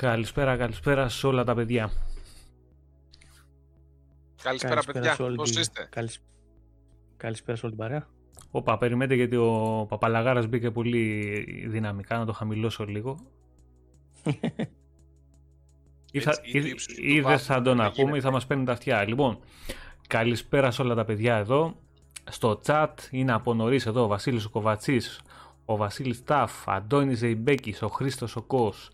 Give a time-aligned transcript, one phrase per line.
[0.00, 1.90] Καλησπέρα, καλησπέρα σε όλα τα παιδιά.
[4.42, 5.14] Καλησπέρα, Καλησπέρα παιδιά.
[5.14, 6.20] σε όλη Πώς την- είστε; Καλησ-
[7.16, 8.06] Καλησπέρα σε όλη την παρέα.
[8.50, 13.18] Όπα, περιμένετε γιατί ο Παπαλαγάρας μπήκε πολύ δυναμικά, να το χαμηλώσω λίγο.
[16.12, 17.80] Ή θα, Έτσι, ή του ή- ύψους ή του ή δεν βάθους, θα τον δεν
[17.86, 18.20] ακούμε ή γίνεται.
[18.20, 19.04] θα μας παίρνουν τα αυτιά.
[19.08, 19.38] Λοιπόν,
[20.06, 21.76] καλησπέρα σε όλα τα παιδιά εδώ.
[22.30, 25.20] Στο chat είναι από νωρίς εδώ ο Βασίλης ο Κοβατσής,
[25.64, 28.90] ο Βασίλης Ταφ, Αντώνης Ζεϊμπέκης, ο Χρήστος ο Κος,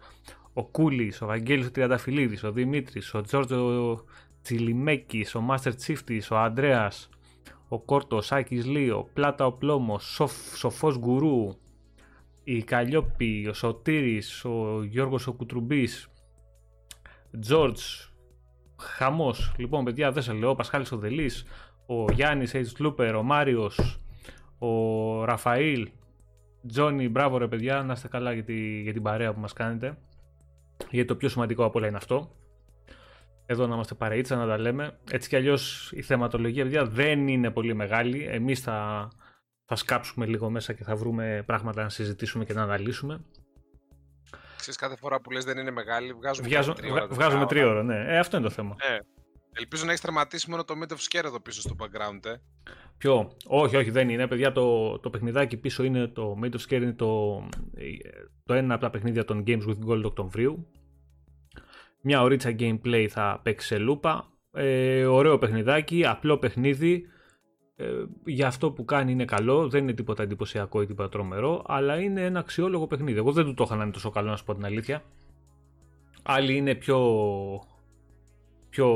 [0.54, 4.04] ο Κούλης, ο Βαγγέλης ο Τριανταφυλλίδης, ο Δημήτρης, ο Τζόρτζο
[4.42, 7.08] Τσιλιμέκης, ο Μάστερ Τσίφτης, ο Ανδρέας,
[7.68, 11.54] ο Κόρτος, Άκης Λίο, Πλάτα ο Πλόμος, Σοφ, Σοφός Γκουρού,
[12.44, 16.08] η Καλλιόπη, ο Σωτήρης, ο Γιώργος ο Κουτρουμπής,
[17.40, 17.82] Τζόρτζ,
[18.80, 19.54] χαμός.
[19.58, 21.44] Λοιπόν, παιδιά, δεν σε λέω, ο Πασχάλης ο Δελής,
[21.86, 22.62] ο Γιάννης H.
[22.78, 24.00] Λούπερ, ο Μάριος,
[24.58, 25.88] ο Ραφαήλ,
[26.68, 29.98] Τζόνι, μπράβο ρε παιδιά, να είστε καλά για, τη- για την παρέα που μας κάνετε.
[30.90, 32.36] Γιατί το πιο σημαντικό από όλα είναι αυτό.
[33.46, 34.98] Εδώ να είμαστε παρείτσα, να τα λέμε.
[35.10, 38.24] Έτσι κι αλλιώς η θεματολογία, παιδιά, δεν είναι πολύ μεγάλη.
[38.30, 39.08] Εμείς θα,
[39.64, 43.24] θα σκάψουμε λίγο μέσα και θα βρούμε πράγματα να συζητήσουμε και να αναλύσουμε.
[44.56, 47.80] Ξέρεις, κάθε φορά που λες δεν είναι μεγάλη, βγάζουμε Βγάζω, κάτι τρίωρα, βγα- βγάζουμε τετράωρα.
[47.80, 48.14] τρίωρα, ναι.
[48.14, 48.74] Ε, αυτό είναι το θέμα.
[48.78, 48.98] Ε,
[49.58, 52.34] ελπίζω να έχεις τερματίσει μόνο το Mid of Scare εδώ πίσω στο background, ε.
[52.98, 54.26] Ποιο, όχι, όχι, δεν είναι.
[54.26, 57.42] Παιδιά, το, το παιχνιδάκι πίσω είναι το Made of Scare, είναι το,
[58.44, 60.66] το ένα από τα παιχνίδια των Games with Gold Οκτωβρίου.
[62.00, 64.28] Μια ωρίτσα gameplay θα παίξει σε λούπα.
[64.52, 67.06] Ε, ωραίο παιχνιδάκι, απλό παιχνίδι.
[67.76, 72.00] Ε, για αυτό που κάνει είναι καλό, δεν είναι τίποτα εντυπωσιακό ή τίποτα τρομερό, αλλά
[72.00, 73.18] είναι ένα αξιόλογο παιχνίδι.
[73.18, 75.02] Εγώ δεν του το είχα να είναι τόσο καλό, να σου πω την αλήθεια.
[76.22, 76.98] Άλλοι είναι πιο.
[78.74, 78.88] Πιο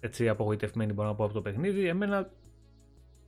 [0.00, 1.86] έτσι απογοητευμένοι μπορώ να πω από το παιχνίδι.
[1.86, 2.30] Εμένα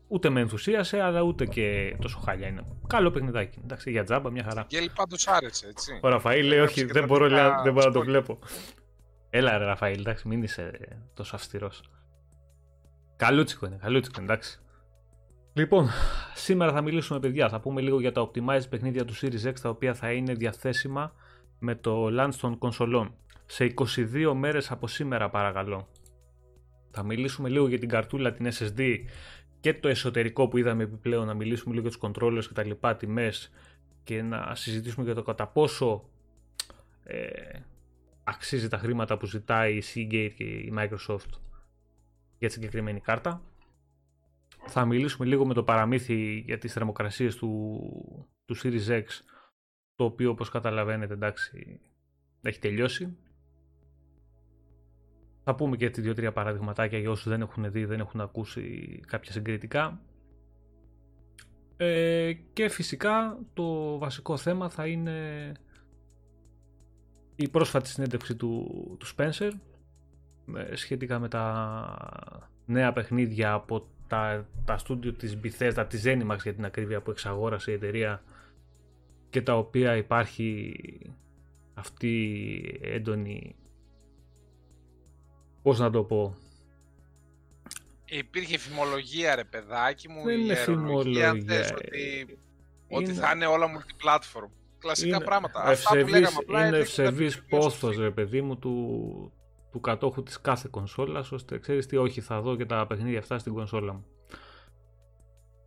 [0.09, 2.63] ούτε με ενθουσίασε, αλλά ούτε και τόσο χάλια είναι.
[2.87, 3.59] Καλό παιχνιδάκι.
[3.65, 4.67] Εντάξει, για τζάμπα, μια χαρά.
[4.69, 5.99] Γέλη πάντως άρεσε, έτσι.
[6.03, 8.01] Ο Ραφαήλ λέει: Έγραψε Όχι, και δεν τα μπορώ, δικά λέει, δεν μπορώ να το
[8.01, 8.05] spoiler.
[8.05, 8.39] βλέπω.
[9.31, 10.71] Έλα, ρε Ραφαήλ, εντάξει, μην είσαι
[11.15, 11.83] τόσο αυστηρός.
[13.17, 14.61] Καλούτσικο είναι, καλούτσικο, εντάξει.
[15.53, 15.89] Λοιπόν,
[16.35, 17.49] σήμερα θα μιλήσουμε, παιδιά.
[17.49, 21.13] Θα πούμε λίγο για τα optimized παιχνίδια του Series X, τα οποία θα είναι διαθέσιμα
[21.59, 23.15] με το launch των κονσολών.
[23.53, 25.89] Σε 22 μέρες από σήμερα, παρακαλώ.
[26.91, 29.05] Θα μιλήσουμε λίγο για την καρτούλα, την SSD
[29.61, 32.97] και το εσωτερικό που είδαμε επιπλέον, να μιλήσουμε λίγο για τους controllers και τα λοιπά,
[32.97, 33.53] τιμές
[34.05, 36.09] και να συζητήσουμε για το κατά πόσο
[37.05, 37.59] ε,
[38.25, 41.31] αξίζει τα χρήματα που ζητάει η Seagate και η Microsoft
[42.39, 43.43] για τη συγκεκριμένη κάρτα.
[44.67, 47.81] Θα μιλήσουμε λίγο με το παραμύθι για τις θερμοκρασίες του,
[48.45, 49.05] του Series X,
[49.95, 51.81] το οποίο όπως καταλαβαίνετε εντάξει
[52.43, 53.17] έχει τελειώσει.
[55.45, 59.33] Θα πούμε και έτσι δύο-τρία παραδειγματάκια για όσους δεν έχουν δει, δεν έχουν ακούσει κάποια
[59.33, 60.01] συγκριτικά.
[61.77, 65.53] Ε, και φυσικά το βασικό θέμα θα είναι
[67.37, 68.67] η πρόσφατη συνέντευξη του,
[68.99, 69.51] του Spencer
[70.57, 72.29] ε, σχετικά με τα
[72.67, 77.71] νέα παιχνίδια από τα, τα στούντιο της Bethesda, της Zenimax για την ακρίβεια που εξαγόρασε
[77.71, 78.23] η εταιρεία
[79.31, 80.75] και τα οποία υπάρχει
[81.75, 82.23] αυτή
[82.81, 83.55] η έντονη
[85.63, 86.37] πώς να το πω;
[88.05, 92.39] Υπήρχε φημολογία, ρε παιδάκι μου, Δεν η είναι αερολογία, αν φημολογία, θες, ε, ότι,
[92.89, 94.49] ότι είναι- θα είναι όλα multiplatform.
[94.79, 95.63] Κλασικά είναι πράγματα.
[95.63, 98.01] Αυτά που ευσεβής- λέγαμε απλά είναι έδειχνε ευσεβής κάτι πιο πόθος σωστή.
[98.03, 99.33] ρε παιδί μου του,
[99.73, 103.39] του κατόχου της κάθε κονσόλας ώστε ξέρεις τι όχι θα δω και τα παιχνίδια αυτά
[103.39, 104.05] στην κονσόλα μου.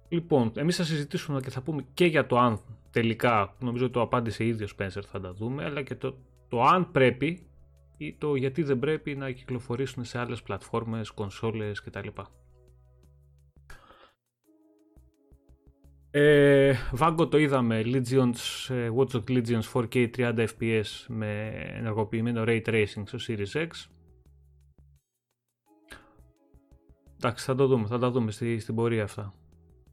[0.09, 2.59] Λοιπόν, εμείς θα συζητήσουμε και θα πούμε και για το αν
[2.91, 6.17] τελικά, νομίζω το απάντησε ήδη ο Spencer θα τα δούμε, αλλά και το,
[6.47, 7.47] το αν πρέπει
[7.97, 12.07] ή το γιατί δεν πρέπει να κυκλοφορήσουν σε άλλες πλατφόρμες, κονσόλες κτλ.
[16.11, 22.61] Ε, Vago το είδαμε, Legions, ε, Watch Dogs Legions 4K 30 fps με ενεργοποιημένο Ray
[22.65, 23.67] Tracing στο Series X.
[27.15, 29.33] Εντάξει, θα το δούμε, θα τα δούμε στη, στην πορεία αυτά.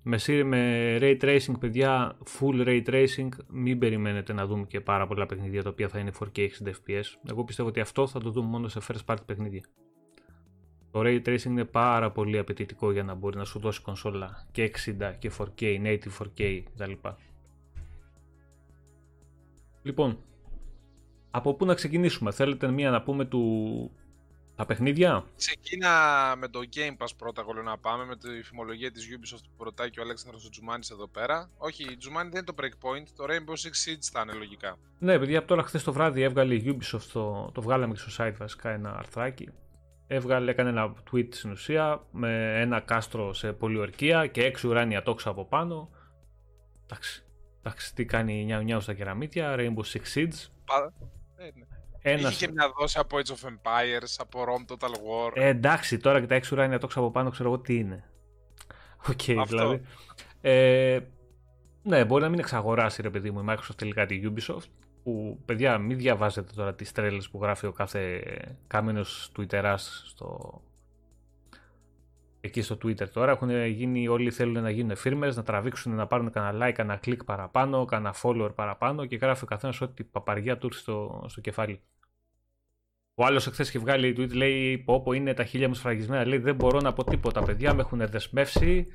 [0.02, 5.06] Με, σύρ- με Ray Tracing, παιδιά, full Ray Tracing, μην περιμένετε να δούμε και πάρα
[5.06, 7.02] πολλά παιχνίδια τα οποία θα είναι 4K 60 fps.
[7.31, 9.62] Εγώ πιστεύω ότι αυτό θα το δούμε μόνο σε first party παιχνίδια.
[10.90, 14.72] Το Ray Tracing είναι πάρα πολύ απαιτητικό για να μπορεί να σου δώσει κονσόλα και
[15.00, 16.93] 60 και 4K, native 4K κτλ.
[19.82, 20.19] Λοιπόν,
[21.31, 23.90] από πού να ξεκινήσουμε, θέλετε μία να πούμε του...
[24.56, 25.90] τα παιχνίδια; Ξεκίνα
[26.38, 29.64] με το Game Pass πρώτα, εγώ λέω να πάμε, με τη φημολογία της Ubisoft που
[29.64, 31.50] ρωτάει και ο Αλέξανδρος ο Τζουμάνης εδώ πέρα.
[31.56, 34.76] Όχι, η Τζουμάνη δεν είναι το Breakpoint, το Rainbow Six Siege θα είναι λογικά.
[34.99, 38.25] Ναι, παιδιά, από τώρα χθες το βράδυ έβγαλε η Ubisoft, το, το βγάλαμε και στο
[38.25, 39.49] site βασικά ένα αρθράκι.
[40.06, 45.31] Έβγαλε, έκανε ένα tweet στην ουσία με ένα κάστρο σε πολιορκία και έξι ουράνια τόξα
[45.31, 45.90] από πάνω.
[46.84, 47.25] Εντάξει.
[47.58, 50.49] Εντάξει, τι κάνει νιάου νιάου στα κεραμίτια, Rainbow Six Siege.
[50.64, 50.93] Πα...
[51.37, 51.66] Ε, ναι.
[52.02, 52.32] Ένας...
[52.32, 55.32] Είχε και μια δόση από Age of Empires, από Rome Total War.
[55.34, 58.04] Ε, εντάξει, τώρα και τα έξι ουράνια τόξα από πάνω ξέρω εγώ τι είναι.
[59.10, 59.56] OK, okay, Αυτό.
[59.56, 59.82] δηλαδή.
[60.40, 60.99] Ε,
[61.82, 64.66] ναι, μπορεί να μην εξαγοράσει ρε παιδί μου η Microsoft τελικά τη Ubisoft.
[65.02, 68.22] Που παιδιά, μην διαβάζετε τώρα τις τρέλες που γράφει ο κάθε
[68.66, 70.60] κάμενος Twitterάς στο...
[72.40, 73.31] εκεί στο Twitter τώρα.
[73.31, 77.25] Έχουν γίνει, όλοι θέλουν να γίνουν firmers, να τραβήξουν, να πάρουν κανένα like, κανένα click
[77.25, 81.81] παραπάνω, κανένα follower παραπάνω και γράφει ο καθένας ό,τι παπαριά του έρθει στο, στο κεφάλι.
[83.14, 86.26] Ο άλλος εχθές έχει βγάλει tweet, λέει: Πω, πω είναι τα χίλια μου σφραγισμένα.
[86.26, 87.75] Λέει: Δεν μπορώ να πω τίποτα, παιδιά.
[87.75, 88.87] Με έχουν δεσμεύσει.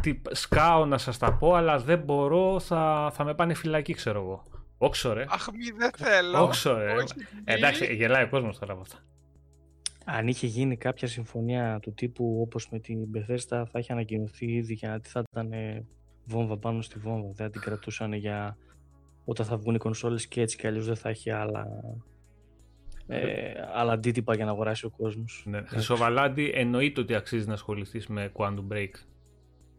[0.00, 2.60] Τι, σκάω να σας τα πω, αλλά δεν μπορώ.
[2.60, 4.42] Θα, θα με πάνε φυλακή, ξέρω εγώ.
[4.78, 5.24] Όξο, ρε.
[5.28, 6.42] Αχ, μη δεν θέλω.
[6.42, 6.92] Όξο, ρε.
[6.92, 7.24] Όχι, μη.
[7.44, 8.98] Εντάξει, γελάει ο κόσμος τώρα από αυτά.
[10.04, 14.74] Αν είχε γίνει κάποια συμφωνία του τύπου όπως με την Bethesda θα είχε ανακοινωθεί ήδη
[14.74, 15.86] γιατί θα ήταν ε,
[16.24, 17.26] βόμβα πάνω στη βόμβα.
[17.26, 18.56] Δεν θα την κρατούσαν για
[19.24, 21.66] όταν θα βγουν οι κονσόλες και έτσι κι αλλιώς δεν θα έχει άλλα,
[23.06, 25.42] ε, άλλα αντίτυπα για να αγοράσει ο κόσμος.
[25.46, 25.62] Ναι.
[25.62, 28.90] Χρυσοβαλάντη, εννοείται ότι αξίζει να ασχοληθείς με Quantum Break.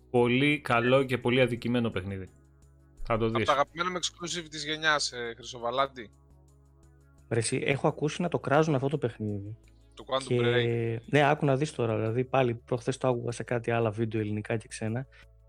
[0.09, 2.29] Πολύ καλό και πολύ αδικημένο παιχνίδι.
[3.03, 3.45] Θα το Από δεις.
[3.45, 6.12] τα αγαπημένα με exclusive της γενιάς, ε, Χρυσοβαλάντη.
[7.29, 9.57] Ρε, εσύ, έχω ακούσει να το κράζουν αυτό το παιχνίδι.
[9.94, 10.38] Το Quantum Και...
[10.39, 11.01] Break.
[11.09, 11.95] Ναι, άκου να δεις τώρα.
[11.95, 15.07] Δηλαδή, πάλι προχθές το άκουγα σε κάτι άλλα βίντεο ελληνικά και ξένα.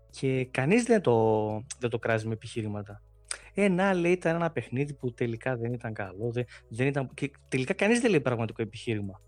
[0.09, 1.47] Και κανείς δεν το,
[1.79, 3.01] δεν το κράζει με επιχείρηματα.
[3.53, 6.31] Ε, να λέει ήταν ένα παιχνίδι που τελικά δεν ήταν καλό.
[6.31, 7.13] Δεν, δεν ήταν...
[7.13, 9.21] Και τελικά κανείς δεν λέει πραγματικό επιχείρημα.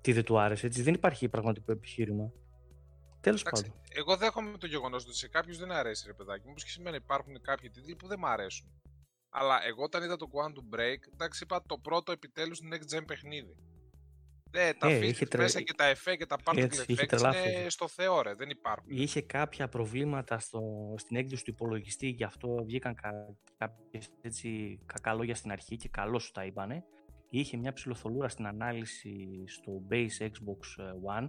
[0.00, 0.82] Τι δεν του άρεσε, έτσι.
[0.82, 2.32] Δεν υπάρχει πραγματικό επιχείρημα.
[3.20, 3.80] Τέλος Εντάξει, πάντων.
[3.88, 6.50] εγώ δέχομαι το γεγονός ότι σε κάποιους δεν αρέσει, ρε παιδάκι μου.
[6.50, 8.68] Όπως και σημαίνει υπάρχουν κάποιοι τίτλοι που δεν μ' αρέσουν.
[9.30, 13.54] Αλλά εγώ όταν είδα το Quantum Break, εντάξει, είπα το πρώτο επιτέλους next gen παιχνίδι.
[14.50, 17.02] Ναι, τα Ε, features είχε τρε- μέσα και τα εφέ και τα particle Έτσι, είχε
[17.02, 17.52] effects τρελάθει.
[17.60, 18.84] είναι στο Θεό, ρε, δεν υπάρχουν.
[18.90, 20.60] Είχε κάποια προβλήματα στο,
[20.98, 23.10] στην έκδοση του υπολογιστή, γι' αυτό βγήκαν κα,
[23.58, 26.84] κάποιες έτσι κακαλόγια στην αρχή και καλώς σου τα είπανε.
[27.30, 30.84] Είχε μια ψηλοθολούρα στην ανάλυση στο base Xbox
[31.18, 31.28] One,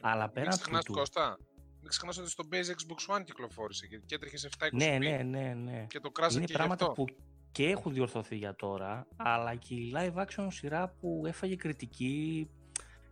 [0.00, 0.92] αλλά Μην πέραν ξεχνάς, του...
[0.92, 1.38] Κώστα,
[1.80, 5.16] μην ξεχνάς ότι στο base Xbox One κυκλοφόρησε και, και έτρεχε σε 720p Ναι, ναι,
[5.22, 5.86] ναι, ναι.
[5.88, 7.02] και το κράζε Είναι και γι' πράγματα αυτό.
[7.04, 7.14] που
[7.52, 12.50] και έχουν διορθωθεί για τώρα, αλλά και η live action σειρά που έφαγε κριτική,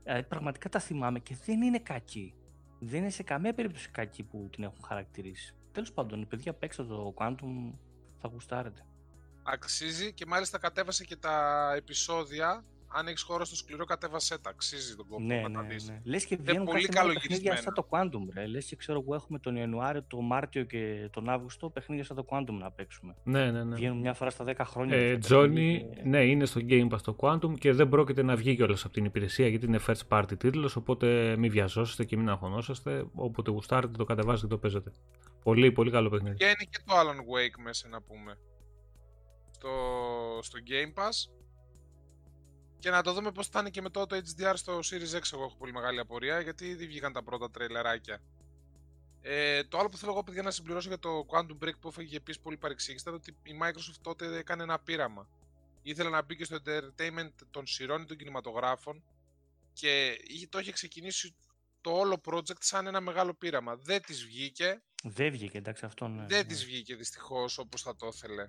[0.05, 2.35] ε, πραγματικά τα θυμάμαι και δεν είναι κακή.
[2.79, 5.55] Δεν είναι σε καμία περίπτωση κακή που την έχουν χαρακτηρίσει.
[5.73, 7.73] Τέλος πάντων, παιδιά παίξτε το Quantum,
[8.21, 8.87] θα γουστάρετε.
[9.43, 12.65] Αξίζει και μάλιστα κατέβασε και τα επεισόδια.
[12.99, 14.51] Αν έχεις χώρο στο σκληρό, κατέβασέ τα.
[14.51, 15.89] Αξίζει τον κόπο Ναι, να τα ναι, δεις.
[15.89, 16.01] ναι.
[16.05, 17.55] Λες και βγαίνουν πολύ κάθε μέρα καλογυρισμένα.
[17.55, 18.47] παιχνίδια σαν το Quantum, ρε.
[18.47, 22.25] Λες και ξέρω εγώ έχουμε τον Ιανουάριο, τον Μάρτιο και τον Αύγουστο παιχνίδια σαν το
[22.29, 23.15] Quantum να παίξουμε.
[23.25, 23.75] Ναι, ναι, ναι.
[23.75, 24.97] Βγαίνουν μια φορά στα 10 χρόνια.
[24.97, 27.89] Ε, αυτά τα Johnny, παιχνίδια και- ναι, είναι στο Game Pass το Quantum και δεν
[27.89, 32.05] πρόκειται να βγει κιόλας από την υπηρεσία γιατί είναι first party τίτλος, οπότε μην βιαζόσαστε
[32.05, 33.05] και μην αγχωνόσαστε.
[33.15, 34.93] Όποτε γουστάρετε το κατεβάζετε και το παίζετε.
[35.43, 36.37] Πολύ, πολύ καλό παιχνίδι.
[36.37, 38.39] Και είναι και το Alan Wake μέσα να πούμε.
[39.51, 39.69] Στο,
[40.43, 41.31] στο Game Pass.
[42.87, 45.33] Και να το δούμε πώς θα είναι και με το, το HDR στο Series X.
[45.33, 48.21] Εγώ έχω πολύ μεγάλη απορία γιατί ήδη βγήκαν τα πρώτα τρελεράκια.
[49.21, 52.17] Ε, το άλλο που θέλω εγώ παιδιά να συμπληρώσω για το Quantum Break που έφαγε
[52.17, 55.29] επίσης πολύ παρεξήγηση ήταν ότι η Microsoft τότε έκανε ένα πείραμα.
[55.83, 59.03] Ήθελε να μπει και στο entertainment των σειρών ή των κινηματογράφων
[59.73, 61.35] και είχε- το είχε ξεκινήσει
[61.81, 63.77] το όλο project σαν ένα μεγάλο πείραμα.
[63.77, 66.27] Δεν της βγήκε Δεν βγήκε, εντάξει, αυτό ναι.
[66.27, 66.45] δεν ναι.
[66.45, 68.49] της βγήκε δυστυχώς όπως θα το ήθελε.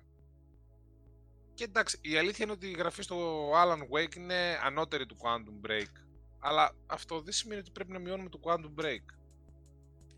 [1.58, 3.16] Και εντάξει, η αλήθεια είναι ότι η γραφή στο
[3.50, 4.34] Alan Wake είναι
[4.64, 5.92] ανώτερη του Quantum Break.
[6.38, 9.04] Αλλά αυτό δεν σημαίνει ότι πρέπει να μειώνουμε το Quantum Break.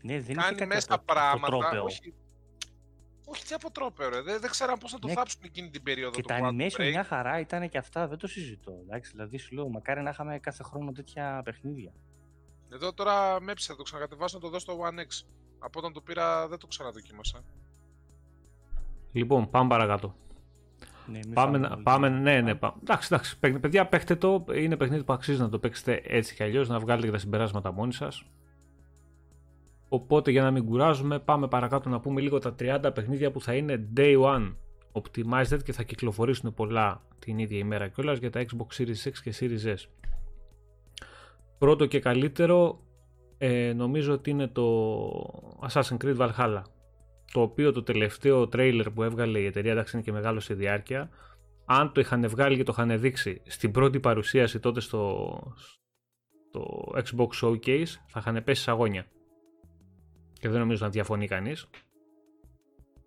[0.03, 1.47] Ναι, δεν είχε Κάνει κάτι μέσα απο- πράγματα.
[1.47, 1.83] αποτρόπαιο.
[1.83, 2.13] Όχι,
[3.25, 4.21] όχι τι αποτρόπαιο, ρε.
[4.21, 6.47] Δεν, δεν ξέραν πώς να το Ναι, θάψουν εκείνη την περίοδο Και του τα Quantum
[6.61, 6.89] animation Break.
[6.89, 8.71] μια χαρά ήταν και αυτά, δεν το συζητώ.
[8.81, 11.91] Εντάξει, δηλαδή σου λέω, μακάρι να είχαμε κάθε χρόνο τέτοια παιχνίδια.
[12.71, 15.25] Εδώ τώρα με έψησα, το ξανακατεβάσω να το δω στο One X.
[15.59, 17.43] Από όταν το πήρα δεν το ξαναδοκίμασα.
[19.11, 20.15] Λοιπόν, πάμε παρακάτω.
[21.07, 21.83] Ναι, μην Πάμε, φάμε να- πολύ.
[21.83, 22.73] πάμε, ναι, ναι, πάμε.
[22.81, 24.45] Εντάξει, εντάξει, παί- παιδιά, παίχτε το.
[24.55, 27.71] Είναι παιχνίδι που αξίζει να το παίξετε έτσι κι αλλιώς, να βγάλετε και τα συμπεράσματα
[27.71, 28.23] μόνοι σας.
[29.89, 33.53] Οπότε για να μην κουράζουμε, πάμε παρακάτω να πούμε λίγο τα 30 παιχνίδια που θα
[33.55, 34.53] είναι day one
[34.91, 39.33] optimized και θα κυκλοφορήσουν πολλά την ίδια ημέρα κιόλας για τα Xbox Series X και
[39.39, 39.85] Series S.
[41.57, 42.79] Πρώτο και καλύτερο
[43.37, 44.77] ε, νομίζω ότι είναι το
[45.69, 46.61] Assassin's Creed Valhalla
[47.31, 51.09] το οποίο το τελευταίο trailer που έβγαλε η εταιρεία εντάξει είναι και μεγάλο σε διάρκεια
[51.65, 55.37] αν το είχαν βγάλει και το είχαν δείξει στην πρώτη παρουσίαση τότε στο,
[56.49, 59.05] στο Xbox Showcase θα είχαν πέσει σε αγώνια
[60.39, 61.69] και δεν νομίζω να διαφωνεί κανείς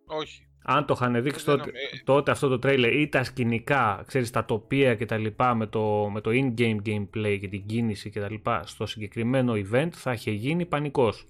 [0.06, 0.46] Όχι.
[0.64, 4.02] αν το είχαν δείξει Δεν τότε, νομι- ε, τότε αυτό το trailer ή τα σκηνικά,
[4.06, 8.10] ξέρεις, τα τοπία και τα λοιπά με το, με το in-game gameplay και την κίνηση
[8.10, 11.26] και τα λοιπά στο συγκεκριμένο event θα είχε γίνει πανικός.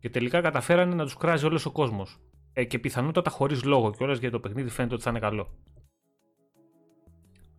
[0.00, 2.18] Και τελικά καταφέρανε να τους κράζει όλος ο κόσμος.
[2.52, 5.58] Ε, και πιθανότατα χωρίς λόγο κιόλας γιατί το παιχνίδι φαίνεται ότι θα είναι καλό.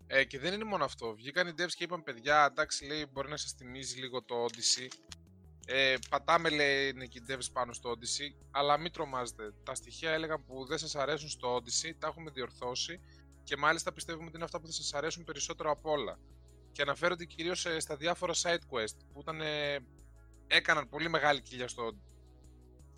[0.08, 1.14] Ε, και δεν είναι μόνο αυτό.
[1.16, 4.88] Βγήκαν οι devs και είπαν παιδιά, εντάξει λέει μπορεί να σας θυμίζει λίγο το Odyssey.
[5.66, 9.54] Ε, πατάμε λέει είναι και οι devs πάνω στο Odyssey, αλλά μην τρομάζετε.
[9.64, 13.00] Τα στοιχεία έλεγαν που δεν σας αρέσουν στο Odyssey, τα έχουμε διορθώσει
[13.44, 16.20] και μάλιστα πιστεύουμε ότι είναι αυτά που θα σας αρέσουν περισσότερο από όλα.
[16.72, 19.78] Και αναφέρονται κυρίως ε, στα διάφορα side quest που ήταν, ε,
[20.48, 21.92] έκαναν πολύ μεγάλη κοιλιά στο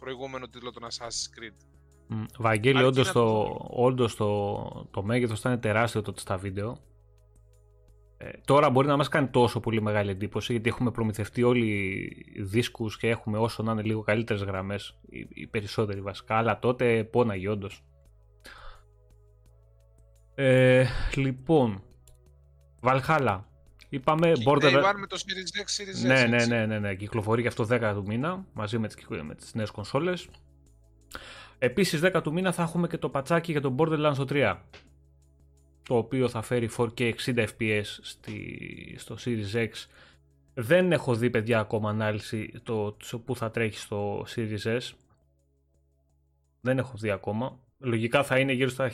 [0.03, 1.57] προηγούμενο τίτλο των Assassin's Creed.
[2.09, 2.25] Mm.
[2.37, 6.77] Βαγγέλη, Αρκεί όντως, να το, το όντως το, το μέγεθος ήταν τεράστιο τότε στα βίντεο.
[8.17, 12.97] Ε, τώρα μπορεί να μας κάνει τόσο πολύ μεγάλη εντύπωση γιατί έχουμε προμηθευτεί όλοι δίσκους
[12.97, 17.49] και έχουμε όσο να είναι λίγο καλύτερες γραμμές, οι, οι περισσότεροι βασικά, αλλά τότε πόναγε
[17.49, 17.83] όντως.
[20.35, 21.83] Ε, λοιπόν,
[22.81, 23.39] Valhalla.
[23.93, 24.61] Είπαμε Και Border...
[24.61, 26.07] Day One με το Series X, Series S.
[26.07, 26.49] Ναι, ναι, έτσι.
[26.49, 26.95] ναι, ναι, ναι.
[26.95, 30.27] Κυκλοφορεί και αυτό 10 του μήνα μαζί με τις, με τις νέες κονσόλες.
[31.57, 34.57] Επίσης 10 του μήνα θα έχουμε και το πατσάκι για το Borderlands 3
[35.83, 39.69] το οποίο θα φέρει 4K 60 fps στη, στο Series X.
[40.53, 44.91] Δεν έχω δει παιδιά ακόμα ανάλυση το, το που θα τρέχει στο Series S.
[46.61, 47.59] Δεν έχω δει ακόμα.
[47.77, 48.91] Λογικά θα είναι γύρω στα...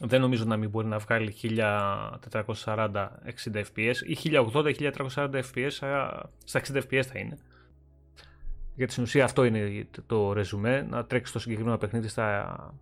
[0.00, 3.08] Δεν νομίζω να μην μπορεί να βγάλει 1440
[3.44, 7.38] 60 fps ή 1080-1340 fps α, στα 60 fps θα είναι.
[8.74, 12.74] Γιατί στην ουσία αυτό είναι το ρεζουμέ, να τρέξει το συγκεκριμένο παιχνίδι στα,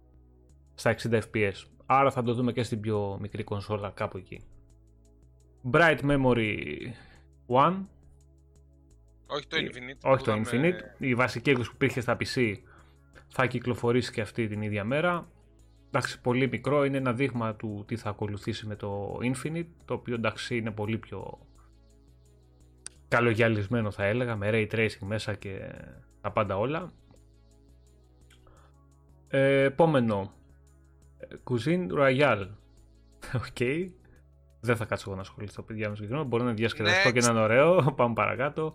[0.75, 1.53] στα 60 fps.
[1.87, 4.41] Άρα θα το δούμε και στην πιο μικρή κονσόλα κάπου εκεί.
[5.73, 6.57] Bright Memory
[7.47, 7.75] 1.
[9.27, 10.11] Όχι το Infinite.
[10.11, 11.01] Όχι που το είδαμε- Infinite.
[11.03, 12.55] Η βασική έκδοση που υπήρχε στα PC
[13.29, 15.29] θα κυκλοφορήσει και αυτή την ίδια μέρα.
[15.95, 16.85] Εντάξει, πολύ μικρό.
[16.85, 19.67] Είναι ένα δείγμα του τι θα ακολουθήσει με το Infinite.
[19.85, 21.39] Το οποίο εντάξει είναι πολύ πιο
[23.09, 24.37] καλογυαλισμένο θα έλεγα.
[24.37, 25.73] Με Ray Tracing μέσα και
[26.21, 26.93] τα πάντα όλα.
[29.29, 30.33] Ε, επόμενο.
[31.51, 32.49] Cuisine Royale.
[33.35, 33.89] OK.
[34.61, 36.29] Δεν θα κάτσω εγώ να ασχοληθώ παιδιά με συγκεκριμένο.
[36.29, 37.83] Μπορεί να είναι διασκεδαστικό και να είναι ωραίο.
[37.97, 38.75] Πάμε παρακάτω.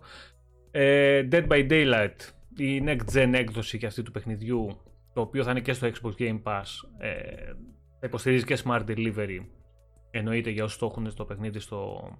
[0.70, 2.16] Ε, Dead by Daylight.
[2.56, 4.80] Η next gen έκδοση και αυτή του παιχνιδιού.
[5.18, 6.64] Το οποίο θα είναι και στο Xbox Game Pass.
[6.98, 7.44] Ε,
[8.00, 9.38] θα υποστηρίζει και Smart Delivery.
[10.10, 12.10] Εννοείται για όσους το έχουν στο παιχνίδι στο,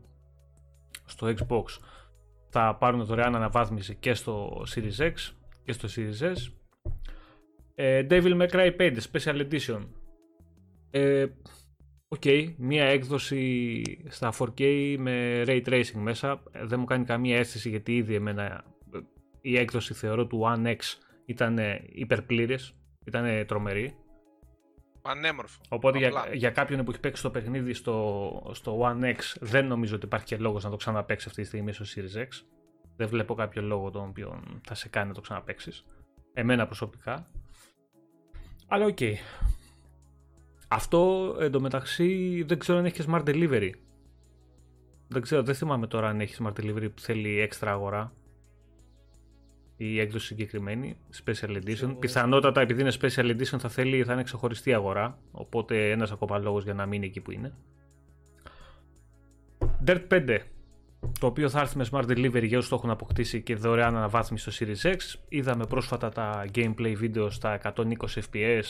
[1.04, 1.64] στο Xbox.
[2.48, 5.12] Θα πάρουν δωρεάν αναβάθμιση και στο Series X
[5.64, 6.52] και στο Series S.
[7.74, 9.86] Ε, Devil May Cry 5 Special Edition.
[10.90, 11.26] Ε,
[12.08, 12.24] Οκ,
[12.56, 16.42] μία έκδοση στα 4K με Ray Tracing μέσα.
[16.52, 18.64] Ε, Δεν μου κάνει καμία αίσθηση γιατί ήδη εμένα
[18.94, 18.98] ε,
[19.40, 20.78] η έκδοση θεωρώ του One X
[21.26, 21.58] ήταν
[21.92, 22.72] υπερπλήρης,
[23.08, 23.96] ήταν τρομερή.
[25.02, 25.60] Πανέμορφο.
[25.68, 26.34] Οπότε για, Απλά.
[26.34, 30.26] για κάποιον που έχει παίξει το παιχνίδι στο, στο One X δεν νομίζω ότι υπάρχει
[30.26, 32.28] και λόγος να το ξαναπαίξει αυτή τη στιγμή στο Series X.
[32.96, 35.84] Δεν βλέπω κάποιο λόγο τον οποίο θα σε κάνει να το ξαναπαίξεις.
[36.32, 37.26] Εμένα προσωπικά.
[38.66, 38.98] Αλλά οκ.
[40.68, 43.70] Αυτό εντωμεταξύ δεν ξέρω αν έχεις και smart delivery.
[45.08, 48.12] Δεν ξέρω, δεν θυμάμαι τώρα αν έχεις smart delivery που θέλει έξτρα αγορά.
[49.80, 51.72] Η έκδοση συγκεκριμένη, special edition.
[51.72, 51.94] Ξέρω.
[51.94, 55.18] Πιθανότατα επειδή είναι special edition θα θέλει, θα είναι ξεχωριστή αγορά.
[55.30, 57.52] Οπότε ένας ακόμα λόγος για να μείνει εκεί που είναι.
[59.86, 60.38] Dirt 5
[61.20, 64.50] το οποίο θα έρθει με Smart Delivery για όσους το έχουν αποκτήσει και δωρεάν αναβάθμιση
[64.50, 64.96] στο Series X.
[65.28, 67.82] Είδαμε πρόσφατα τα gameplay βίντεο στα 120
[68.32, 68.62] fps,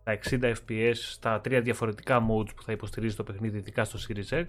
[0.00, 4.34] στα 60 fps, στα τρία διαφορετικά modes που θα υποστηρίζει το παιχνίδι ειδικά στο Series
[4.38, 4.44] X.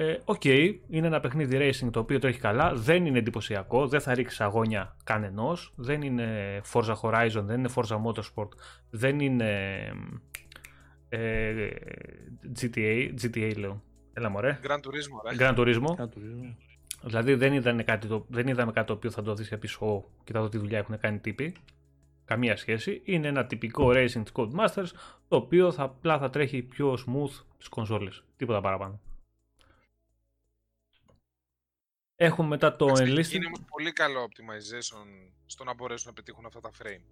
[0.00, 4.14] Ε, Οκ, είναι ένα παιχνίδι racing το οποίο τρέχει καλά, δεν είναι εντυπωσιακό, δεν θα
[4.14, 8.48] ρίξει σαγόνια κανενός, δεν είναι Forza Horizon, δεν είναι Forza Motorsport,
[8.90, 9.80] δεν είναι
[11.08, 11.68] ε,
[12.60, 15.36] GTA, GTA λέω, έλα μωρέ, Grand Turismo, ρε.
[15.38, 15.94] Gran Turismo.
[15.96, 16.56] Κάτω του ζούμε.
[17.02, 19.76] Δηλαδή δεν, είδανε κάτι το, δεν είδαμε κάτι το οποίο θα το δεις και πεις
[19.76, 21.54] «Ω, κοίτα εδώ τι δουλειά έχουν κάνει τύποι».
[22.24, 23.02] Καμία σχέση.
[23.04, 24.90] Είναι ένα τυπικό racing της Codemasters
[25.28, 28.24] το οποίο θα, απλά θα τρέχει πιο smooth στις κονσόλες.
[28.36, 29.00] Τίποτα παραπάνω.
[32.20, 33.34] Έχουμε μετά το Εντάξει, Enlisted.
[33.34, 37.02] Είναι όμως πολύ καλό optimization στο να μπορέσουν να πετύχουν αυτά τα frame.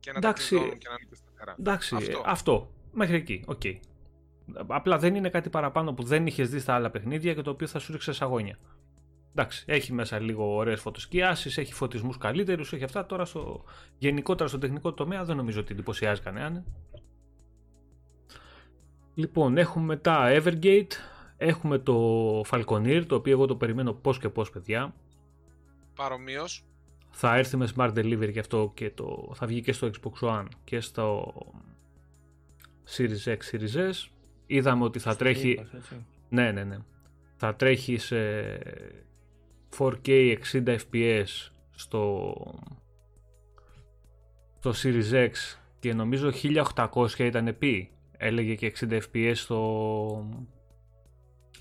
[0.00, 0.42] Και να Εντάξει.
[0.42, 1.54] τα κλειδώνουν και να είναι και σταθερά.
[1.58, 2.18] Εντάξει, Αυτό.
[2.18, 2.30] αυτό.
[2.30, 2.70] αυτό.
[2.92, 3.44] Μέχρι εκεί.
[3.46, 3.62] Οκ.
[4.66, 7.66] Απλά δεν είναι κάτι παραπάνω που δεν είχες δει στα άλλα παιχνίδια και το οποίο
[7.66, 8.58] θα σου ρίξει σαγόνια.
[9.30, 13.06] Εντάξει, έχει μέσα λίγο ωραίες φωτοσκιάσεις, έχει φωτισμούς καλύτερους, έχει αυτά.
[13.06, 13.64] Τώρα στο
[13.98, 16.64] γενικότερα στο τεχνικό τομέα δεν νομίζω ότι εντυπωσιάζει κανέναν.
[19.14, 20.92] Λοιπόν, έχουμε μετά Evergate,
[21.36, 24.94] έχουμε το Falconeer, το οποίο εγώ το περιμένω πώς και πώς παιδιά.
[25.94, 26.64] Παρομοίως,
[27.10, 30.46] Θα έρθει με Smart Delivery και αυτό και το, θα βγει και στο Xbox One
[30.64, 31.32] και στο
[32.96, 34.08] Series X, Series S.
[34.46, 36.04] Είδαμε ότι θα Στο τρέχει, Game Pass, έτσι.
[36.28, 36.78] ναι, ναι, ναι.
[37.36, 38.16] Θα τρέχει σε
[39.78, 42.34] 4K 60 fps στο,
[44.58, 45.30] στο Series X
[45.78, 46.30] και νομίζω
[46.74, 47.90] 1800 ήταν επί.
[48.16, 50.26] Έλεγε και 60 FPS στο,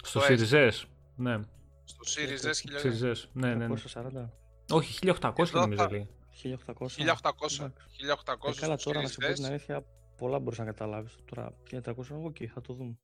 [0.05, 0.71] στο Series S.
[1.15, 1.39] Ναι.
[1.83, 3.15] Στο Series S, Series S.
[3.33, 3.73] Ναι, ναι, ναι.
[3.93, 4.29] 440.
[4.71, 6.09] Όχι, 1800 Εδώ νομίζω θα- λέει.
[6.43, 6.95] 1800.
[6.97, 7.73] 1800.
[7.97, 9.47] 1800 Ε, καλά, στο τώρα να Series σου πω την S.
[9.47, 9.85] αλήθεια,
[10.17, 11.15] πολλά μπορείς να καταλάβεις.
[11.25, 12.97] Τώρα 1300, οκ, θα το δούμε.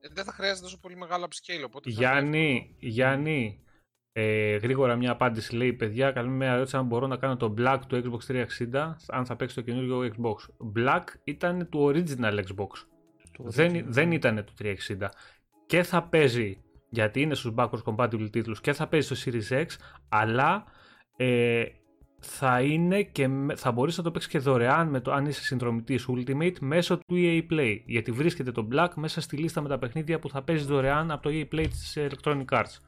[0.00, 3.60] Ε, δεν θα χρειάζεται τόσο πολύ μεγάλο upscale, οπότε θα Γιάννη, Γιάννη,
[4.12, 6.10] ε, γρήγορα μια απάντηση λέει παιδιά.
[6.12, 8.24] Καλή μέρα, ερώτηση αν μπορώ να κάνω το Black του Xbox
[8.72, 10.36] 360 αν θα παίξει το καινούργιο Xbox.
[10.76, 12.68] Black ήταν του original Xbox.
[13.36, 13.84] Το Δεν, original.
[13.86, 15.08] δεν ήταν το 360.
[15.66, 19.66] Και θα παίζει, γιατί είναι στους backwards compatible τίτλους, και θα παίζει στο Series X,
[20.08, 20.64] αλλά
[21.16, 21.64] ε,
[22.20, 25.42] θα είναι και με- θα μπορείς να το παίξεις και δωρεάν με το, αν είσαι
[25.42, 27.76] συνδρομητής Ultimate μέσω του EA Play.
[27.86, 31.22] Γιατί βρίσκεται το Black μέσα στη λίστα με τα παιχνίδια που θα παίζεις δωρεάν από
[31.22, 32.78] το EA Play της Electronic Arts.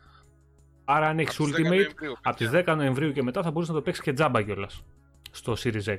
[0.84, 2.74] Άρα αν έχεις Από τις 10 Ultimate, Νοεμβρίου, από τις παιδιά.
[2.74, 4.84] 10 Νοεμβρίου και μετά θα μπορείς να το παίξεις και τζάμπα κιόλας
[5.30, 5.98] στο Series X.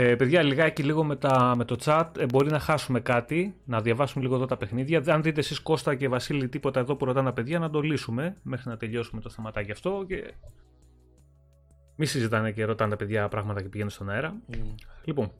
[0.00, 2.06] Ε, παιδιά, λιγάκι λίγο με, τα, με το chat.
[2.18, 5.02] Ε, μπορεί να χάσουμε κάτι, να διαβάσουμε λίγο εδώ τα παιχνίδια.
[5.06, 8.36] Αν δείτε εσείς Κώστα και Βασίλη τίποτα εδώ που ρωτάνε τα παιδιά, να το λύσουμε
[8.42, 10.04] μέχρι να τελειώσουμε το θεματάκι αυτό.
[10.08, 10.32] Και...
[11.96, 14.30] Μη συζητάνε και ρωτάνε τα παιδιά πράγματα και πηγαίνουν στον αέρα.
[14.46, 14.74] Μμ.
[15.04, 15.30] Λοιπόν,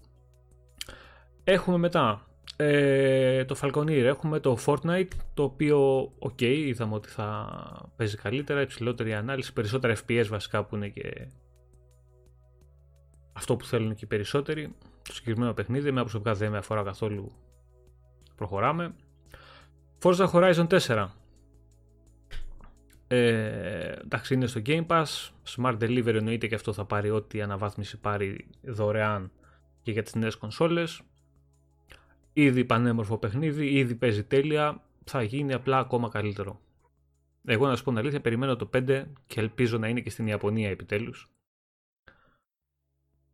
[1.45, 7.47] έχουμε μετά ε, το Falconeer, έχουμε το Fortnite, το οποίο, οκ, είδαμε ότι θα
[7.97, 11.29] παίζει καλύτερα, υψηλότερη ανάλυση, περισσότερα FPS βασικά που είναι και
[13.39, 14.75] αυτό που θέλουν και οι περισσότεροι.
[15.03, 17.33] Το συγκεκριμένο παιχνίδι, με προσωπικά δεν με αφορά καθόλου.
[18.37, 18.95] Προχωράμε.
[20.03, 21.07] Forza Horizon 4.
[23.09, 25.05] Ε, εντάξει, είναι στο Game Pass.
[25.57, 29.31] Smart Delivery εννοείται και αυτό θα πάρει ό,τι αναβάθμιση πάρει δωρεάν
[29.83, 31.01] και για τις νέες κονσόλες.
[32.33, 34.83] Ήδη πανέμορφο παιχνίδι, ήδη παίζει τέλεια.
[35.05, 36.61] Θα γίνει απλά ακόμα καλύτερο.
[37.45, 40.27] Εγώ να σου πω την αλήθεια, περιμένω το 5 και ελπίζω να είναι και στην
[40.27, 41.29] Ιαπωνία επιτέλους.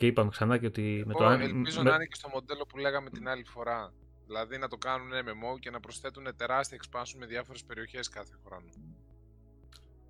[0.04, 1.22] Και είπαμε ξανά και ότι με το...
[1.24, 3.92] Εγώ αν- ελπίζω με- να είναι και στο μοντέλο που λέγαμε την άλλη φορά.
[4.26, 8.64] Δηλαδή να το κάνουν MMO και να προσθέτουν τεράστια expansion με διάφορες περιοχές κάθε χρόνο.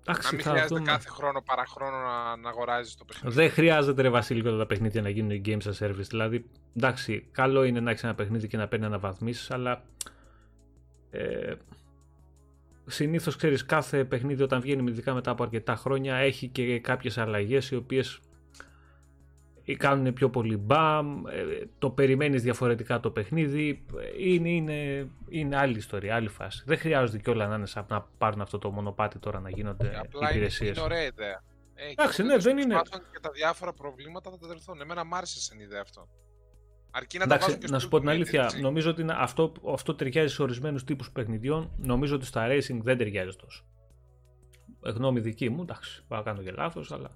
[0.05, 0.91] Να Εντάξει, μην θα χρειάζεται δούμε.
[0.91, 3.35] κάθε χρόνο παραχρόνο να, να αγοράζεις το παιχνίδι.
[3.35, 6.07] Δεν χρειάζεται ρε Βασίλη όλα τα παιχνίδια να γίνουν games as service.
[6.09, 9.83] Δηλαδή, εντάξει, καλό είναι να έχεις ένα παιχνίδι και να παίρνει αναβαθμίσεις, αλλά
[11.11, 11.53] ε,
[12.85, 17.71] συνήθως ξέρεις κάθε παιχνίδι όταν βγαίνει ειδικά μετά από αρκετά χρόνια έχει και κάποιες αλλαγές
[17.71, 18.19] οι οποίες
[19.73, 21.43] κάνουν πιο πολύ μπαμ, ε,
[21.79, 26.63] το περιμένεις διαφορετικά το παιχνίδι, ε, είναι, είναι, είναι άλλη ιστορία, άλλη φάση.
[26.65, 30.19] Δεν χρειάζονται κιόλα να, είναι σαν να πάρουν αυτό το μονοπάτι τώρα να γίνονται Απλά
[30.21, 30.75] είναι, υπηρεσίες.
[30.75, 31.43] είναι ωραία ιδέα.
[31.75, 34.37] Ε, και Εντάξει, το ναι, τέλος δεν του είναι- Smartphone Και τα διάφορα προβλήματα θα
[34.37, 34.81] τα τερθούν.
[34.81, 36.07] Εμένα μ' άρεσε σαν ιδέα αυτό.
[36.91, 38.61] Αρκεί να τα Εντάξει, βάζουν και να στο σου πω την Ultimate, αλήθεια, έτσι.
[38.61, 41.71] νομίζω ότι είναι αυτό, αυτό ταιριάζει σε ορισμένους τύπους παιχνιδιών.
[41.77, 43.65] Νομίζω ότι στα racing δεν ταιριάζει τόσο.
[44.85, 47.09] Ε, Γνώμη δική μου, εντάξει, πάω να κάνω και λάθος, αλλά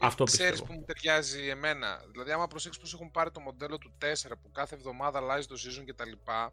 [0.00, 0.72] αυτό Ξέρεις πιστεύω.
[0.72, 4.50] που μου ταιριάζει εμένα; Δηλαδή, άμα προσέξεις πως έχουν πάρει το μοντέλο του 4 που
[4.50, 6.52] κάθε εβδομάδα αλλάζει το season και τα λοιπά,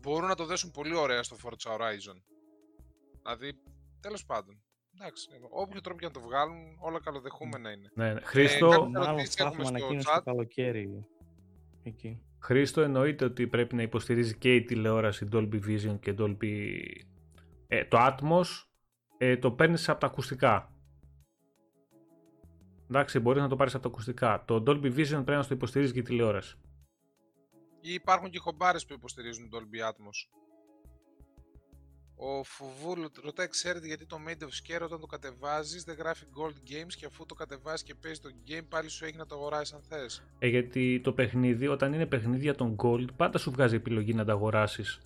[0.00, 2.22] μπορούν να το δέσουν πολύ ωραία στο Forza Horizon.
[3.22, 3.52] Δηλαδή,
[4.00, 4.62] τέλος πάντων.
[4.94, 7.88] Εντάξει, όποιο τρόπο και να το βγάλουν, όλα καλοδεχούμενα είναι.
[7.94, 8.20] Ναι, ναι.
[8.20, 11.06] Χρήστο, κάτι- Μάλλον ερωτήσεις θα έχουμε έχουμε στο ανακοίνωση chat; το καλοκαίρι.
[11.82, 12.22] Εκεί.
[12.40, 16.68] Χρήστο εννοείται ότι πρέπει να υποστηρίζει και η τηλεόραση Dolby Vision και Dolby...
[17.66, 18.46] Ε, το Atmos
[19.18, 20.72] ε, το παίρνεις από τα ακουστικά.
[22.90, 24.44] Εντάξει, μπορείς να το πάρεις από τα ακουστικά.
[24.46, 26.56] Το Dolby Vision πρέπει να στο υποστηρίζει και η τηλεόραση.
[27.80, 30.38] Ή υπάρχουν και χομπάρες που υποστηρίζουν το Dolby Atmos.
[32.20, 36.70] Ο Φουβούλ ρωτάει, ξέρετε γιατί το Made of Scare όταν το κατεβάζεις δεν γράφει Gold
[36.70, 39.74] Games και αφού το κατεβάζεις και παίζει το game πάλι σου έχει να το αγοράσεις
[39.74, 40.22] αν θες.
[40.38, 44.32] Ε, γιατί το παιχνίδι, όταν είναι παιχνίδια των Gold, πάντα σου βγάζει επιλογή να τα
[44.32, 45.00] αγοράσεις.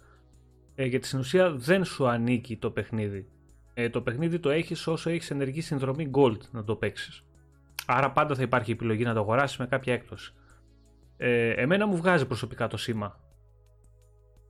[0.74, 3.28] Ε, γιατί στην ουσία δεν σου ανήκει το παιχνίδι.
[3.74, 7.24] Ε, το παιχνίδι το έχεις όσο έχεις ενεργή συνδρομή Gold να το παίξεις.
[7.86, 10.34] Άρα πάντα θα υπάρχει επιλογή να το αγοράσει με κάποια έκπτωση.
[11.16, 13.20] Ε, εμένα μου βγάζει προσωπικά το σήμα.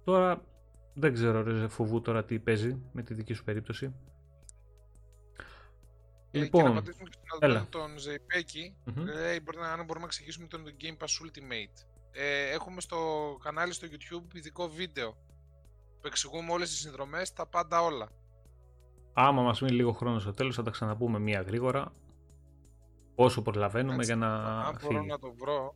[0.05, 0.45] Τώρα
[0.95, 3.95] δεν ξέρω ρε φοβού τώρα τι παίζει με τη δική σου περίπτωση.
[6.31, 7.61] Ε, και να Λοιπόν, απαντήσουμε και στον έλα.
[7.61, 9.05] Αντώνη τον Ζεϊπέκη, Μμμ.
[9.05, 11.87] λέει μπορεί να, αν μπορούμε να εξηγήσουμε τον Game Pass Ultimate.
[12.13, 12.99] Ε, έχουμε στο
[13.43, 15.11] κανάλι στο YouTube ειδικό βίντεο
[16.01, 18.09] που εξηγούμε όλες τις συνδρομές, τα πάντα όλα.
[19.13, 21.93] άμα μας μείνει λίγο χρόνος στο τέλος θα τα ξαναπούμε μία γρήγορα.
[23.15, 25.07] Όσο προλαβαίνουμε Έτσι, για να αν μπορώ φύγει.
[25.11, 25.75] να το βρω.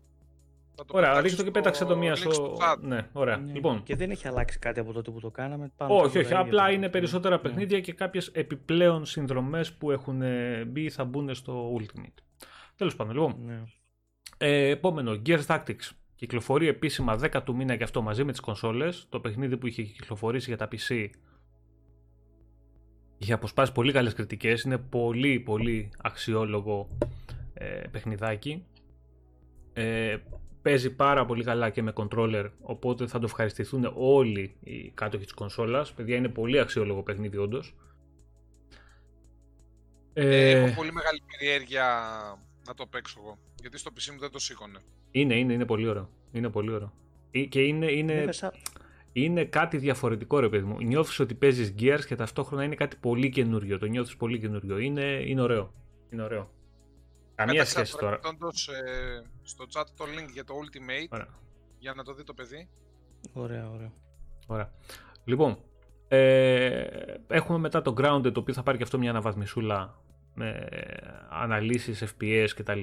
[0.75, 2.31] θα το Ωραία, πετάξω ρίξτε το και στο πέταξε το μία link στο...
[2.31, 2.79] στο chat.
[2.81, 3.37] Ναι, ωραία.
[3.37, 3.53] Ναι.
[3.53, 5.73] Λοιπόν, Και δεν έχει αλλάξει κάτι από τότε που το κάναμε.
[5.77, 7.41] Πάμε όχι, τώρα όχι, για απλά το- είναι περισσότερα Ναι.
[7.43, 12.23] παιχνίδια και κάποιες επιπλέον συνδρομές που έχουν ε, μπει ή θα μπουν στο Ultimate.
[12.77, 13.35] Τέλος πάντων, λοιπόν.
[13.47, 13.63] Ναι.
[14.39, 15.91] Ε, επόμενο, Gears Tactics.
[16.15, 19.07] Κυκλοφορεί επίσημα 10 του μήνα και αυτό μαζί με τις κονσόλες.
[19.09, 21.09] Το παιχνίδι που είχε κυκλοφορήσει για τα PC
[23.19, 24.63] είχε αποσπάσει πολύ καλές κριτικές.
[24.63, 26.89] Είναι πολύ πολύ αξιόλογο
[27.59, 28.67] ε, παιχνιδάκι.
[29.73, 30.17] Ε,
[30.63, 35.33] παίζει πάρα πολύ καλά και με controller, οπότε θα το ευχαριστηθούν όλοι οι κάτοχοι της
[35.33, 35.93] κονσόλας.
[35.93, 37.77] Παιδιά, είναι πολύ αξιόλογο παιχνίδι όντως.
[40.13, 41.85] Ε, έχω πολύ μεγάλη περιέργεια
[42.67, 44.79] να το παίξω εγώ, γιατί στο PC μου δεν το σήκωνε.
[45.11, 46.11] Είναι, είναι, είναι πολύ ωραίο.
[46.33, 46.93] Είναι πολύ ωραίο.
[47.49, 48.29] Και είναι, είναι,
[49.13, 50.81] είναι κάτι διαφορετικό ρε παιδί μου.
[50.81, 53.79] Νιώθεις ότι παίζεις Gears και ταυτόχρονα είναι κάτι πολύ καινούριο.
[53.79, 54.79] Το νιώθεις πολύ καινούριο.
[54.79, 55.73] Είναι, είναι ωραίο.
[56.11, 56.51] Είναι ωραίο.
[57.37, 58.15] Καμία σχέση τώρα.
[58.15, 61.29] Ε, στο chat το link για το Ultimate ωραία.
[61.79, 62.69] για να το δει το παιδί.
[63.33, 63.93] Ωραία, ωραία.
[64.47, 64.73] ωραία.
[65.25, 65.59] Λοιπόν,
[66.09, 66.85] ε,
[67.27, 70.01] έχουμε μετά το Grounded το οποίο θα πάρει και αυτό μια αναβαθμισούλα
[70.35, 70.69] με
[71.31, 72.83] αναλύσεις, FPS κτλ.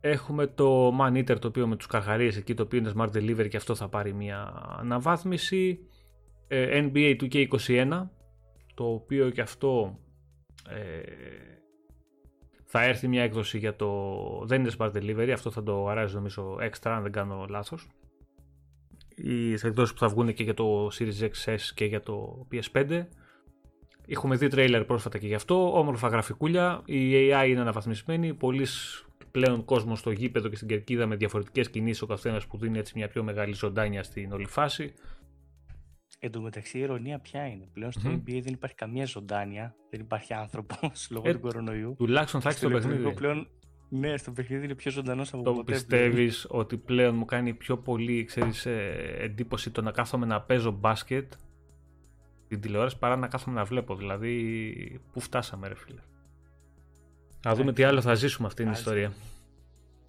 [0.00, 3.48] Έχουμε το Man Eater το οποίο με τους καρχαρίες εκεί το οποίο είναι Smart Delivery
[3.48, 5.78] και αυτό θα πάρει μια αναβάθμιση.
[6.48, 8.08] Ε, NBA 2K21
[8.74, 9.98] το οποίο και αυτό
[10.68, 11.02] ε,
[12.64, 13.90] θα έρθει μια έκδοση για το...
[14.46, 17.88] Δεν είναι Smart Delivery, αυτό θα το αράζει νομίζω extra αν δεν κάνω λάθος.
[19.16, 23.04] Οι εκδόσεις που θα βγουν και για το Series XS και για το PS5.
[24.06, 28.66] Έχουμε δει τρέιλερ πρόσφατα και γι' αυτό, όμορφα γραφικούλια, η AI είναι αναβαθμισμένη, πολλοί
[29.30, 32.92] πλέον κόσμος στο γήπεδο και στην κερκίδα με διαφορετικές κινήσεις ο καθένας που δίνει έτσι
[32.96, 34.94] μια πιο μεγάλη ζωντάνια στην όλη φάση.
[36.24, 38.30] Εν τω μεταξύ η ηρωνία ποια είναι; Πλέον στο mm-hmm.
[38.30, 41.94] NBA δεν υπάρχει καμία ζωντάνια, δεν υπάρχει άνθρωπος λόγω ε, του κορονοϊού.
[41.98, 43.12] Τουλάχιστον θα έχεις το παιχνίδι.
[43.12, 43.48] Πλέον,
[43.88, 45.72] ναι, στο παιχνίδι είναι πιο ζωντανός από το ποτέ.
[45.72, 50.70] Πιστεύεις ότι πλέον μου κάνει πιο πολύ ξέρεις, ε, εντύπωση το να κάθομαι να παίζω
[50.70, 51.32] μπάσκετ
[52.48, 53.96] την τηλεόραση παρά να κάθομαι να βλέπω.
[53.96, 56.00] Δηλαδή, πού φτάσαμε, ρε φίλε.
[57.44, 59.12] Να δούμε τι άλλο θα ζήσουμε αυτή την ιστορία.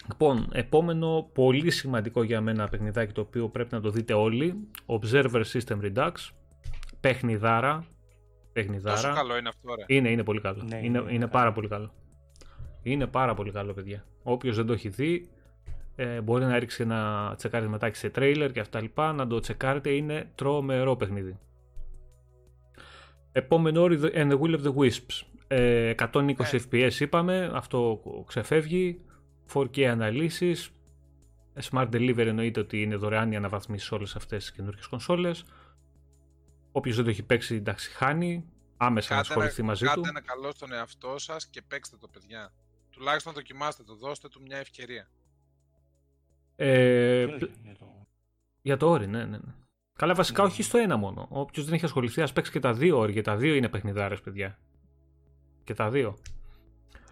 [0.07, 4.67] Λοιπόν, επόμενο πολύ σημαντικό για μένα παιχνιδάκι το οποίο πρέπει να το δείτε όλοι.
[4.85, 6.11] Observer System Redux.
[6.99, 7.85] Παιχνιδάρα.
[8.53, 8.95] Παιχνιδάρα.
[8.95, 9.83] Τόσο καλό είναι αυτό, ρε.
[9.87, 10.63] Είναι, είναι πολύ καλό.
[10.63, 11.93] Ναι, είναι, είναι, πάρα πολύ καλό.
[12.81, 14.05] Είναι πάρα πολύ καλό, παιδιά.
[14.23, 15.29] Όποιος δεν το έχει δει,
[15.95, 19.13] ε, μπορεί να ρίξει ένα τσεκάρι μετά και σε τρέιλερ και αυτά λοιπά.
[19.13, 21.39] Να το τσεκάρετε, είναι τρομερό παιχνίδι.
[23.31, 25.23] Επόμενο όριο And the Will of the Wisps.
[25.47, 25.93] 120 ε,
[26.69, 29.04] FPS είπαμε, αυτό ξεφεύγει.
[29.53, 30.69] 4K αναλύσεις.
[31.71, 35.45] Smart Delivery εννοείται ότι είναι δωρεάν η αναβαθμίση σε όλες αυτές τις καινούργιες κονσόλες.
[36.71, 38.45] Όποιος δεν το έχει παίξει, εντάξει, χάνει.
[38.77, 40.05] Άμεσα να ασχοληθεί μαζί κάντε του.
[40.05, 42.53] Κάντε ένα καλό στον εαυτό σας και παίξτε το, παιδιά.
[42.89, 45.09] Τουλάχιστον δοκιμάστε το, δώστε του μια ευκαιρία.
[46.55, 47.27] Ε,
[48.61, 49.53] Για το όρι, ναι, ναι, ναι.
[49.97, 51.27] Καλά, βασικά όχι στο ένα μόνο.
[51.29, 53.23] Όποιος δεν έχει ασχοληθεί, ας παίξει και τα δύο όρια.
[53.23, 54.59] Τα δύο είναι παιχνιδάρες, παιδιά.
[55.63, 56.17] Και τα δύο.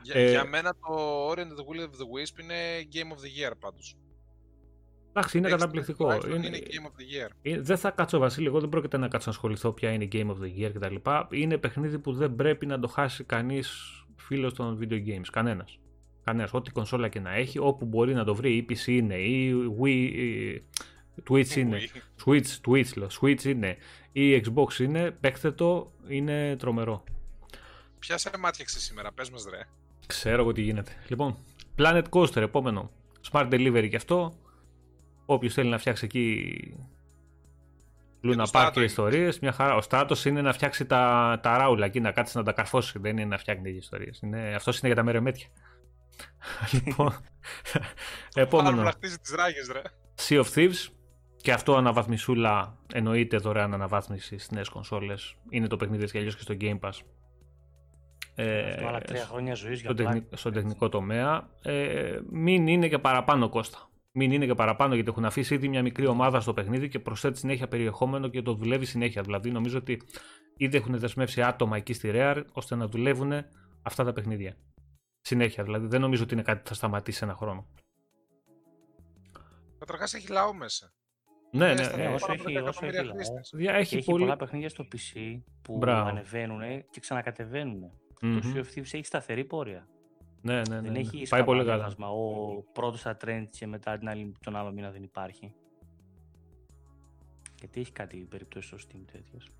[0.04, 2.56] Για, ε, για μένα το Ori and the Will of the Wisp είναι
[2.94, 3.98] Game of the Year πάντως.
[5.16, 6.13] Εντάξει, είναι καταπληκτικό.
[6.13, 7.30] Είναι, είναι Game of the Year.
[7.42, 10.28] Ε, δεν θα κάτσω, Βασίλη, εγώ δεν πρόκειται να κάτσω να ασχοληθώ ποια είναι Game
[10.28, 10.96] of the Year κτλ.
[11.30, 13.70] Είναι παιχνίδι που δεν πρέπει να το χάσει κανείς
[14.16, 15.28] φίλος των video games.
[15.32, 15.80] Κανένας.
[16.24, 16.54] Κανένας.
[16.54, 20.12] Ό,τι κονσόλα και να έχει, όπου μπορεί να το βρει, η PC είναι, ή Wii,
[20.13, 20.63] ή
[21.30, 21.80] Twitch είναι.
[22.26, 23.08] Switch, Twitch, λέω.
[23.22, 23.78] Switch είναι.
[24.12, 25.12] Ή Xbox είναι.
[25.12, 27.04] Παίχτε το, είναι τρομερό.
[28.00, 29.68] Ποια σε μάτιαξε σήμερα, πες μας ρε.
[30.08, 30.92] Ξέρω εγώ τι γίνεται.
[31.08, 31.38] Λοιπόν,
[31.78, 32.92] Planet Coaster, επόμενο.
[33.32, 34.34] Smart Delivery και αυτό.
[35.26, 36.54] Όποιος θέλει να φτιάξει εκεί
[38.22, 39.76] Λούνα Park και ιστορίες, μια χαρά.
[39.76, 43.00] Ο στράτο είναι να φτιάξει τα, τα ράουλα εκεί, να κάτσει να τα καρφώσει.
[43.00, 44.22] Δεν είναι να φτιάχνει ιστορίες.
[44.56, 45.48] Αυτός είναι για τα μερεμέτια.
[46.86, 47.13] λοιπόν.
[48.34, 48.84] επόμενο.
[49.72, 49.82] ρε.
[50.28, 50.88] Sea of Thieves.
[51.42, 55.36] Και αυτό αναβαθμισούλα εννοείται δωρεάν αναβάθμιση στις νέες κονσόλες.
[55.50, 57.00] Είναι το παιχνίδι και αλλιώς και στο Game Pass.
[58.36, 61.50] Ε, άλλα τρία χρόνια ζωής για στον, στον τεχνικό τομέα.
[61.62, 63.89] Ε, μην είναι και παραπάνω Κώστα.
[64.12, 67.38] Μην είναι και παραπάνω γιατί έχουν αφήσει ήδη μια μικρή ομάδα στο παιχνίδι και προσθέτει
[67.38, 69.22] συνέχεια περιεχόμενο και το δουλεύει συνέχεια.
[69.22, 70.02] Δηλαδή νομίζω ότι
[70.58, 73.32] ήδη έχουν δεσμεύσει άτομα εκεί στη Rare ώστε να δουλεύουν
[73.82, 74.58] αυτά τα παιχνίδια.
[75.22, 75.88] Συνέχεια δηλαδή.
[75.88, 77.67] Δεν νομίζω ότι είναι κάτι που θα σταματήσει ένα χρόνο.
[79.80, 80.93] Καταρχάς έχει λαό μέσα.
[81.52, 82.08] Ναι, ναι, ναι.
[82.08, 84.24] Όσο έχει, όσο έχει, λαό, έχει, έχει πολύ...
[84.24, 86.10] πολλά παιχνίδια στο PC που Μπράβο.
[86.10, 87.91] ανεβαίνουν και ξανακατεβαίνουν.
[88.23, 88.39] Mm-hmm.
[88.41, 89.88] Το Sea of Thieves έχει σταθερή πορεία.
[90.41, 90.81] Ναι, ναι, ναι.
[90.81, 90.99] Δεν ναι.
[90.99, 91.95] έχει Πάει πολύ καλά.
[91.97, 95.53] Ο πρώτος θα trend και μετά την άλλη, τον άλλο μήνα δεν υπάρχει.
[97.59, 99.51] Γιατί έχει κάτι περίπτωση στο Steam τέτοιες.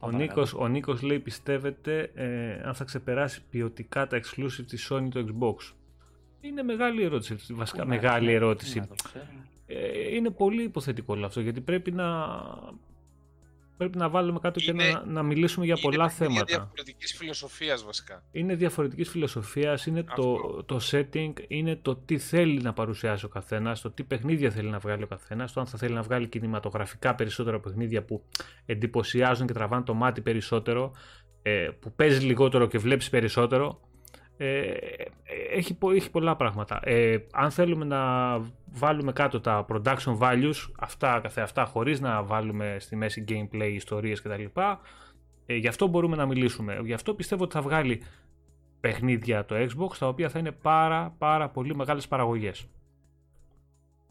[0.00, 5.08] Ο Νίκος, ο Νίκος λέει πιστεύετε ε, αν θα ξεπεράσει ποιοτικά τα exclusive της Sony
[5.10, 5.74] το Xbox;
[6.40, 8.82] Είναι μεγάλη ερώτηση, βασικά μεγάλη ερώτηση.
[9.66, 12.06] Ε, είναι πολύ υποθετικό όλο αυτό γιατί πρέπει να
[13.78, 16.52] πρέπει να βάλουμε κάτω και να, να μιλήσουμε για πολλά είναι θέματα.
[16.52, 18.22] Είναι διαφορετικής φιλοσοφίας βασικά.
[18.32, 20.36] Είναι διαφορετικής φιλοσοφίας, είναι το,
[20.66, 24.78] το setting, είναι το τι θέλει να παρουσιάσει ο καθένας, το τι παιχνίδια θέλει να
[24.78, 28.24] βγάλει ο καθένας, το αν θα θέλει να βγάλει κινηματογραφικά περισσότερα παιχνίδια που
[28.66, 30.92] εντυπωσιάζουν και τραβάνε το μάτι περισσότερο.
[31.42, 33.80] ε, που παίζει λιγότερο και βλέπεις περισσότερο,
[34.40, 34.72] ε,
[35.52, 36.80] έχει, πο- έχει πολλά πράγματα.
[36.82, 38.00] Ε, αν θέλουμε να
[38.66, 44.44] βάλουμε κάτω τα production values, αυτά καθεαυτά χωρίς να βάλουμε στη μέση gameplay, ιστορίες κτλ.
[45.46, 46.80] Ε, γι' αυτό μπορούμε να μιλήσουμε.
[46.84, 48.02] Γι' αυτό πιστεύω ότι θα βγάλει
[48.80, 52.66] παιχνίδια το Xbox, τα οποία θα είναι πάρα πάρα πολύ μεγάλες παραγωγές.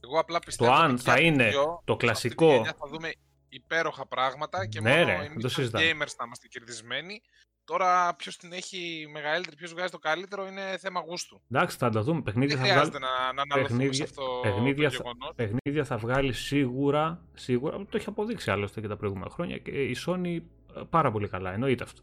[0.03, 2.73] Εγώ απλά πιστεύω αν ότι θα και είναι δύο, το σε αυτή τη κλασικό- γενιά
[2.79, 3.11] θα δούμε
[3.49, 5.85] υπέροχα πράγματα και Ναι, μόνο ρε, εμείς δεν το ως συζητάμε.
[5.85, 7.21] gamers θα είμαστε κερδισμένοι.
[7.71, 11.41] Τώρα ποιος την έχει μεγαλύτερη, ποιος βγάζει το καλύτερο είναι θέμα γούστου.
[11.51, 12.21] Εντάξει, θα τα δούμε.
[12.21, 12.89] Παιχνίδια Δεν θα βγάλει.
[12.89, 15.35] χρειάζεται να, να αναλωθούμε σε παιχνίδια- αυτό παιχνίδια το θα- γεγονός.
[15.35, 19.95] παιχνίδια θα βγάλει σίγουρα, σίγουρα, το έχει αποδείξει άλλωστε και τα προηγούμενα χρόνια και η
[20.05, 20.39] Sony
[20.77, 22.01] ε, πάρα πολύ καλά, εννοείται αυτό.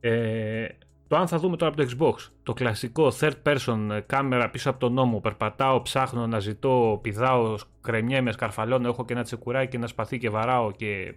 [0.00, 0.66] Ε,
[1.08, 4.70] το αν θα δούμε τώρα από το Xbox, το κλασικό third person ε, κάμερα πίσω
[4.70, 9.76] από τον νόμο, περπατάω, ψάχνω να ζητώ, πηδάω, κρεμιέμαι, σκαρφαλώνω, έχω και ένα τσεκουράκι και
[9.76, 11.14] ένα σπαθί και βαράω και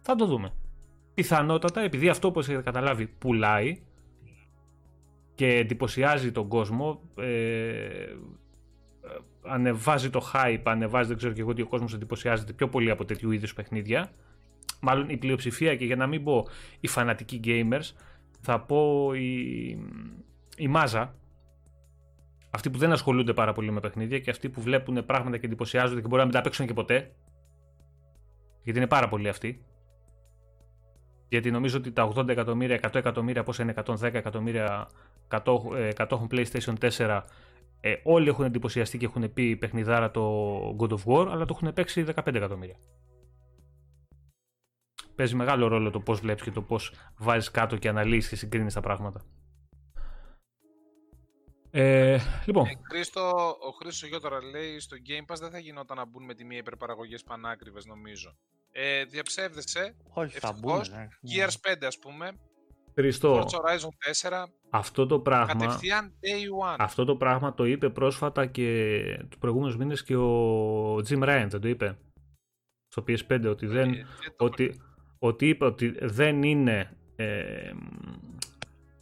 [0.00, 0.52] θα το δούμε.
[1.16, 3.82] Πιθανότατα, επειδή αυτό όπως έχετε καταλάβει πουλάει
[5.34, 8.16] και εντυπωσιάζει τον κόσμο, ε,
[9.42, 13.04] ανεβάζει το hype, ανεβάζει δεν ξέρω και εγώ ότι ο κόσμος εντυπωσιάζεται πιο πολύ από
[13.04, 14.12] τέτοιου είδους παιχνίδια.
[14.80, 16.46] Μάλλον η πλειοψηφία και για να μην πω
[16.80, 17.92] οι φανατικοί gamers,
[18.40, 19.68] θα πω η,
[20.56, 21.14] η μάζα.
[22.50, 26.00] Αυτοί που δεν ασχολούνται πάρα πολύ με παιχνίδια και αυτοί που βλέπουν πράγματα και εντυπωσιάζονται
[26.00, 27.14] και μπορεί να μην τα παίξουν και ποτέ.
[28.62, 29.64] Γιατί είναι πάρα πολλοί αυτοί.
[31.28, 34.88] Γιατί νομίζω ότι τα 80 εκατομμύρια, 100 εκατομμύρια, πόσα είναι 110 εκατομμύρια
[35.28, 37.24] κατόχου- ε, κατόχων PlayStation 4
[37.80, 41.72] ε, όλοι έχουν εντυπωσιαστεί και έχουν πει παιχνιδάρα το God of War, αλλά το έχουν
[41.72, 42.76] παίξει 15 εκατομμύρια.
[45.14, 48.74] Παίζει μεγάλο ρόλο το πώς βλέπεις και το πώς βάζεις κάτω και αναλύεις και συγκρίνεις
[48.74, 49.24] τα πράγματα.
[51.70, 53.20] Ε, λοιπόν, Ε, Χρήστο,
[53.68, 56.44] ο Χρήστος Γιώ τώρα λέει στο Game Pass δεν θα γινόταν να μπουν με τη
[56.44, 58.36] μία υπερπαραγωγές πανάκριβες νομίζω.
[58.78, 60.78] Ε, διαψεύδεσαι, Όχι, θα μπουν.
[60.80, 61.08] Ευτυχώς, ναι.
[61.46, 62.30] Gears 5 ας πούμε,
[62.94, 63.88] Χριστό, Forza Horizon
[64.28, 66.76] 4, αυτό το πράγμα, κατευθείαν Day One.
[66.78, 71.60] αυτό το πράγμα το είπε πρόσφατα και τους προηγούμενους μήνες και ο Jim Ryan, δεν
[71.60, 71.98] το είπε;
[72.88, 74.80] Στο PS5 ότι δεν, Ε, δεν το ότι,
[75.18, 77.70] ότι είπε ότι δεν είναι ε,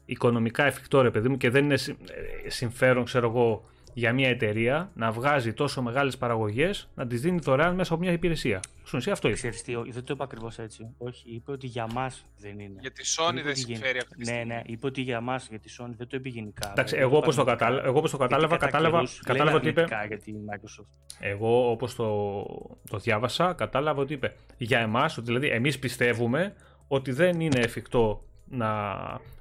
[0.04, 2.10] οικονομικά εφικτό ρε παιδί μου και δεν είναι συ-
[2.44, 7.38] ε, συμφέρον ξέρω εγώ για μια εταιρεία να βγάζει τόσο μεγάλες παραγωγές να τις δίνει
[7.38, 8.60] δωρεάν μέσα από μια υπηρεσία.
[8.84, 9.36] Στην ουσία αυτό είπε.
[9.36, 10.94] Ξέρεις τι, δεν το είπα ακριβώς έτσι.
[10.98, 12.78] Όχι, είπε ότι για μας δεν είναι.
[12.80, 14.44] Για τη Sony Είπε δεν ότι γεν- συμφέρει αυτή τη Ναι, στιγμή.
[14.44, 16.70] ναι, είπε ότι για μας, για τη Sony δεν το είπε γενικά.
[16.70, 17.88] Εντάξει, Δεν εγώ όπως το, είπα κατάλαβα, γενικά.
[17.88, 20.32] εγώ όπως το κατάλαβα, Γιατί κατά κατάλαβα, καιρούς κατάλαβα λένε ότι είπε, αρνητικά για τη
[20.50, 21.16] Microsoft.
[21.20, 22.42] εγώ όπως το,
[22.90, 26.54] το διάβασα, κατάλαβα ότι είπε για εμάς, ότι δηλαδή εμείς πιστεύουμε
[26.88, 28.94] ότι δεν είναι εφικτό να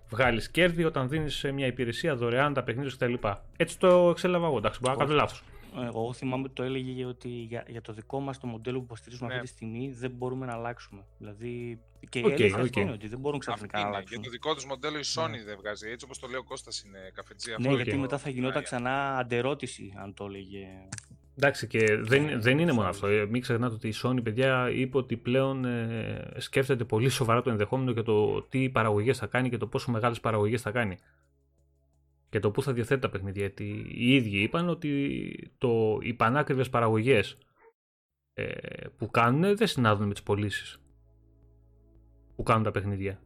[0.10, 3.28] βγάλεις κέρδη όταν δίνεις σε μια υπηρεσία δωρεάν τα παιχνίδια κτλ.
[3.58, 5.44] Έτσι το εξέλαβα εγώ, εντάξει, μπορεί να κάνω λάθος.
[5.86, 9.28] Εγώ θυμάμαι ότι το έλεγε ότι για, για το δικό μας το μοντέλο που υποστηρίζουμε
[9.28, 9.34] Ναι.
[9.34, 11.02] αυτή τη στιγμή δεν μπορούμε να αλλάξουμε.
[11.18, 11.80] Δηλαδή.
[12.10, 12.62] Και Οκ, η αλήθεια οκ.
[12.64, 13.96] αυτό είναι ότι δεν μπορούν Αυτή ξαφνικά να είναι.
[13.96, 14.16] αλλάξουν.
[14.16, 15.90] Για το δικό τους μοντέλο η Sony δεν βγάζει.
[15.90, 17.50] Έτσι όπως το λέει ο Κώστας είναι καφετζή.
[17.50, 17.76] Ναι, αυτό οκ.
[17.76, 20.68] γιατί το- μετά θα γινόταν Ναι, ξανά αντερώτηση αν το έλεγε.
[21.38, 22.90] Εντάξει και δεν, δεν είναι μόνο Sony.
[22.90, 23.08] αυτό.
[23.08, 27.50] Ε, Μην ξεχνάτε ότι η Sony, παιδιά, είπε ότι πλέον ε, σκέφτεται πολύ σοβαρά το
[27.50, 30.98] ενδεχόμενο για το τι παραγωγές θα κάνει και το πόσο μεγάλες παραγωγές θα κάνει.
[32.30, 33.42] Και το πού θα διαθέτει τα παιχνίδια.
[33.42, 37.38] Γιατί οι ίδιοι είπαν ότι το, οι πανάκριβες παραγωγές
[38.34, 38.52] ε,
[38.98, 40.82] που κάνουν δεν συνάδουν με τις πωλήσεις
[42.36, 43.20] που κάνουν τα παιχνίδια.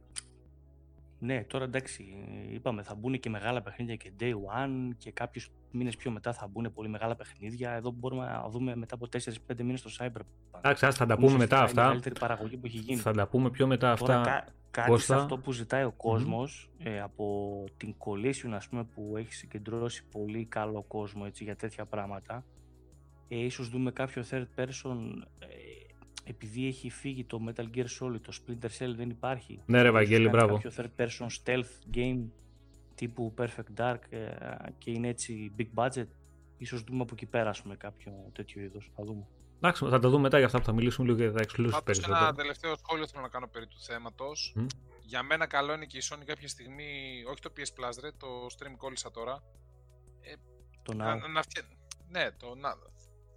[1.18, 2.04] Ναι, τώρα εντάξει,
[2.52, 6.46] είπαμε θα μπουν και μεγάλα παιχνίδια και day one και κάποιους μήνες πιο μετά θα
[6.46, 7.70] μπουν πολύ μεγάλα παιχνίδια.
[7.72, 10.58] Εδώ μπορούμε να δούμε μετά από 4-5 μήνες το Cyberpunk.
[10.58, 11.82] Εντάξει, ας θα τα Που πούμε ουσιαστικά μετά είναι Η αυτά.
[11.82, 12.98] μεγαλύτερη παραγωγή που έχει γίνει.
[13.00, 14.30] Θα τα πούμε πιο μετά Τώρα, αυτά.
[14.30, 15.14] κα- κάτι Κώστα.
[15.16, 20.04] σε αυτό που ζητάει ο κόσμος ε, από την Collision ας πούμε που έχει συγκεντρώσει
[20.10, 22.44] πολύ καλό κόσμο έτσι, για τέτοια πράγματα
[23.28, 24.96] ε, ίσως δούμε κάποιο third person
[25.38, 25.46] ε,
[26.24, 29.92] επειδή έχει φύγει το Metal Gear Solid, το Splinter Cell δεν υπάρχει Ναι, ρε, ίσως
[29.94, 30.54] Βαγγέλη, κάνει μπράβο.
[30.54, 32.20] κάποιο third person stealth game
[32.98, 34.28] τύπου Perfect Dark ε,
[34.78, 36.06] και είναι έτσι big budget
[36.56, 39.26] ίσως δούμε από εκεί πέρα ας πούμε, κάποιο τέτοιο είδος θα δούμε
[39.60, 41.82] Εντάξει, θα τα δούμε μετά για αυτά που θα μιλήσουμε λίγο για τα exclusive Πάντως
[41.84, 42.16] περισσότερο.
[42.16, 44.52] ένα τελευταίο σχόλιο θέλω να κάνω περί του θέματος.
[44.56, 44.66] Μμ.
[45.02, 48.26] Για μένα καλό είναι και η Sony κάποια στιγμή, όχι το PS Plus ρε, το
[48.58, 49.42] stream κόλλησα τώρα,
[50.82, 51.28] το να, Now.
[51.32, 51.62] να, φτια...
[52.08, 52.74] ναι, το, να,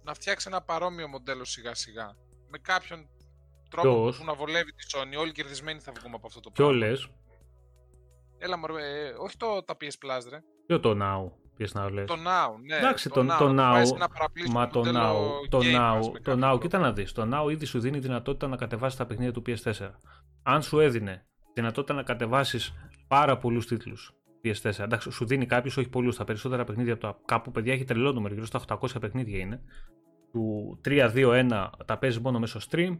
[0.02, 2.16] να φτιάξει ένα παρόμοιο μοντέλο σιγά σιγά.
[2.50, 3.08] Με κάποιον
[3.70, 5.18] τρόπο Ποιος; που να βολεύει τη Sony.
[5.18, 6.86] Όλοι κερδισμένοι θα βγούμε από αυτό το Ποιο πράγμα.
[6.86, 7.08] λες,
[8.44, 10.42] Έλα μωρέ, ε, όχι το, τα PS Plus ρε.
[10.66, 12.06] ποιο το Now, ποιες να λες.
[12.06, 12.76] Το Now, ναι.
[12.76, 13.38] Εντάξει, το το, Now.
[13.38, 16.18] το να βάζεις Now, ένα παραπλήσιο μα το μοντέλο Now, το Game Pass Now, με
[16.20, 16.58] το κάποιο Now, τρόπο.
[16.58, 19.90] κοίτα να δεις, το Now ήδη σου δίνει δυνατότητα να κατεβάσεις τα παιχνίδια του PS4.
[20.42, 22.72] Αν σου έδινε δυνατότητα να κατεβάσεις
[23.08, 24.12] πάρα πολλούς τίτλους
[24.44, 27.84] PS4, εντάξει, σου δίνει κάποιος, όχι πολλούς, τα περισσότερα παιχνίδια από τα κάπου παιδιά έχει
[27.84, 29.60] τρελό νούμερο, γύρω στα 800 παιχνίδια είναι.
[30.32, 32.98] Του 3-2-1 τα παίζεις μόνο μέσω stream,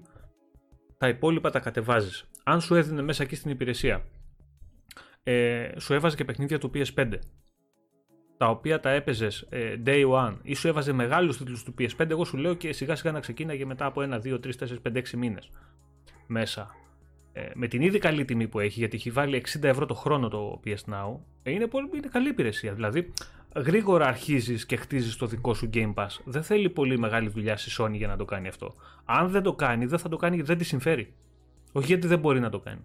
[0.99, 2.25] τα υπόλοιπα τα κατεβάζεις.
[2.45, 4.05] Αν σου έδινε μέσα εκεί στην υπηρεσία
[5.23, 7.13] ε, σου έβαζε και παιχνίδια του PS5
[8.43, 12.25] τα οποία τα έπαιζες ε, day one ή σου έβαζε μεγάλους τίτλους του PS5, εγώ
[12.25, 15.11] σου λέω και σιγά σιγά να ξεκίναγε μετά από 1, 2, 3, 4, 5, 6
[15.11, 15.51] μήνες
[16.27, 16.75] μέσα.
[17.33, 20.29] Ε, με την ήδη καλή τιμή που έχει, γιατί έχει βάλει 60 ευρώ το χρόνο
[20.29, 22.73] το PS Now, ε, είναι, πολύ, είναι καλή υπηρεσία.
[22.73, 23.13] Δηλαδή,
[23.57, 26.09] γρήγορα αρχίζεις και χτίζεις το δικό σου Game Pass.
[26.25, 28.75] Δεν θέλει πολύ μεγάλη δουλειά στη Sony για να το κάνει αυτό.
[29.05, 31.15] Αν δεν το κάνει, δεν θα το κάνει γιατί δεν τη συμφέρει.
[31.73, 32.85] Όχι γιατί δεν μπορεί να το κάνει.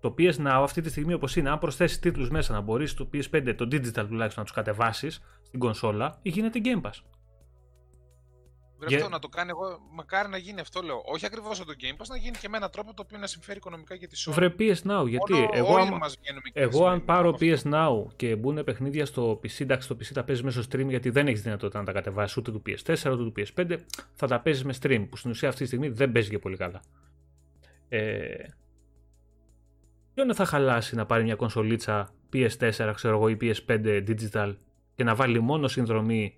[0.00, 3.08] Το PS Now αυτή τη στιγμή όπως είναι, αν προσθέσεις τίτλους μέσα να μπορείς το
[3.12, 7.00] PS5, το digital τουλάχιστον να τους κατεβάσεις στην κονσόλα, γίνεται Game Pass.
[8.80, 11.02] Βρε αυτό να το κάνει εγώ, μακάρι να γίνει αυτό λέω.
[11.06, 13.58] Όχι ακριβώς το Game Pass, να γίνει και με έναν τρόπο το οποίο να συμφέρει
[13.58, 14.32] οικονομικά για τη Sony.
[14.32, 17.28] Βρε PS Now, γιατί Μόνο εγώ, όλοι άμα- μας βγαίνουμε και εγώ αν συμφέρει πάρω
[17.30, 17.46] αυτό.
[17.46, 21.10] PS Now και μπουν παιχνίδια στο PC, εντάξει το PC τα παίζεις μέσω stream γιατί
[21.10, 23.76] δεν έχεις δυνατότητα να τα κατεβάσεις ούτε του PS4 ούτε του PS5,
[24.14, 26.56] θα τα παίζεις με stream που στην ουσία αυτή τη στιγμή δεν παίζει και πολύ
[26.56, 26.82] καλά.
[27.88, 28.26] Ε,
[30.18, 34.56] ποιον θα χαλάσει να πάρει μια κονσολίτσα PS4 ξέρω εγώ ή PS5 digital
[34.94, 36.34] και να βάλει μόνο συνδρομή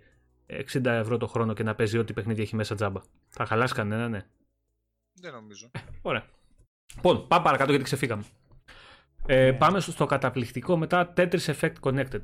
[0.72, 3.00] 60 ευρώ το χρόνο και να παίζει ό,τι παιχνίδι έχει μέσα τζάμπα.
[3.28, 4.26] Θα χαλάσει κανένα, ναι.
[5.12, 5.70] Δεν νομίζω.
[6.02, 6.24] Ωραία.
[6.94, 8.24] Λοιπόν, πάμε παρακάτω γιατί ξεφύγαμε.
[9.26, 9.52] Ε, Ναι.
[9.52, 12.20] Πάμε στο, στο καταπληκτικό μετά Tetris Effect Connected.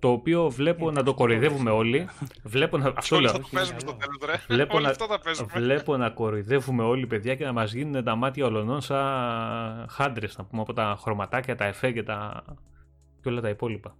[0.00, 2.08] Το οποίο βλέπω Ε, να το εντάξει, κοροϊδεύουμε το όλοι.
[2.42, 3.32] βλέπω να, αυτό Όλοι λέω.
[3.34, 3.90] θα το Όχι, παίζουμε καλό.
[3.90, 4.54] στο τέλος, ρε.
[4.54, 5.48] Βλέπω Όλοι να- αυτό θα παίζουμε.
[5.54, 10.44] Βλέπω να κοροϊδεύουμε όλοι παιδιά και να μας γίνουν τα μάτια ολονών σαν χάντρες να
[10.44, 12.44] πούμε από τα χρωματάκια, τα εφέ και, τα...
[13.22, 13.96] και όλα τα υπόλοιπα.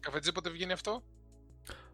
[0.00, 1.02] Καφετζή πότε βγαίνει αυτό;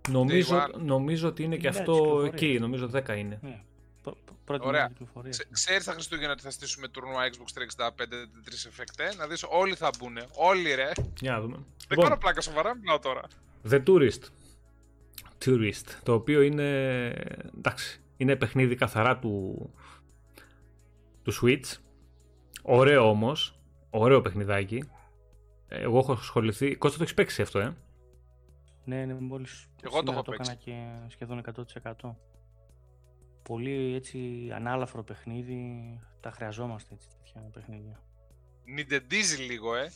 [0.08, 0.78] Νομίζω, one.
[0.80, 2.30] νομίζω ότι είναι και Ναι, αυτό κυκλοφορία.
[2.34, 3.38] εκεί, νομίζω 10 είναι.
[3.42, 3.60] Ναι.
[4.02, 4.80] Πρω- πρω- Πρώτη Ωραία.
[4.80, 5.32] μέρα κυκλοφορία.
[5.50, 9.74] Ξέρεις τα Χριστούγεννα ότι θα στήσουμε τουρνουά Xbox 365 Tetris Effect, ε; Να δεις όλοι
[9.74, 10.18] θα μπουν.
[10.34, 10.90] Όλοι ρε.
[11.20, 11.54] Για να δούμε.
[11.56, 13.20] Δεν Λοιπόν, κάνω πλάκα σοβαρά, μιλάω τώρα.
[13.70, 14.20] The Tourist.
[15.44, 16.00] Tourist.
[16.02, 17.08] Το οποίο είναι.
[17.56, 18.00] εντάξει.
[18.16, 19.56] Είναι παιχνίδι καθαρά του.
[21.22, 21.76] του Switch.
[22.62, 23.58] Ωραίο όμως.
[23.90, 24.84] Ωραίο παιχνιδάκι.
[25.68, 26.76] Εγώ έχω ασχοληθεί.
[26.76, 27.76] Κώστα το έχεις παίξει αυτό, ε;
[28.84, 30.72] Ναι, ναι, μόλις Εγώ το σήμερα έχω το έκανα και
[31.08, 31.42] σχεδόν
[32.02, 32.14] 100%.
[33.42, 38.00] Πολύ έτσι ανάλαφρο παιχνίδι, τα χρειαζόμαστε έτσι τέτοια παιχνίδια.
[38.64, 39.90] Νιντεντίζει λίγο, ε.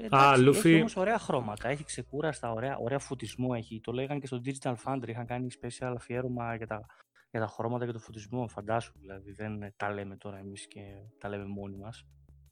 [0.00, 0.68] Ε, Εντάξει, Λούφι.
[0.70, 3.80] Έχει όμως ωραία χρώματα, έχει ξεκούραστα, ωραία, ωραία φωτισμό έχει.
[3.80, 6.86] Το λέγανε και στο Digital Foundry, είχαν κάνει special αφιέρωμα για τα,
[7.30, 9.32] για τα χρώματα και το φωτισμό, φαντάσου δηλαδή.
[9.32, 10.80] Δεν τα λέμε τώρα εμείς και
[11.18, 12.06] τα λέμε μόνοι μας.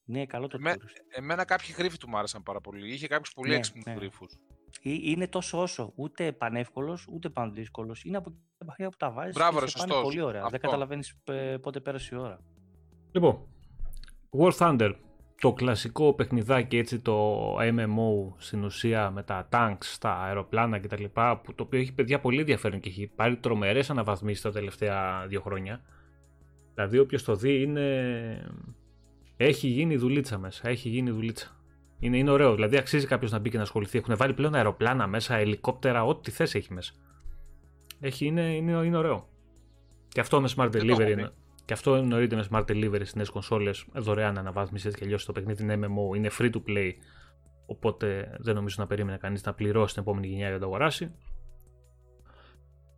[0.04, 1.16] Ναι, καλό το Εμέ- Tourist.
[1.18, 2.92] Εμένα κάποιοι γρίφοι του μου άρεσαν πάρα πολύ.
[2.92, 3.92] Είχε κάποιους πολύ Ναι, έξυπνους ναι.
[3.92, 4.38] γρίφους.
[4.82, 8.04] Ε, Είναι τόσο όσο, ούτε πανεύκολος, ούτε πανδύσκολος.
[8.04, 10.08] Είναι από τα παιχνίδια που τα βάζεις Μπράβο, και ρε, σε πάνε σωστός.
[10.08, 10.38] πολύ ωραία.
[10.40, 10.50] Αυτό.
[10.50, 12.40] Δεν καταλαβαίνεις ε, πότε πέρασε η ώρα.
[13.12, 13.46] Λοιπόν.
[14.38, 14.92] War Thunder.
[15.40, 21.04] Το κλασικό παιχνιδάκι έτσι το MMO στην ουσία με τα tanks, τα αεροπλάνα κτλ.
[21.42, 25.40] Που το οποίο έχει παιδιά πολύ ενδιαφέρον και έχει πάρει τρομερές αναβαθμίσεις τα τελευταία δύο
[25.40, 25.80] χρόνια.
[26.74, 28.50] Δηλαδή όποιος το δει είναι...
[29.36, 31.60] Έχει γίνει δουλίτσα μέσα, έχει γίνει δουλίτσα.
[31.98, 33.98] Είναι, είναι ωραίο, δηλαδή αξίζει κάποιος να μπει και να ασχοληθεί.
[33.98, 36.92] Έχουν βάλει πλέον αεροπλάνα μέσα, ελικόπτερα, ό,τι θες έχει μέσα.
[38.00, 39.28] Έχει, είναι, είναι, είναι ωραίο.
[40.08, 41.12] Και αυτό με Smart Δεν το έχω Delivery δει.
[41.12, 41.30] είναι.
[41.66, 43.84] Και αυτό εννοείται με Smart Delivery στις νέες κονσόλες.
[43.92, 46.90] Δωρεάν αναβάθμισης έτσι και αλλιώς το παιχνίδι είναι MMO, είναι free to play.
[47.66, 51.10] Οπότε δεν νομίζω να περίμενε κανείς να πληρώσει την επόμενη γενιά για να το αγοράσει.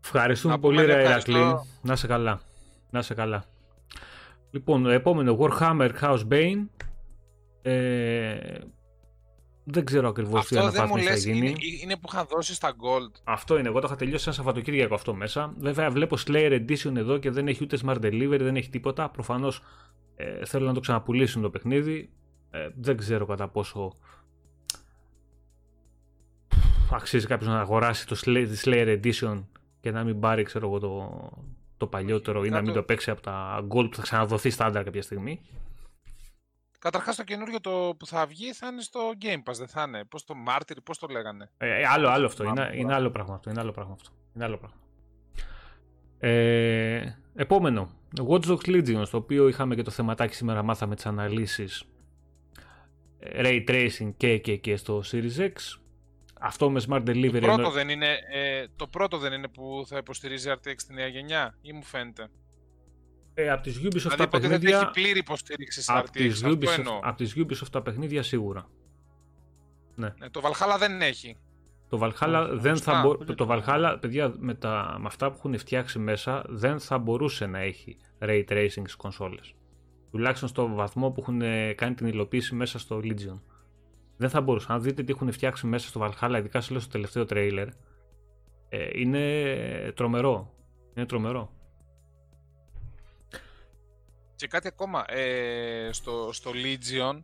[0.04, 1.32] Ευχαριστούμε Να πολύ, πούμε ρε ευχαριστώ.
[1.32, 1.60] Ηρακλή.
[1.82, 2.40] Να σε καλά.
[2.90, 3.44] Να σε καλά.
[4.50, 6.66] Λοιπόν, επόμενο Warhammer House Bane.
[7.62, 8.58] Ε,
[9.70, 11.24] δεν ξέρω ακριβώς τι Αυτό δεν μου αναβάθμιση θα λες.
[11.24, 11.48] γίνει.
[11.48, 13.20] Είναι, είναι που είχαν δώσει στα Gold.
[13.24, 13.68] Αυτό είναι.
[13.68, 15.54] Εγώ το είχα τελειώσει ένα Σαββατοκύριακο αυτό μέσα.
[15.58, 19.08] Βέβαια, βλέπω Slayer Edition εδώ και δεν έχει ούτε Smart Delivery, δεν έχει τίποτα.
[19.08, 19.62] Προφανώς
[20.16, 22.10] ε, θέλω να το ξαναπουλήσουν το παιχνίδι.
[22.50, 23.92] Ε, δεν ξέρω κατά πόσο
[26.92, 29.44] αξίζει κάποιος να αγοράσει το Slay- τη Slayer Edition
[29.80, 31.30] και να μην πάρει ξέρω εγώ, το,
[31.76, 34.84] το παλιότερο ή να μην Κάτω- το παίξει από τα Gold που θα ξαναδοθεί στάνταρ
[34.84, 35.40] κάποια στιγμή.
[36.78, 40.04] Καταρχάς το καινούριο το που θα βγει θα είναι στο Game Pass, δεν θα είναι;
[40.04, 42.42] Πώς το Martyr, πώς το λέγανε; Ε, ε, άλλο, άλλο αυτό.
[42.42, 42.80] Θυμάμαι Είναι, τώρα.
[42.80, 43.50] είναι άλλο πράγμα αυτό.
[43.50, 44.10] Είναι άλλο πράγμα αυτό.
[44.34, 44.76] Είναι άλλο πράγμα.
[46.18, 47.90] Ε, επόμενο.
[48.28, 51.84] Watch Dogs Legion, στο οποίο είχαμε και το θεματάκι σήμερα, μάθαμε τις αναλύσεις
[53.18, 55.52] ε, Ray Tracing και, και, και στο Series X.
[56.40, 57.30] Αυτό με Smart Delivery.
[57.32, 60.94] Το πρώτο, εννο- δεν είναι, ε, το πρώτο δεν είναι που θα υποστηρίζει RTX τη
[60.94, 62.28] νέα γενιά ή μου φαίνεται;
[63.40, 64.90] Ε, από τις Ubisoft Δηλαδή τα ποτέ δεν έχει παιχνίδια...
[64.90, 66.10] πλήρη υποστήριξη σε Από RTX.
[66.10, 66.98] τις, Αυτό Ubisoft, εννοώ.
[67.02, 68.68] από τις Ubisoft τα παιχνίδια σίγουρα.
[69.94, 71.36] Ναι, το Valhalla δεν έχει.
[71.88, 72.92] Το Valhalla Όχι, δεν σωστά.
[72.92, 73.08] θα μπο...
[73.10, 74.96] Ούτε Το το- Valhalla, παιδιά, με, τα...
[75.00, 79.54] με αυτά που έχουν φτιάξει μέσα, δεν θα μπορούσε να έχει Ray Tracing στις κονσόλες.
[80.10, 83.40] Τουλάχιστον στο βαθμό που έχουν ε, κάνει την υλοποίηση μέσα στο Legion.
[84.16, 84.66] Δεν θα μπορούσε.
[84.70, 87.68] Αν δείτε τι έχουν φτιάξει μέσα στο Valhalla, ειδικά σε λέω στο τελευταίο τρέιλερ,
[88.68, 90.54] ε, είναι τρομερό.
[90.94, 91.52] Είναι τρομερό.
[94.38, 97.22] Και κάτι ακόμα, ε, στο, στο Legion,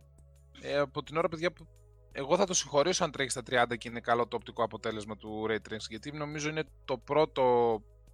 [0.61, 1.67] ε, από την ώρα, παιδιά, που
[2.11, 5.45] εγώ θα το συγχωρήσω αν τρέχει στα 30 και είναι καλό το οπτικό αποτέλεσμα του
[5.49, 7.41] Ray Tracing, γιατί νομίζω είναι το πρώτο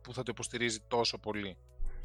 [0.01, 1.57] που θα το υποστηρίζει τόσο πολύ.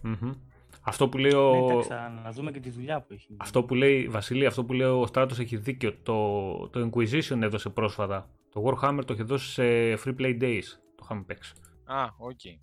[0.05, 0.35] Mm-hmm.
[0.83, 1.51] Αυτό που λέει ο...
[1.51, 1.89] Ναι, εντάξει,
[2.23, 3.37] να δούμε και τη δουλειά που έχει.
[3.37, 5.95] Αυτό που λέει, Βασίλη, αυτό που λέει ο Στράτος έχει δίκιο.
[6.03, 8.31] Το, το Inquisition έδωσε πρόσφατα.
[8.53, 9.63] Το Warhammer το έχει δώσει σε
[10.05, 10.65] Free Play Days.
[10.95, 11.53] Το είχαμε παίξει.
[11.85, 12.31] Α, οκ.
[12.45, 12.61] Okay.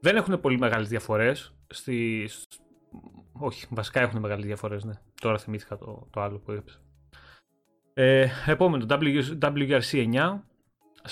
[0.00, 1.54] Δεν έχουν πολύ μεγάλες διαφορές.
[1.66, 2.28] Στη...
[3.32, 4.92] Όχι, βασικά έχουν μεγάλες διαφορές, ναι.
[5.20, 6.78] Τώρα θυμήθηκα το, το άλλο που έπαιξε.
[7.94, 8.86] Ε, επόμενο,
[9.40, 10.40] WRC9.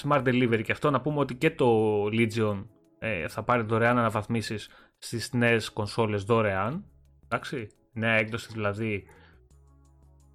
[0.03, 0.91] Smart Delivery και αυτό.
[0.91, 2.65] Να πούμε ότι και το Legion
[2.99, 4.69] ε, θα πάρει δωρεάν αναβαθμίσεις
[4.99, 6.85] στις νέες κονσόλες δωρεάν.
[7.25, 9.05] Εντάξει, νέα έκδοση δηλαδή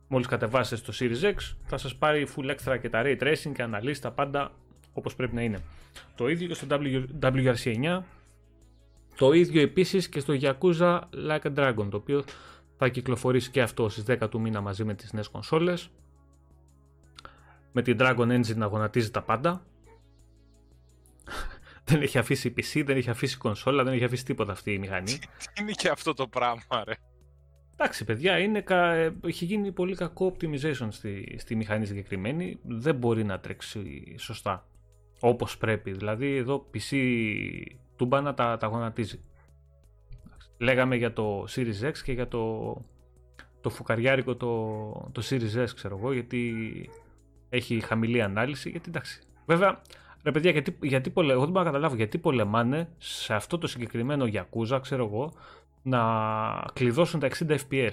[0.07, 3.63] μόλις κατεβάσετε το Series X θα σας πάρει full extra και τα ray tracing και
[3.63, 4.51] αναλύσεις τα πάντα
[4.93, 5.59] όπως πρέπει να είναι.
[6.15, 6.67] Το ίδιο και στο
[7.21, 8.01] WRC9,
[9.19, 10.99] το ίδιο επίσης και στο Yakuza
[11.29, 12.23] Like a Dragon, το οποίο
[12.77, 15.89] θα κυκλοφορήσει και αυτό στις 10 του μήνα μαζί με τις νέες κονσόλες.
[17.71, 19.65] Με την Dragon Engine να γονατίζει τα πάντα.
[21.85, 25.11] δεν έχει αφήσει PC, δεν έχει αφήσει κονσόλα, δεν έχει αφήσει τίποτα αυτή η μηχανή.
[25.53, 26.93] Τι είναι και αυτό το πράγμα, ρε;
[27.73, 28.93] Εντάξει, παιδιά, είναι κα...
[29.23, 32.59] έχει γίνει πολύ κακό optimization στη, στη μηχανή συγκεκριμένη.
[32.63, 34.68] Δεν μπορεί να τρέξει σωστά.
[35.19, 35.91] Όπως πρέπει.
[35.91, 36.95] Δηλαδή, εδώ PC
[37.95, 39.19] τούμπανα τα, τα γονατίζει.
[40.57, 42.73] Λέγαμε για το Series X και για το,
[43.61, 46.53] το φουκαριάρικο το, το Series S, ξέρω εγώ, γιατί
[47.49, 48.69] έχει χαμηλή ανάλυση.
[48.69, 49.21] Γιατί εντάξει.
[49.45, 49.81] Βέβαια,
[50.23, 51.31] Ρε παιδιά, γιατί, γιατί πολε...
[51.31, 55.33] εγώ δεν μπορώ να καταλάβω γιατί πολεμάνε σε αυτό το συγκεκριμένο Yakuza, ξέρω εγώ,
[55.81, 56.01] να
[56.73, 57.91] κλειδώσουν τα 60 FPS.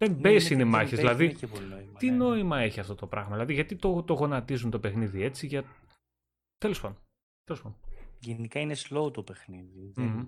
[0.00, 0.98] Δεν base είναι οι μάχες.
[0.98, 1.36] Δηλαδή,
[1.98, 2.16] τι ναι.
[2.16, 3.32] νόημα έχει αυτό το πράγμα.
[3.32, 5.46] Δηλαδή, γιατί το, το γονατίζουν το παιχνίδι έτσι.
[5.46, 5.64] Για...
[6.58, 6.98] Τέλος πάντων.
[7.44, 7.76] πάντων.
[8.18, 9.92] Γενικά είναι slow το παιχνίδι.
[9.96, 10.26] Mm-hmm.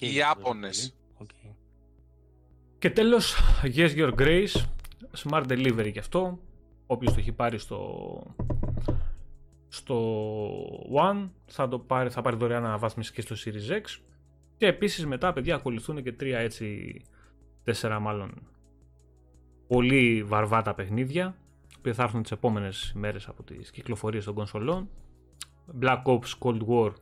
[0.00, 0.96] Οι Ιάπωνες.
[1.18, 1.54] Okay.
[2.78, 4.64] Και τέλος, Yes Your Grace,
[5.16, 6.38] Smart Delivery και αυτό.
[6.86, 8.22] Όποιος το έχει πάρει στο,
[9.68, 9.96] στο
[10.94, 14.00] One θα, το πάρει, θα πάρει δωρεάν αναβάθμιση και στο Series X.
[14.56, 16.96] Και επίσης μετά παιδιά ακολουθούν και τρία έτσι,
[17.62, 18.51] τέσσερα μάλλον
[19.72, 21.36] πολύ βαρβάτα παιχνίδια
[21.82, 24.88] που θα έρθουν τις επόμενες μέρες από τις κυκλοφορίες των κονσολών.
[25.80, 26.92] Black Ops Cold War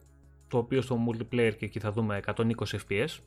[0.48, 3.18] το οποίο στο multiplayer και εκεί θα δούμε 120 fps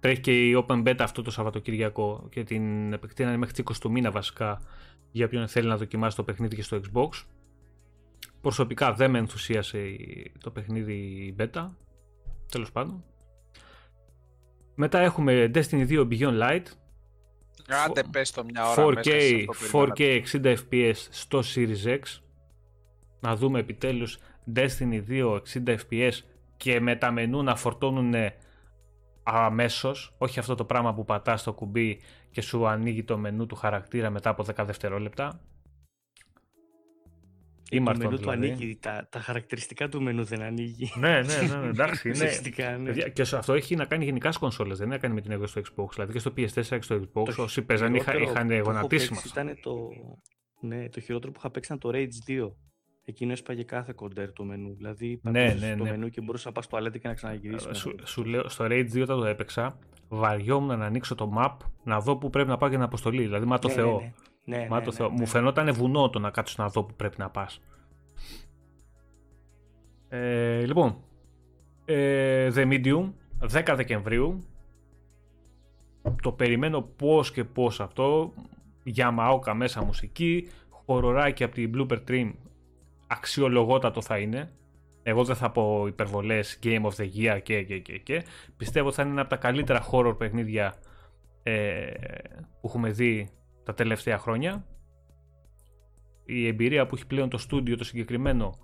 [0.00, 3.90] Τρέχει και η Open Beta αυτό το Σαββατοκύριακο και την επεκτείνανε μέχρι τις 20 του
[3.90, 4.60] μήνα βασικά
[5.10, 7.08] για ποιον θέλει να δοκιμάσει το παιχνίδι και στο Xbox.
[8.40, 9.96] Προσωπικά δεν με ενθουσίασε
[10.40, 11.68] το παιχνίδι Beta,
[12.50, 13.04] τέλος πάντων.
[14.74, 16.64] Μετά έχουμε Destiny 2 Beyond Light.
[17.86, 22.00] Άντε πες το μια ώρα 4K, 4K 60 FPS στο Series X.
[23.20, 24.18] Να δούμε επιτέλους
[24.54, 26.12] Destiny 2 60 FPS
[26.56, 28.14] και με τα μενού να φορτώνουν
[29.22, 32.00] αμέσως, όχι αυτό το πράγμα που πατάς το κουμπί
[32.30, 35.40] και σου ανοίγει το μενού του χαρακτήρα μετά από 10 δευτερόλεπτα.
[37.70, 38.46] Ή το μενού του δηλαδή.
[38.46, 40.92] ανοίγει, τα, τα χαρακτηριστικά του μενού δεν ανοίγει.
[40.94, 42.08] ναι, ναι, ναι, ναι εντάξει.
[42.08, 42.76] είναι...
[42.76, 43.08] ναι.
[43.08, 45.46] Και αυτό έχει να κάνει γενικά στις κονσόλες, δεν έχει να κάνει με την εγώ
[45.46, 45.88] στο Xbox.
[45.94, 49.20] Δηλαδή και στο PS4 και στο Xbox, το όσοι παίζαν είχαν γονατίσιμα.
[49.26, 49.88] Ήταν το,
[50.60, 52.50] ναι, το χειρότερο που είχα παίξει ήταν το Rage 2.
[53.08, 54.74] Εκείνο έσπαγε κάθε κοντέρ το μενού.
[54.74, 55.76] Δηλαδή, ναι, ναι, ναι.
[55.76, 57.74] το μενού και μπορούσα να πας στο αλέτη και να ξαναγυρίσει.
[57.74, 62.00] Σου, σου λέω, στο Rage 2 όταν το έπαιξα, βαριόμουν να ανοίξω το map να
[62.00, 63.22] δω που πρέπει να πάω για την αποστολή.
[63.22, 64.12] Δηλαδή, μα το ναι, Θεό.
[64.46, 64.66] Ναι, ναι.
[64.68, 65.10] μα το Θεό.
[65.10, 67.60] Μου φαινόταν βουνό το να κάτσω να δω που πρέπει να πας.
[70.08, 70.96] Ε, λοιπόν,
[71.84, 73.12] ε, The Medium,
[73.50, 74.44] 10 Δεκεμβρίου.
[76.22, 78.32] Το περιμένω πώς και πώς αυτό.
[78.82, 82.32] Για μαόκα μέσα μουσική, χοροράκι από την Blooper Trim
[83.06, 84.50] αξιολογότατο θα είναι.
[85.02, 88.24] Εγώ δεν θα πω υπερβολές Game of the Year και και και και.
[88.56, 90.74] Πιστεύω θα είναι ένα από τα καλύτερα horror παιχνίδια
[91.42, 91.90] ε,
[92.60, 93.28] που έχουμε δει
[93.66, 94.66] τα τελευταία χρόνια.
[96.24, 98.58] Η εμπειρία που έχει πλέον το στούντιο το συγκεκριμένο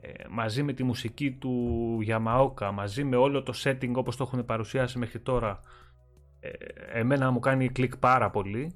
[0.00, 4.44] ε, μαζί με τη μουσική του Yamaoka, μαζί με όλο το setting όπως το έχουν
[4.44, 5.60] παρουσιάσει μέχρι τώρα
[6.40, 6.48] ε,
[6.98, 8.74] εμένα μου κάνει κλικ πάρα πολύ.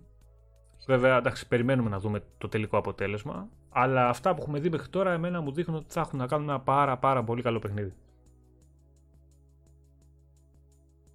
[0.87, 3.49] Βέβαια, εντάξει, περιμένουμε να δούμε το τελικό αποτέλεσμα.
[3.69, 6.49] Αλλά αυτά που έχουμε δει μέχρι τώρα, εμένα μου δείχνουν ότι θα έχουν να κάνουν
[6.49, 7.95] ένα πάρα πάρα πολύ καλό παιχνίδι.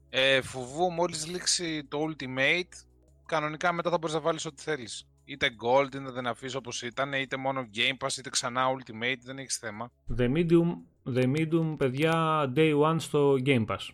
[0.09, 2.85] Ε, φοβού μόλις λήξει το Ultimate,
[3.25, 5.07] κανονικά μετά θα μπορείς να βάλεις ό,τι θέλεις.
[5.25, 9.37] Είτε Gold, είτε δεν αφήσω όπως ήταν, είτε μόνο Game Pass, είτε ξανά Ultimate, δεν
[9.37, 9.91] έχεις θέμα.
[10.17, 10.75] The Medium,
[11.13, 13.89] the medium παιδιά, Day One στο Game Pass.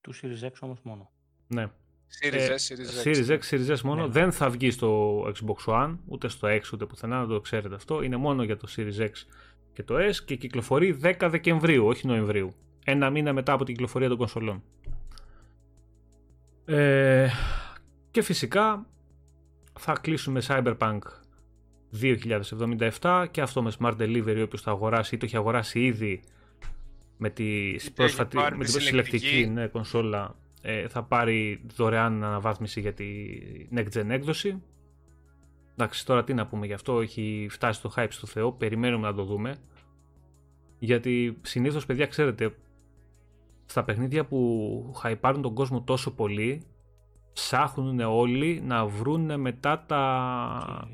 [0.00, 1.10] Του Series X όμως μόνο.
[1.46, 1.66] Ναι.
[2.22, 3.38] Series ε, S, Series X.
[3.50, 4.06] Series X μόνο.
[4.06, 4.12] Ναι.
[4.12, 8.02] Δεν θα βγει στο Xbox One, ούτε στο X, ούτε πουθενά, να το ξέρετε αυτό.
[8.02, 9.10] Είναι μόνο για το Series X
[9.72, 12.54] και το S και κυκλοφορεί 10 Δεκεμβρίου, όχι Νοεμβρίου.
[12.84, 14.62] ένα μήνα μετά από την κυκλοφορία των κονσολών.
[16.64, 17.28] Ε,
[18.10, 18.86] και φυσικά
[19.78, 20.98] θα κλείσουμε Cyberpunk
[23.00, 26.22] 2077 και αυτό με Smart Delivery όποιος θα αγοράσει ή το έχει αγοράσει ήδη
[27.16, 30.36] με τη πρόσφατη με τη συλλεκτική ναι, κονσόλα
[30.66, 33.06] ε, θα πάρει δωρεάν αναβάθμιση για τη
[33.74, 34.62] Next Gen έκδοση.
[35.72, 39.14] Εντάξει, τώρα τι να πούμε γι' αυτό, έχει φτάσει το hype στο Θεό, περιμένουμε να
[39.14, 39.56] το δούμε.
[40.78, 42.54] Γιατί συνήθως, παιδιά, ξέρετε,
[43.66, 46.62] στα παιχνίδια που χαϊπάρουν τον κόσμο τόσο πολύ,
[47.32, 50.88] ψάχνουν όλοι να βρουν μετά τα...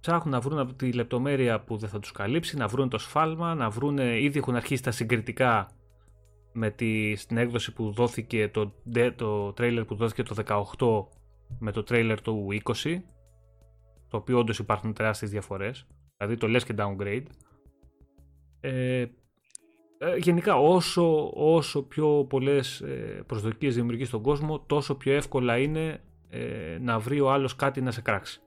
[0.00, 3.70] Ψάχνουν να βρουν τη λεπτομέρεια που δεν θα τους καλύψει, να βρουν το σφάλμα, να
[3.70, 3.98] βρουν...
[3.98, 5.70] Ήδη έχουν αρχίσει τα συγκριτικά
[6.52, 8.72] με τη, στην έκδοση που δόθηκε, το,
[9.16, 10.34] το τρέιλερ που δόθηκε το
[10.78, 11.16] 18
[11.58, 12.72] με το τρέιλερ του 20,
[14.08, 17.24] το οποίο όντως υπάρχουν τεράστιες διαφορές, δηλαδή το λες και downgrade.
[18.60, 19.04] Ε,
[19.98, 26.00] ε, γενικά όσο, όσο πιο πολλές ε, προσδοκίες δημιουργείς στον κόσμο τόσο πιο εύκολα είναι
[26.30, 28.40] ε, να βρει ο άλλος κάτι να σε κράξει.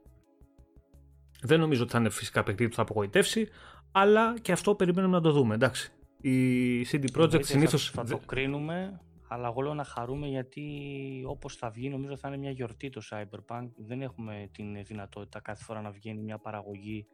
[1.41, 3.47] Δεν νομίζω ότι θα είναι φυσικά παιχνίδι που θα απογοητεύσει
[3.91, 5.91] αλλά και αυτό περιμένουμε να το δούμε εντάξει.
[6.21, 7.89] Η CD Projekt συνήθως...
[7.89, 10.63] Θα, θα το κρίνουμε αλλά εγώ λέω να χαρούμε γιατί
[11.25, 13.67] όπως θα βγει νομίζω θα είναι μια γιορτή το Cyberpunk.
[13.77, 17.07] Δεν έχουμε την δυνατότητα κάθε φορά να βγαίνει μια παραγωγή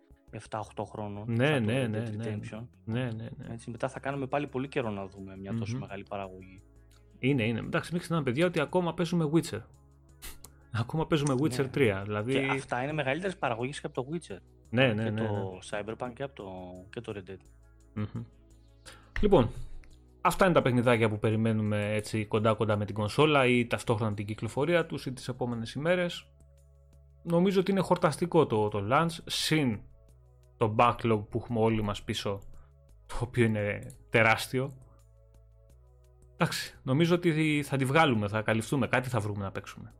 [0.50, 0.62] 7-8
[0.92, 1.24] χρόνων.
[1.28, 2.40] Ναι, ναι, ναι, ναι, ναι.
[2.86, 6.62] ναι, ναι, Έτσι, μετά θα κάνουμε πάλι πολύ καιρό να δούμε μια τόσο μεγάλη παραγωγή.
[7.20, 7.60] Είναι, είναι.
[7.60, 9.62] Εντάξει, μην ξεχνάμε παιδιά ότι ακόμα παίζουμε Witcher.
[10.82, 11.78] ακόμα παίζουμε Witcher 3.
[11.78, 12.02] Ναι.
[12.04, 12.34] Δηλαδή...
[12.34, 14.38] Και αυτά είναι μεγαλύτερες παραγωγές και από το Witcher.
[14.70, 15.60] Ναι, ναι, και ναι, το ναι.
[15.70, 16.46] Cyberpunk και από το,
[16.90, 17.38] και το Red Dead.
[18.02, 18.24] Mm-hmm.
[19.22, 19.50] Λοιπόν,
[20.22, 24.26] αυτά είναι τα παιχνιδάκια που περιμένουμε έτσι κοντά κοντά με την κονσόλα ή ταυτόχρονα την
[24.26, 26.28] κυκλοφορία τους ή τις επόμενες ημέρες.
[27.24, 29.80] Νομίζω ότι είναι χορταστικό το, το launch, συν
[30.68, 32.40] το backlog που έχουμε όλοι μας πίσω,
[33.06, 34.72] το οποίο είναι τεράστιο.
[36.34, 39.94] Εντάξει, νομίζω ότι θα τη βγάλουμε, θα καλυφθούμε, κάτι θα βρούμε να παίξουμε.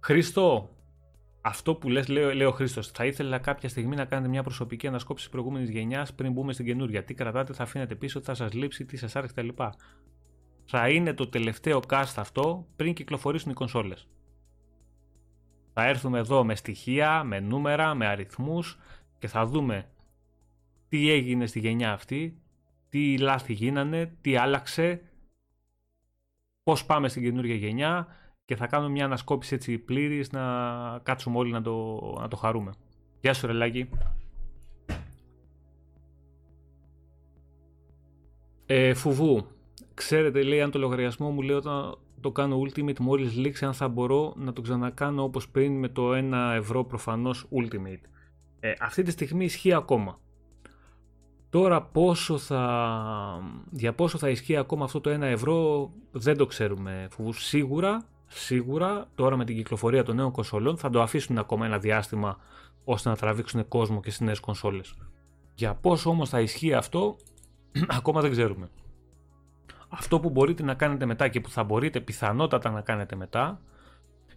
[0.00, 0.70] Χρήστο,
[1.40, 5.30] αυτό που λες, λέω, λέω Χρήστος, θα ήθελα κάποια στιγμή να κάνετε μια προσωπική ανασκόπηση
[5.30, 7.04] προηγούμενης γενιάς πριν μπούμε στην καινούργια.
[7.04, 9.62] Τι κρατάτε, θα αφήνετε πίσω, τι θα σας λείψει, τι σας άρεσε κτλ.
[10.64, 14.08] Θα είναι το τελευταίο cast αυτό πριν κυκλοφορήσουν οι κονσόλες.
[15.78, 18.78] Θα έρθουμε εδώ με στοιχεία, με νούμερα, με αριθμούς
[19.18, 19.88] και θα δούμε
[20.88, 22.40] τι έγινε στη γενιά αυτή,
[22.88, 25.02] τι λάθη γίνανε, τι άλλαξε,
[26.62, 28.06] πώς πάμε στην καινούργια γενιά
[28.44, 30.42] και θα κάνουμε μια ανασκόπηση έτσι πλήρης να
[31.02, 32.72] κάτσουμε όλοι να το, να το χαρούμε.
[33.20, 33.88] Γεια σου Ρελάκη.
[38.66, 39.46] Ε, φουβού.
[39.94, 43.88] Ξέρετε, λέει, αν το λογαριασμό μου λέει όταν το κάνω Ultimate μόλις λήξει αν θα
[43.88, 48.00] μπορώ να το ξανακάνω όπως πριν με το 1 ευρώ προφανώς Ultimate.
[48.60, 50.18] Ε, αυτή τη στιγμή ισχύει ακόμα.
[51.50, 52.62] Τώρα πόσο θα,
[53.70, 57.08] για πόσο θα ισχύει ακόμα αυτό το 1 ευρώ δεν το ξέρουμε.
[57.30, 62.38] Σίγουρα, σίγουρα τώρα με την κυκλοφορία των νέων κονσολών θα το αφήσουν ακόμα ένα διάστημα
[62.84, 64.94] ώστε να τραβήξουν κόσμο και στις νέες κονσόλες.
[65.54, 67.16] Για πόσο όμως θα ισχύει αυτό
[67.98, 68.70] ακόμα δεν ξέρουμε.
[69.88, 73.60] Αυτό που μπορείτε να κάνετε μετά και που θα μπορείτε πιθανότατα να κάνετε μετά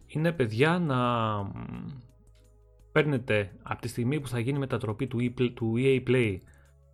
[0.07, 0.97] είναι παιδιά να
[2.91, 6.37] παίρνετε από τη στιγμή που θα γίνει μετατροπή του, του EA Play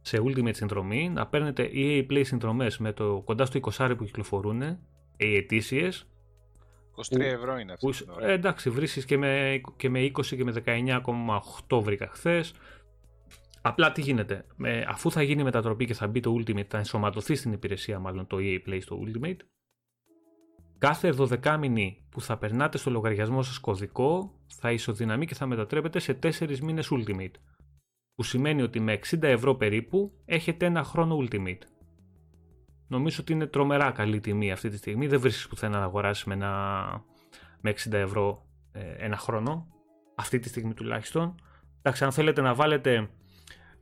[0.01, 4.61] σε Ultimate συνδρομή, να παίρνετε EA Play συνδρομές με το κοντά στο 20 που κυκλοφορούν,
[5.17, 5.89] οι ετήσιε.
[7.15, 7.89] 23 ευρώ είναι αυτό.
[8.21, 10.53] Ε, εντάξει, βρίσκεις και με, και με 20 και με
[11.69, 12.53] 19,8 βρήκα χθες.
[13.67, 17.35] Απλά τι γίνεται, με, αφού θα γίνει μετατροπή και θα μπει το Ultimate, θα ενσωματωθεί
[17.35, 19.37] στην υπηρεσία μάλλον το EA Play στο Ultimate,
[20.77, 25.99] κάθε 12 μήνη που θα περνάτε στο λογαριασμό σας κωδικό θα ισοδυναμεί και θα μετατρέπετε
[25.99, 27.31] σε 4 μήνες Ultimate.
[28.15, 31.61] Που σημαίνει ότι με 60 ευρώ περίπου έχετε ένα χρόνο Ultimate.
[32.87, 35.07] Νομίζω ότι είναι τρομερά καλή τιμή αυτή τη στιγμή.
[35.07, 36.35] Δεν βρίσκεις πουθενά να αγοράσεις με,
[37.61, 39.67] με 60 ευρώ ε, ένα χρόνο.
[40.15, 41.35] Αυτή τη στιγμή τουλάχιστον.
[41.79, 43.09] Εντάξει, αν θέλετε να βάλετε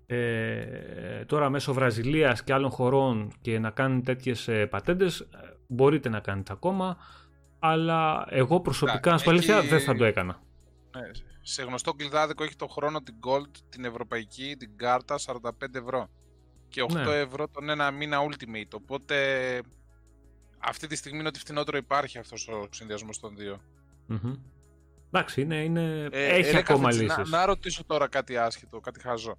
[0.06, 5.28] ε, τώρα μέσω Βραζιλίας και άλλων χωρών και να κάνετε τέτοιες ε, πατέντες ε,
[5.68, 6.98] μπορείτε να κάνετε ακόμα
[7.60, 10.42] αλλά εγώ προσωπικά να αλήθεια δεν θα το έκανα.
[10.98, 11.02] Ναι,
[11.42, 16.10] σε γνωστό κλειδάδικο έχει το χρόνο την Gold, την Ευρωπαϊκή, την κάρτα 45 ευρώ
[16.68, 17.02] και 8 ναι.
[17.02, 19.16] ευρώ τον ένα μήνα Ultimate οπότε
[20.58, 23.62] αυτή τη στιγμή είναι ότι φθηνότερο υπάρχει αυτός ο συνδυασμός των δύο.
[24.10, 24.38] Mm-hmm.
[25.12, 26.08] Εντάξει, είναι, είναι...
[26.12, 27.18] Ε, έχει ακόμα λύσεις.
[27.18, 29.38] Να, να ρωτήσω τώρα κάτι άσχετο, κάτι χαζό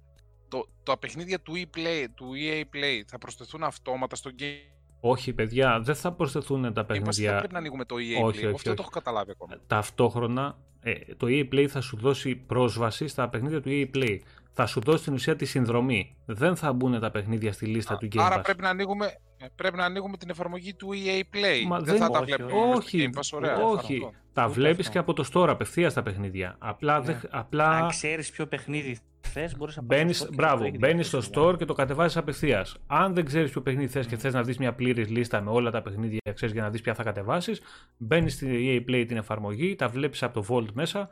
[0.55, 5.79] το, τα παιχνίδια του, e-play, του EA Play θα προσθεθούν αυτόματα στο game; Όχι, παιδιά,
[5.79, 7.29] δεν θα προσθεθούν τα παιχνίδια.
[7.29, 8.23] Δεν πρέπει να ανοίγουμε το EA όχι, Play.
[8.23, 8.63] Όχι, Αυτό όχι.
[8.63, 9.59] το έχω καταλάβει ακόμα.
[9.67, 14.19] Ταυτόχρονα, ε, το EA Play θα σου δώσει πρόσβαση στα παιχνίδια του EA Play.
[14.57, 16.15] θα σου δώσει στην ουσία τη συνδρομή.
[16.25, 18.23] Δεν θα μπουν τα παιχνίδια στη λίστα του Game Pass.
[18.23, 19.09] Άρα πρέπει να ανοίγουμε, ε,
[19.55, 21.65] πρέπει να ανοίγουμε την εφαρμογή του EA Play.
[21.67, 23.37] Μα δεν, δεν- θα τα όχι, βλέπουμε όχι, στο Game Pass.
[23.37, 23.95] Ωραία, όχι.
[23.95, 24.11] αυτό.
[24.33, 24.91] Τα Ούτε βλέπεις αυτό.
[24.91, 26.55] και από το store απευθείας τα παιχνίδια.
[26.59, 27.05] Απλά, Ναι.
[27.05, 30.57] δεν- απλά Αν ξέρεις ποιο παιχνίδι θες, μπορείς να πας Μπαίνεις, στο store και μπράβο,
[30.57, 31.49] το έχεις μπαίνεις στο διαθέσιμο.
[31.51, 32.75] store και το κατεβάζεις απευθείας.
[32.87, 34.11] Αν δεν ξέρεις ποιο παιχνίδι θες Ναι.
[34.11, 36.81] και θες να δεις μια πλήρης λίστα με όλα τα παιχνίδια ξέρεις για να δεις
[36.81, 37.61] ποια θα κατεβάσεις,
[37.97, 41.09] μπαίνεις στην EA Play την εφαρμογή, τα βλέπεις από το Vault μέσα,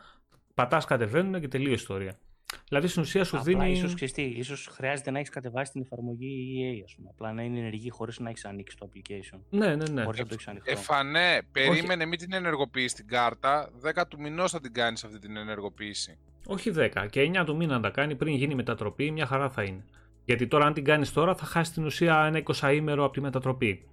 [0.54, 2.18] πατάς κατεβαίνουν και τελείω η ιστορία.
[2.68, 3.72] Δηλαδή στην ουσία σου Απλά δίνει...
[3.72, 7.10] ίσως, ξέρεις τι, ίσως χρειάζεται να έχεις κατεβάσει την εφαρμογή EA, ας πούμε.
[7.12, 9.40] Απλά να είναι ενεργή χωρίς να έχεις ανοίξει το application.
[9.50, 10.04] Ναι, ναι, ναι.
[10.04, 10.72] Χωρίς να το έχεις ανοιχτό.
[10.72, 13.70] Εφανέ, περίμενε μην την ενεργοποιήσει την κάρτα.
[13.96, 16.18] 10 του μηνός θα την κάνεις αυτή την ενεργοποίηση.
[16.46, 19.64] Όχι 10 και 9 του μήνα να τα κάνει πριν γίνει μετατροπή, μια χαρά θα
[19.64, 19.86] είναι.
[20.26, 23.22] Γιατί τώρα αν την κάνεις τώρα θα χάσει την ουσία ένα 20 ημέρο από τη
[23.22, 23.88] μετατροπή.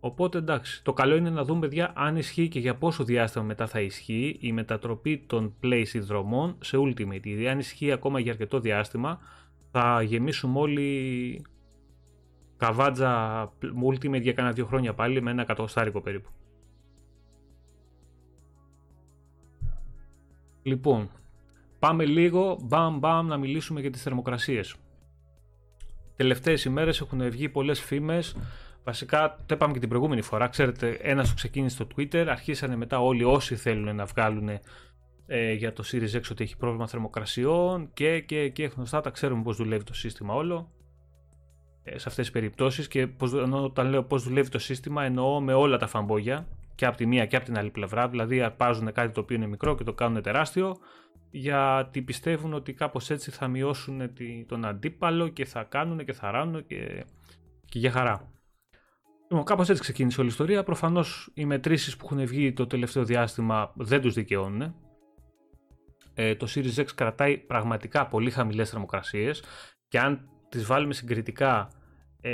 [0.00, 3.66] Οπότε εντάξει, το καλό είναι να δούμε παιδιά αν ισχύει και για πόσο διάστημα μετά
[3.66, 7.22] θα ισχύει η μετατροπή των play συνδρομών σε Ultimate.
[7.22, 9.20] Γιατί αν ισχύει ακόμα για αρκετό διάστημα
[9.70, 11.42] θα γεμίσουμε όλοι
[12.56, 13.44] καβάτζα
[13.90, 16.28] Ultimate για κάνα δύο χρόνια πάλι με ένα εκατοστάρικο περίπου.
[20.62, 21.10] Λοιπόν,
[21.78, 24.74] πάμε λίγο μπαμ μπαμ να μιλήσουμε για τις θερμοκρασίες.
[26.16, 28.36] Τελευταίες ημέρες έχουν βγει πολλές φήμες.
[28.88, 30.48] Βασικά, το είπαμε και την προηγούμενη φορά.
[30.48, 32.26] Ξέρετε, ένας το ξεκίνησε στο Twitter.
[32.28, 34.48] Αρχίσανε μετά όλοι όσοι θέλουν να βγάλουν
[35.26, 39.42] ε, για το Series X ότι έχει πρόβλημα θερμοκρασιών και, και, και γνωστά τα ξέρουμε
[39.42, 40.70] πώς δουλεύει το σύστημα όλο
[41.82, 45.40] ε, σε αυτές τις περιπτώσεις και πώς, ενώ όταν λέω πώς δουλεύει το σύστημα εννοώ
[45.40, 48.92] με όλα τα φαμπόγια και από τη μία και από την άλλη πλευρά δηλαδή αρπάζουν
[48.92, 50.76] κάτι το οποίο είναι μικρό και το κάνουν τεράστιο
[51.30, 56.30] γιατί πιστεύουν ότι κάπως έτσι θα μειώσουν τη- τον αντίπαλο και θα κάνουν και θα
[56.30, 57.04] ράνουν και,
[57.64, 58.36] και για χαρά.
[59.30, 60.62] Λοιπόν, κάπως έτσι ξεκίνησε όλη η ιστορία.
[60.62, 64.74] Προφανώς οι μετρήσεις που έχουν βγει το τελευταίο διάστημα δεν τους δικαιώνουν.
[66.14, 69.44] Ε, το Series X κρατάει πραγματικά πολύ χαμηλές θερμοκρασίες
[69.88, 71.70] και αν τις βάλουμε συγκριτικά
[72.20, 72.30] ε,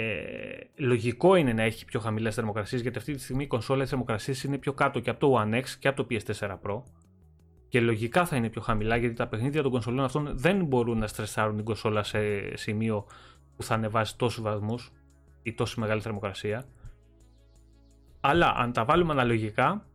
[0.76, 4.44] λογικό είναι να έχει πιο χαμηλές θερμοκρασίες γιατί αυτή τη στιγμή η κονσόλα οι θερμοκρασίες
[4.44, 6.82] είναι πιο κάτω και από το One X και από το PS4 Pro
[7.68, 11.06] και λογικά θα είναι πιο χαμηλά γιατί τα παιχνίδια των κονσολών αυτών δεν μπορούν να
[11.06, 12.18] στρεσάρουν την κονσόλα σε
[12.56, 13.06] σημείο
[13.56, 14.92] που θα ανεβάσει τόσους βαθμούς
[15.42, 16.64] ή τόσο μεγάλη θερμοκρασία.
[18.26, 19.86] Αλλά αν τα βάλουμε αναλογικά,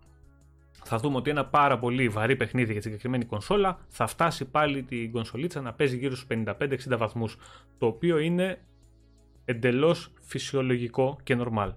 [0.84, 4.84] θα δούμε ότι ένα πάρα πολύ βαρύ παιχνίδι για τη συγκεκριμένη κονσόλα θα φτάσει πάλι
[4.84, 7.38] την κονσολίτσα να παίζει γύρω στους 55-60 βαθμούς,
[7.78, 8.62] το οποίο είναι
[9.46, 11.74] εντελώς φυσιολογικό και normal.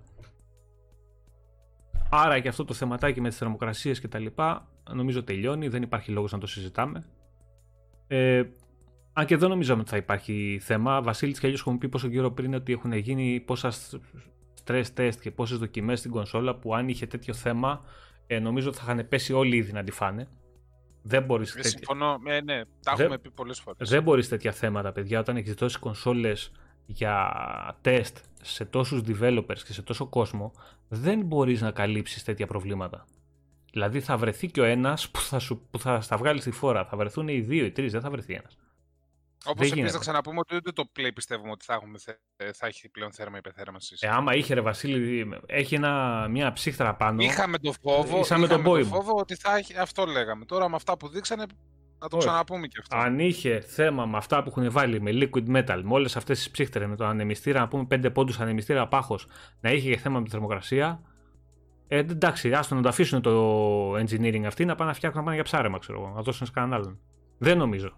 [2.11, 6.11] Άρα και αυτό το θεματάκι με τις θερμοκρασίες και τα λοιπά νομίζω τελειώνει, δεν υπάρχει
[6.11, 7.05] λόγος να το συζητάμε.
[8.07, 8.43] Ε,
[9.13, 11.03] αν και δεν νομίζαμε ότι θα υπάρχει θέμα.
[11.03, 13.73] Βασίλης και αλλιώς έχουμε πει πόσο καιρό πριν ότι έχουν γίνει πόσα
[14.65, 17.85] stress test και πόσες δοκιμές στην κονσόλα που αν είχε τέτοιο θέμα
[18.27, 20.29] ε, νομίζω ότι θα είχαν πέσει όλοι ήδη να τη φάνε.
[21.03, 22.19] Δεν μπορείς, Ε, τέτοια, συμφωνώ.
[22.27, 23.89] Ε, ναι, τα Δεν- έχουμε πει πολλές φορές.
[23.89, 26.53] δεν μπορείς τέτοια θέματα παιδιά όταν έχεις δώσει κονσόλες
[26.87, 27.33] για
[27.81, 30.53] τεστ σε τόσους developers και σε τόσο κόσμο
[30.89, 33.05] δεν μπορείς να καλύψεις τέτοια προβλήματα.
[33.73, 36.85] Δηλαδή θα βρεθεί και ο ένας που θα, σου, που θα στα βγάλει στη φόρα.
[36.85, 38.57] Θα βρεθούν οι δύο, οι τρεις, δεν θα βρεθεί ένας.
[39.45, 39.93] Όπως δεν επίσης γίνεται.
[39.93, 43.39] να ξαναπούμε ότι ούτε το Play πιστεύουμε ότι θα, έχουμε, θε- θα έχει πλέον θέρμα
[43.39, 43.95] υπερθέρμανση.
[44.01, 47.23] Ε, άμα είχε ρε Βασίλη, έχει ένα, μια ψύχτρα πάνω.
[47.23, 48.95] Είχαμε το φόβο, Ήσαμε τον είχαμε πόη το μου.
[48.95, 49.77] φόβο ότι θα έχει.
[49.79, 50.45] Αυτό λέγαμε.
[50.45, 51.45] Τώρα με αυτά που δείξανε
[51.99, 52.27] να το Όχι.
[52.27, 52.97] ξαναπούμε και αυτό.
[52.97, 56.51] Αν είχε θέμα με αυτά που έχουν βάλει με liquid metal, με όλες αυτές τις
[56.51, 59.27] ψύχτερε, με το ανεμιστήρα, να πούμε 5 πόντους ανεμιστήρα πάχος,
[59.61, 61.03] να είχε και θέμα με τη θερμοκρασία.
[61.89, 65.35] Ε, εντάξει, άστο να το αφήσουν το engineering αυτοί να πάνε να φτιάχνουν να πάνε
[65.35, 67.01] για ψάρεμα, ξέρω εγώ, να δώσουν σε κανέναν άλλον.
[67.39, 67.97] Δεν νομίζω.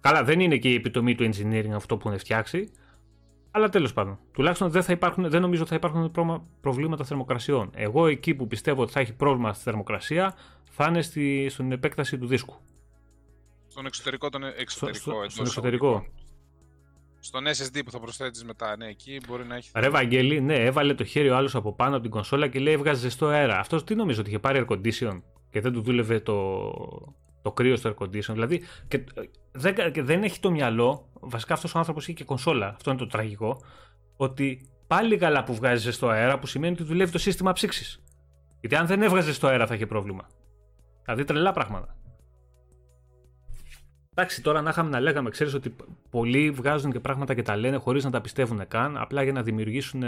[0.00, 2.70] Καλά, δεν είναι και η επιτομή του engineering αυτό που έχουν φτιάξει.
[3.50, 7.70] Αλλά τέλος πάντων, τουλάχιστον δεν, θα υπάρχουν, δεν νομίζω ότι θα υπάρχουν προ- προβλήματα θερμοκρασιών.
[7.74, 10.34] Εγώ εκεί που πιστεύω ότι θα έχει πρόβλημα στη θερμοκρασία
[10.70, 12.54] θα είναι στη, στην επέκταση του δίσκου.
[13.68, 14.98] Στον εξωτερικό, τον εξωτερικό.
[15.00, 15.86] στο- εντός στον εξωτερικό.
[15.86, 16.14] εισαγωγικών.
[17.22, 19.70] Στον SSD που θα προσθέτεις μετά, ναι, εκεί μπορεί να έχει.
[19.74, 22.74] Ρε Βαγγέλη, ναι, έβαλε το χέρι ο άλλος από πάνω από την κονσόλα και λέει
[22.74, 23.58] έβγαζε ζεστό αέρα.
[23.58, 26.34] Αυτός τι νομίζω ότι είχε πάρει air condition και δεν του δούλευε το,
[27.42, 28.32] το κρύο στο air condition.
[28.32, 29.22] Δηλαδή και, ε,
[29.52, 32.68] δεν, και δεν έχει το μυαλό, βασικά αυτός ο άνθρωπος έχει και κονσόλα.
[32.68, 33.62] Αυτό είναι το τραγικό.
[34.16, 38.02] Ότι πάλι καλά που βγάζει ζεστό αέρα που σημαίνει ότι δουλεύει το σύστημα ψήξης.
[38.60, 40.26] Γιατί αν δεν έβγαζες ζεστό αέρα θα είχε πρόβλημα.
[41.04, 41.96] Δηλαδή τρελά πράγματα.
[44.10, 45.76] Εντάξει, τώρα να είχαμε να λέγαμε, ξέρεις ότι
[46.10, 49.42] πολλοί βγάζουν και πράγματα και τα λένε χωρίς να τα πιστεύουν καν, απλά για να
[49.42, 50.00] δημιουργήσουν,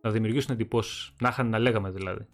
[0.00, 1.12] να δημιουργήσουν εντυπώσεις.
[1.20, 2.26] Να είχαν να λέγαμε δηλαδή.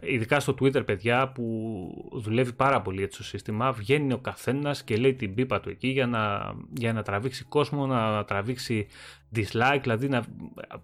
[0.00, 4.96] Ειδικά στο Twitter, παιδιά, που δουλεύει πάρα πολύ έτσι το σύστημα, βγαίνει ο καθένας και
[4.96, 8.86] λέει την πίπα του εκεί για να, για να τραβήξει κόσμο, να τραβήξει
[9.34, 10.24] dislike, δηλαδή να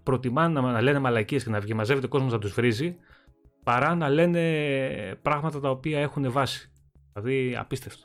[0.03, 2.97] προτιμάνε να, να λένε μαλακίες και να βγει, μαζεύεται ο κόσμος να τους βρίζει,
[3.63, 4.41] παρά να λένε
[5.21, 6.71] πράγματα τα οποία έχουν βάση.
[7.13, 8.01] Δηλαδή, απίστευτο.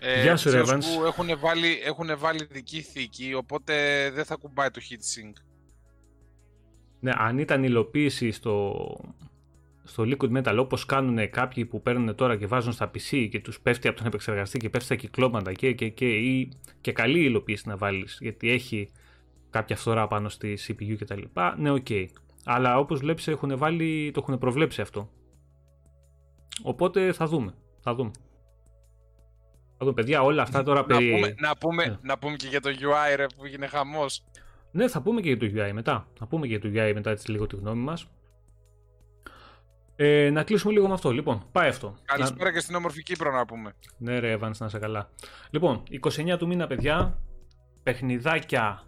[0.00, 0.80] Ε, Γεια σου, ξέρω Revans.
[0.96, 3.74] που Έχουν βάλει, έχουν βάλει δική θήκη, οπότε
[4.14, 5.32] δεν θα κουμπάει το heatsink.
[7.00, 8.74] Ναι, αν ήταν υλοποίηση στο,
[9.84, 13.60] στο Liquid Metal όπως κάνουν κάποιοι που παίρνουν τώρα και βάζουν στα PC και τους
[13.60, 17.68] πέφτει από τον επεξεργαστή και πέφτει στα κυκλώματα και, και, και, ή, και καλή υλοποίηση
[17.68, 18.92] να βάλεις γιατί έχει
[19.50, 21.22] κάποια φθορά πάνω στη CPU κτλ.
[21.56, 21.86] Ναι, οκ.
[22.44, 25.10] Αλλά όπως βλέπεις έχουν βάλει, το έχουν προβλέψει αυτό.
[26.62, 27.54] Οπότε θα δούμε.
[27.80, 28.10] Θα δούμε.
[29.78, 31.10] Θα δούμε, παιδιά, όλα αυτά τώρα Να περί...
[31.10, 31.96] πούμε, να, πούμε, Ναι.
[32.02, 34.24] να πούμε και για το UI ρε που έγινε χαμός.
[34.70, 36.08] Ναι, θα πούμε και για το UI μετά.
[36.18, 38.06] Θα πούμε και για το UI μετά έτσι λίγο τη γνώμη μας.
[40.04, 41.10] Ε, να κλείσουμε λίγο με αυτό.
[41.10, 41.96] Λοιπόν, πάει αυτό.
[42.04, 43.72] Καλησπέρα και στην όμορφη Κύπρο να πούμε.
[43.98, 45.10] Ναι, ρε, Evans, να είσαι καλά.
[45.50, 47.18] Λοιπόν, 29 του μήνα, παιδιά,
[47.82, 48.86] παιχνιδάκια.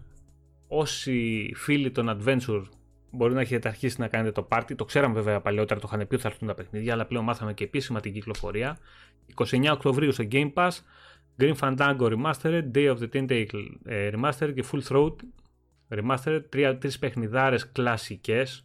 [0.69, 2.62] Όσοι φίλοι των Adventure
[3.11, 4.75] μπορεί να έχετε αρχίσει να κάνετε το πάρτι.
[4.75, 7.55] Το ξέραμε βέβαια παλαιότερα, το είχαν πει ότι θα έρθουν τα παιχνίδια, αλλά πλέον μάθαμε
[7.55, 8.79] και επίσημα την κυκλοφορία.
[9.35, 10.71] 29 Οκτωβρίου στο Game Pass.
[11.39, 15.15] Green Fandango Remastered, Day of the Tentacle ε, Remastered και Full Throat
[15.89, 16.43] Remastered.
[16.49, 18.65] Τρία, τρεις παιχνιδάρες κλασικές.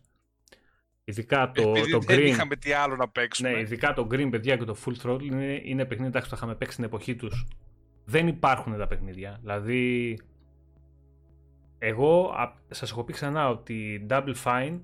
[1.09, 2.25] Ειδικά το, Επειδή το δεν Green.
[2.25, 3.51] είχαμε τι άλλο να παίξουμε.
[3.51, 6.35] Ναι, ειδικά το Green, παιδιά, και το Full Throttle είναι, είναι παιχνίδια εντάξει, που τα
[6.35, 7.47] είχαμε παίξει στην εποχή τους.
[8.05, 9.37] Δεν υπάρχουν τα παιχνίδια.
[9.41, 10.17] Δηλαδή,
[11.77, 14.79] εγώ α, σας έχω πει ξανά ότι η Double Fine,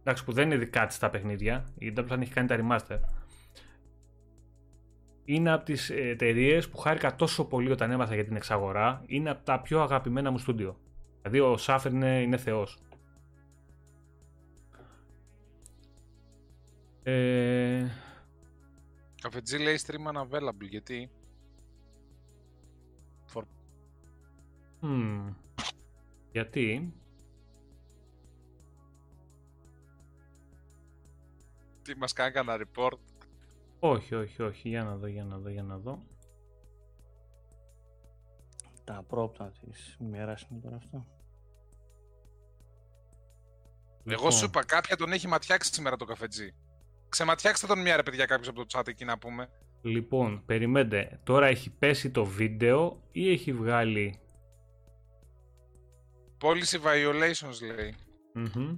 [0.00, 2.98] εντάξει, που δεν είναι δικά της τα παιχνίδια, η Double Fine έχει κάνει τα remaster,
[5.24, 9.44] είναι από τις εταιρείες που χάρηκα τόσο πολύ όταν έμαθα για την εξαγορά, είναι από
[9.44, 10.76] τα πιο αγαπημένα μου στούντιο.
[11.22, 12.78] Δηλαδή, ο Σάφερ είναι, είναι θεός.
[17.08, 17.86] Ε,
[19.20, 21.10] Καφετζή λέει stream unavailable, γιατί;
[24.80, 25.34] Μμμ.
[26.32, 26.94] Γιατί;
[31.82, 32.98] Τι μας κάνει κανένα report;
[33.78, 34.68] Όχι, όχι, όχι.
[34.68, 36.02] Για να δω, για να δω, για να δω.
[38.84, 41.06] Τα πρόπτα της ημέρας είναι τώρα αυτό.
[44.04, 46.54] Εγώ σου Λοιπόν, είπα, κάποια τον έχει ματιάξει σήμερα το καφετζή.
[47.08, 49.48] Ξεματιάξτε τον μια ρε παιδιά κάποιος από το chat εκεί να πούμε.
[49.82, 51.20] Λοιπόν, περιμένετε.
[51.24, 54.20] Τώρα έχει πέσει το βίντεο ή έχει βγάλει;
[56.40, 57.94] Policy violations λέει.
[58.34, 58.76] Μμμ.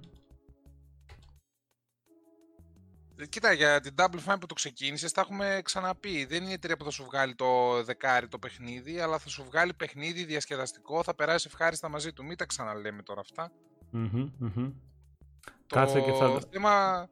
[3.21, 6.25] Ε, Κοίτα, για την Double Fine που το ξεκίνησες, τα έχουμε ξαναπεί.
[6.25, 9.45] Δεν είναι η εταιρεία που θα σου βγάλει το δεκάρι το παιχνίδι, αλλά θα σου
[9.45, 12.25] βγάλει παιχνίδι διασκεδαστικό, θα περάσει ευχάριστα μαζί του.
[12.25, 13.53] Μην τα ξαναλέμε τώρα αυτά.
[13.91, 14.73] Μμμ, μμμ.
[15.67, 16.41] Το Κάτσε και θα.
[16.51, 17.09] θέμα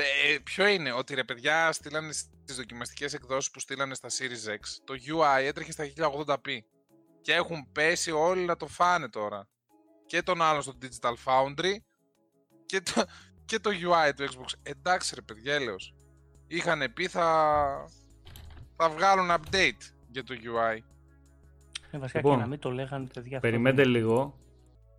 [0.00, 4.60] ε, ποιο είναι, ότι ρε παιδιά στείλανε στις δοκιμαστικές εκδόσεις που στείλανε στα Series X,
[4.84, 6.58] το UI έτρεχε στα 1080p
[7.20, 9.48] και έχουν πέσει όλοι να το φάνε τώρα.
[10.06, 11.74] Και τον άλλον στο Digital Foundry
[12.66, 13.04] και το,
[13.44, 14.52] και το UI του Xbox.
[14.62, 15.94] Εντάξει ρε παιδιά, έλεος.
[16.46, 17.24] Είχαν πει θα,
[18.76, 20.78] θα βγάλουν update για το UI.
[21.90, 23.36] Ε, βασικά Λοιπόν, και να μην το λέγανε παιδιά.
[23.36, 24.38] αυτό Περιμένετε δεν- λίγο.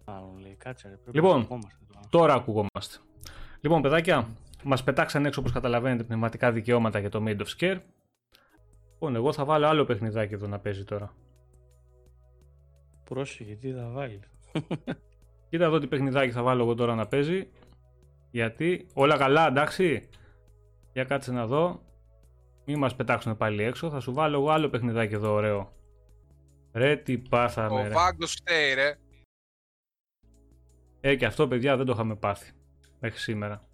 [0.05, 0.95] Μάλλον λέει, κάτσε ρε.
[0.95, 1.99] Πρέπει Λοιπόν, να ακουγόμαστε τώρα.
[2.09, 2.97] Τώρα ακουγόμαστε.
[3.59, 4.29] Λοιπόν, παιδάκια,
[4.67, 7.79] μας πετάξαν έξω όπως καταλαβαίνετε πνευματικά δικαιώματα για το Made of Scare.
[8.91, 11.13] Λοιπόν, εγώ θα βάλω άλλο παιχνιδάκι εδώ να παίζει τώρα.
[13.03, 14.31] Πρόσεχε, τι θα βάλεις.
[15.49, 17.49] Κοίτα εδώ τι παιχνιδάκι θα βάλω εγώ τώρα να παίζει.
[18.31, 20.09] Γιατί όλα καλά, εντάξει.
[20.93, 21.81] Για κάτσε να δω.
[22.65, 23.89] Μην μας πετάξουν πάλι έξω.
[23.89, 25.73] Θα σου βάλω εγώ άλλο παιχνιδάκι εδώ, ωραίο.
[26.73, 27.89] Ρε, τι πάθαμε, Ο ρε.
[27.89, 28.95] Βάγκος φταίει ρε.
[30.99, 32.51] Ε, και αυτό, παιδιά, δεν το είχαμε πάθει.
[32.99, 33.66] Μέχρι σήμερα.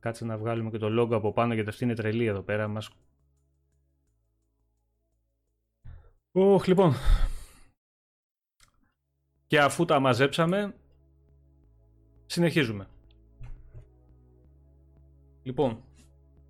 [0.00, 2.90] Κάτσε να βγάλουμε και το logo από πάνω, γιατί αυτή είναι τρελή εδώ πέρα μας.
[6.32, 6.92] Οχ, λοιπόν.
[9.46, 10.74] Και αφού τα μαζέψαμε,
[12.26, 12.86] συνεχίζουμε.
[15.42, 15.82] Λοιπόν,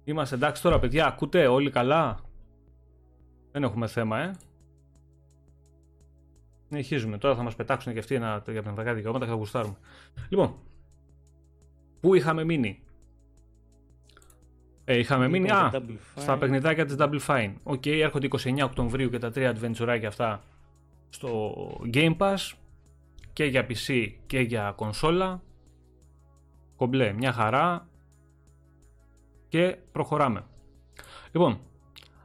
[0.04, 2.20] είμαστε εντάξει τώρα, παιδιά, ακούτε όλοι καλά;
[3.52, 4.34] Δεν έχουμε θέμα, ε.
[6.68, 7.18] Συνεχίζουμε.
[7.18, 9.76] Τώρα θα μας πετάξουν και αυτοί ένα, για πνευματικά δικαιώματα και θα γουστάρουμε.
[10.28, 10.58] Λοιπόν,
[12.00, 12.82] πού είχαμε μείνει;
[14.90, 16.38] Ε, είχαμε μείνει, Λοιπόν, α, το Double στα Fine.
[16.40, 17.52] παιχνιδάκια της Double Fine.
[17.62, 20.42] Οκ, έρχονται 29 Οκτωβρίου και τα τρία adventure αυτά
[21.08, 21.52] στο
[21.94, 22.36] Game Pass
[23.32, 25.42] και για PC και για κονσόλα.
[26.76, 27.88] Κομπλέ, μια χαρά
[29.48, 30.44] και προχωράμε.
[31.32, 31.60] Λοιπόν,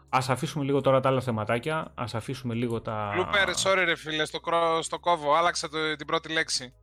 [0.09, 3.13] ας αφήσουμε λίγο τώρα τα άλλα θεματάκια, ας αφήσουμε λίγο τα...
[3.15, 6.73] Λούπερ, sorry ρε φίλε, στο, κρό- στο κόβω, άλλαξα το, την πρώτη λέξη.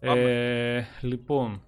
[0.00, 1.62] Ε, λοιπόν.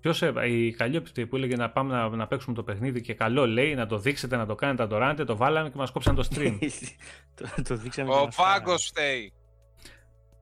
[0.00, 3.46] Ποιος έβα, η Καλλιόπτη που έλεγε να πάμε να, να παίξουμε το παιχνίδι και καλό
[3.46, 6.14] λέει να το δείξετε, να το κάνετε, να το ράνετε, το βάλαμε και μας κόψαν
[6.14, 6.58] το stream.
[7.36, 8.58] το, το δείξαμε και Ο μας φάγανε.
[8.58, 9.32] Βάγκος φταίει.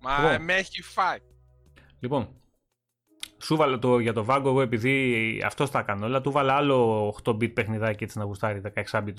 [0.00, 0.44] Μα Λοιπόν.
[0.44, 1.18] με έχει φάει.
[2.00, 2.38] λοιπόν,
[3.42, 7.08] Σου βάλε το, για το Vago εγώ επειδή αυτός τα κάνω όλα, του βάλε άλλο
[7.24, 9.14] 8-bit παιχνιδάκι έτσι να γουστάρει 16-bit.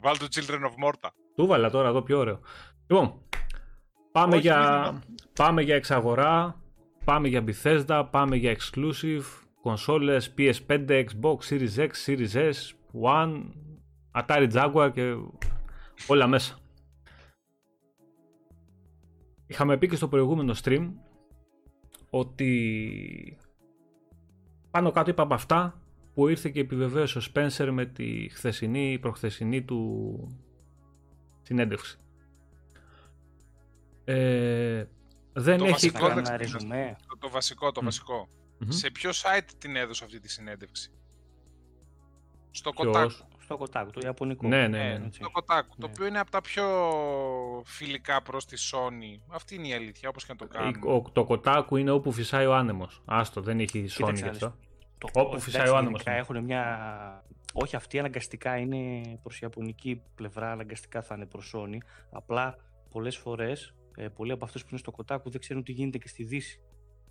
[0.00, 1.08] Βάλ το Children of Morta.
[1.36, 2.40] Του βάλα τώρα εδώ πιο ωραίο.
[2.86, 3.22] Λοιπόν,
[4.14, 6.60] πάμε, Όχι, για, μη πάμε για εξαγορά,
[7.04, 9.22] πάμε για Bethesda, πάμε για exclusive,
[9.62, 12.52] κονσόλες, PS5, Xbox, Series X, Series S,
[13.02, 13.42] One,
[14.12, 15.14] Atari Jaguar και
[16.06, 16.58] όλα μέσα.
[19.46, 20.92] Είχαμε πει και στο προηγούμενο stream
[22.10, 23.38] ότι
[24.70, 25.80] πάνω κάτω είπα από αυτά
[26.14, 30.16] που ήρθε και επιβεβαίωσε ο Spencer με τη χθεσινή προχθεσινή του
[31.42, 31.98] συνέντευξη.
[34.04, 34.84] Ε,
[35.32, 36.36] δεν Το έχει βασικό κα- δεν Ένα ξέρω.
[36.38, 36.96] ρεζουμέ.
[37.08, 37.84] Το, το βασικό, το Μμ.
[37.84, 38.28] βασικό.
[38.58, 38.70] Μμμ.
[38.70, 40.90] Σε ποιο site την έδωσε αυτή τη συνέντευξη;
[42.50, 43.26] Στο Ποιος; Kotaku.
[43.38, 44.46] Στο κοτάκου, το Ιαπωνικό.
[44.48, 45.06] Ναι, ναι, Ε, ναι.
[45.06, 45.20] έτσι.
[45.20, 45.44] το Kotaku,
[45.78, 45.92] το Ναι.
[45.92, 46.64] οποίο είναι από τα πιο
[47.64, 49.20] φιλικά προς τη Sony.
[49.28, 50.92] Αυτή είναι η αλήθεια, όπως και να το κάνουμε.
[50.92, 53.02] Ο- Το κοτάκου είναι όπου φυσάει ο άνεμος.
[53.04, 54.56] Άστο, δεν έχει Sony Κοίταξε γι' να αυτό.
[54.98, 56.18] Το, Όπου εντάξει, φυσάει ο άνεμος, γενικά ναι.
[56.18, 57.24] Έχουν μια...
[57.52, 61.76] Όχι αυτή αναγκαστικά είναι προς ιαπωνική πλευρά, αναγκαστικά θα είναι προς Sony.
[62.10, 62.56] Απλά
[62.90, 66.08] πολλές φορές, ε, πολλοί από αυτούς που είναι στο κοτάκου δεν ξέρουν τι γίνεται και
[66.08, 66.60] στη Δύση.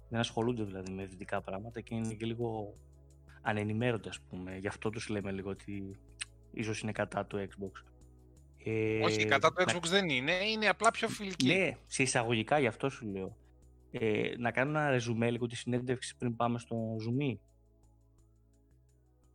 [0.10, 2.78] Δεν ασχολούνται δηλαδή με δυτικά πράγματα και είναι και λίγο
[3.42, 4.58] ανενημέρονται ας πούμε.
[4.58, 6.00] Γι' αυτό τους λέμε λίγο ότι
[6.52, 7.84] ίσως είναι κατά το Xbox.
[8.66, 11.48] Ε, Όχι, κατά το να- Xbox δεν είναι, είναι απλά πιο φιλική.
[11.48, 13.38] Ναι, σε εισαγωγικά γι' αυτό σου λέω.
[13.92, 17.38] Ε, να κάνω ένα ρεζουμέ λίγο τη συνέντευξη πριν πάμε στο Zoom.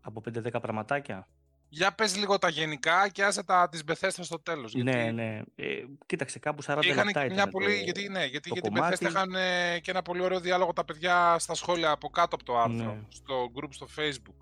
[0.01, 1.29] Από 5-10 πραγματάκια.
[1.71, 4.75] Για πες λίγο τα γενικά και άσε τα της Bethesda στο τέλος.
[4.75, 5.41] Ναι, γιατί ναι.
[5.55, 5.65] Ε,
[6.07, 8.63] κοίταξε, κάπου 40 Είχαν λεπτά και ήταν μια το- πολύ, γιατί, ναι, γιατί το για
[8.63, 8.97] την κομμάτι.
[9.01, 12.45] Bethesda είχαν ε, και ένα πολύ ωραίο διάλογο τα παιδιά στα σχόλια από κάτω από
[12.45, 13.01] το άρθρο, Ναι.
[13.09, 14.35] στο group στο facebook.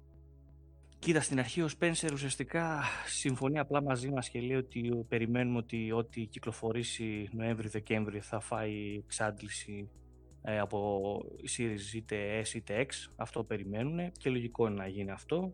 [0.99, 5.93] Κοίτα, στην αρχή ο Spencer ουσιαστικά συμφωνεί απλά μαζί μας και λέει ότι περιμένουμε ότι
[5.93, 9.91] ό,τι κυκλοφορήσει Νοέμβρη-Δεκέμβρη θα φάει εξάντληση
[10.43, 11.19] ε, από
[11.57, 13.11] series είτε S είτε X.
[13.17, 15.53] Αυτό περιμένουν και λογικό είναι να γίνει αυτό.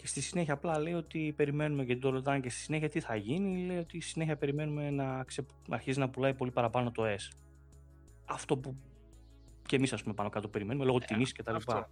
[0.00, 3.16] Και στη συνέχεια απλά λέει ότι περιμένουμε και το ρωτάνε και στη συνέχεια τι θα
[3.16, 3.66] γίνει.
[3.66, 5.46] Λέει ότι στη συνέχεια περιμένουμε να, ξε...
[5.68, 7.36] να αρχίσει να πουλάει πολύ παραπάνω το S.
[8.24, 8.76] Αυτό που
[9.66, 11.76] και εμείς ας πούμε πάνω κάτω περιμένουμε λόγω τιμής και τα λοιπά.
[11.76, 11.90] αυτό.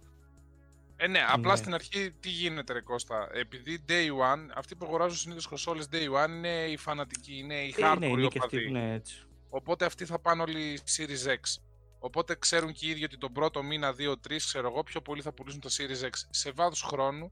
[0.95, 1.57] Ε, ναι, απλά Ναι.
[1.57, 3.29] στην αρχή τι γίνεται, ρε Κώστα.
[3.33, 7.73] Επειδή day one, αυτοί που αγοράζουν συνήθως κονσόλες day one είναι οι φανατικοί, είναι οι
[7.77, 8.61] Ε, hardcore ναι, οι είναι και αυτοί οπαδοί.
[8.71, 9.23] που είναι έτσι.
[9.49, 11.61] Οπότε αυτοί θα πάνε όλοι Series X.
[11.99, 15.31] Οπότε ξέρουν και οι ίδιοι ότι τον πρώτο μήνα, 2-3, ξέρω εγώ, πιο πολύ θα
[15.33, 16.09] πουλήσουν το Series X.
[16.29, 17.31] Σε βάθος χρόνου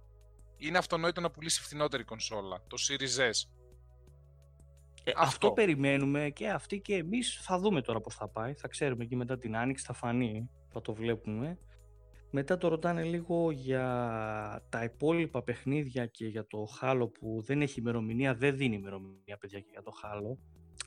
[0.58, 3.50] είναι αυτονόητο να πουλήσει φθηνότερη κονσόλα, το Series S.
[5.08, 5.22] Ε, Αυτό.
[5.22, 5.52] αυτό.
[5.52, 8.54] περιμένουμε και αυτοί και εμείς θα δούμε τώρα πώς θα πάει.
[8.54, 11.58] Θα ξέρουμε και μετά την άνοιξη θα φανεί, θα το βλέπουμε.
[12.32, 13.86] Μετά το ρωτάνε λίγο για
[14.70, 19.60] τα υπόλοιπα παιχνίδια και για το Halo που δεν έχει ημερομηνία, δεν δίνει ημερομηνία παιδιά
[19.60, 20.38] και για το Halo.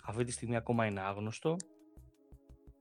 [0.02, 1.56] Αυτή τη στιγμή ακόμα είναι άγνωστο.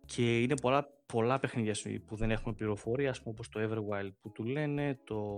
[0.08, 4.12] Και είναι πολλά, πολλά παιχνίδια σου- που δεν έχουμε πληροφορία, ας πούμε όπως το Everwild
[4.22, 5.38] που του λένε, το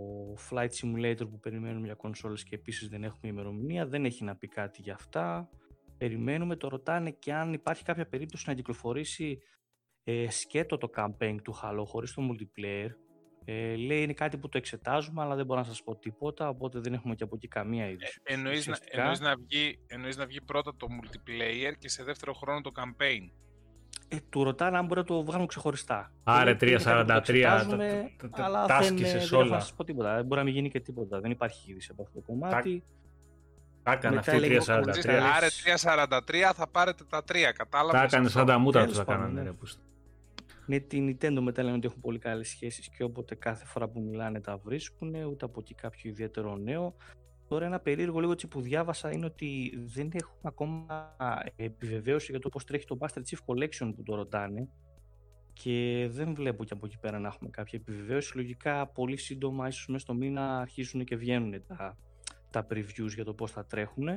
[0.49, 4.47] Flight Simulator που περιμένουμε για κονσόλες και επίσης δεν έχουμε ημερομηνία, δεν έχει να πει
[4.47, 5.49] κάτι για αυτά.
[5.97, 9.39] Περιμένουμε, το ρωτάνε και αν υπάρχει κάποια περίπτωση να κυκλοφορήσει
[10.03, 12.89] ε, σκέτο το campaign του Halo χωρίς το multiplayer.
[13.45, 16.79] Ε, λέει είναι κάτι που το εξετάζουμε αλλά δεν μπορώ να σας πω τίποτα οπότε
[16.79, 18.19] δεν έχουμε και από εκεί καμία είδηση.
[18.23, 22.33] Εννοείς να, Ουσιαστικά, εννοείς, να βγει, εννοείς να βγει πρώτα το multiplayer και σε δεύτερο
[22.33, 23.31] χρόνο το campaign.
[24.11, 26.11] Ε, του ρωτάνε αν μπορεί να το βγάλουμε ξεχωριστά.
[26.23, 29.11] Άρε, Και λέει, είναι κάτι που το 343, εξετάζουμε, τα- τα- αλλά τα δεν, άσκησες
[29.11, 29.49] δεν έχω όλα.
[29.55, 30.15] να σας πω τίποτα.
[30.15, 31.19] Δεν μπορεί να μην γίνει και τίποτα.
[31.19, 32.83] Δεν υπάρχει είδηση από αυτό το κομμάτι.
[33.83, 34.81] Τα έκανε Μετά αυτή λέγει ο 343.
[34.83, 35.31] Κοντζής, Ξέρεις, Λες.
[35.35, 35.47] Άρε
[36.49, 37.99] 343 θα πάρετε τα τρία, κατάλαβες.
[37.99, 39.41] Τα έκανε αυτό; σαν τα μούτρα τους Τέλος τα πάντων, κάνανε.
[39.41, 39.47] ναι.
[39.49, 39.81] ρε, πούστη.
[40.65, 43.99] Με την Nintendo μετά λένε ότι έχουν πολύ καλές σχέσεις και όποτε κάθε φορά που
[44.01, 46.95] μιλάνε τα βρίσκουν, ούτε από εκεί κάποιο ιδιαίτερο νέο.
[47.49, 51.15] Τώρα ένα περίεργο λίγο έτσι που διάβασα είναι ότι δεν έχουμε ακόμα
[51.55, 54.69] επιβεβαίωση για το πώς τρέχει το Master Chief Collection που το ρωτάνε
[55.53, 58.35] και δεν βλέπω και από εκεί πέρα να έχουμε κάποια επιβεβαίωση.
[58.35, 61.97] Λογικά πολύ σύντομα, ίσως μέσα στο μήνα αρχίζουν και βγαίνουν τα,
[62.49, 64.07] τα previews για το πώς θα τρέχουν.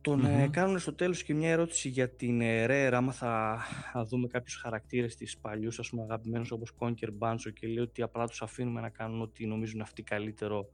[0.00, 0.50] Τον ε, Μμμ.
[0.50, 3.58] κάνουν στο τέλος και μια ερώτηση για την ε, Rare, άμα θα,
[3.92, 8.02] θα δούμε κάποιους χαρακτήρες της παλιούς, ας πούμε αγαπημένους όπως Conker Banjo και λέει ότι
[8.02, 10.68] απλά τους αφήνουμε να κάνουν ό,τι νομίζουν αυτοί καλύτερο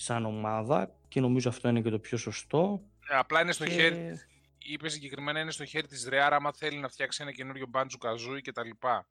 [0.00, 2.82] σαν ομάδα και νομίζω αυτό είναι και το πιο σωστό.
[3.10, 3.70] Ε, απλά είναι στο και...
[3.70, 4.12] χέρι,
[4.58, 8.40] είπε συγκεκριμένα είναι στο χέρι της Rare άμα θέλει να φτιάξει ένα καινούριο Banjo Kazooie
[8.42, 9.08] και τα λοιπά.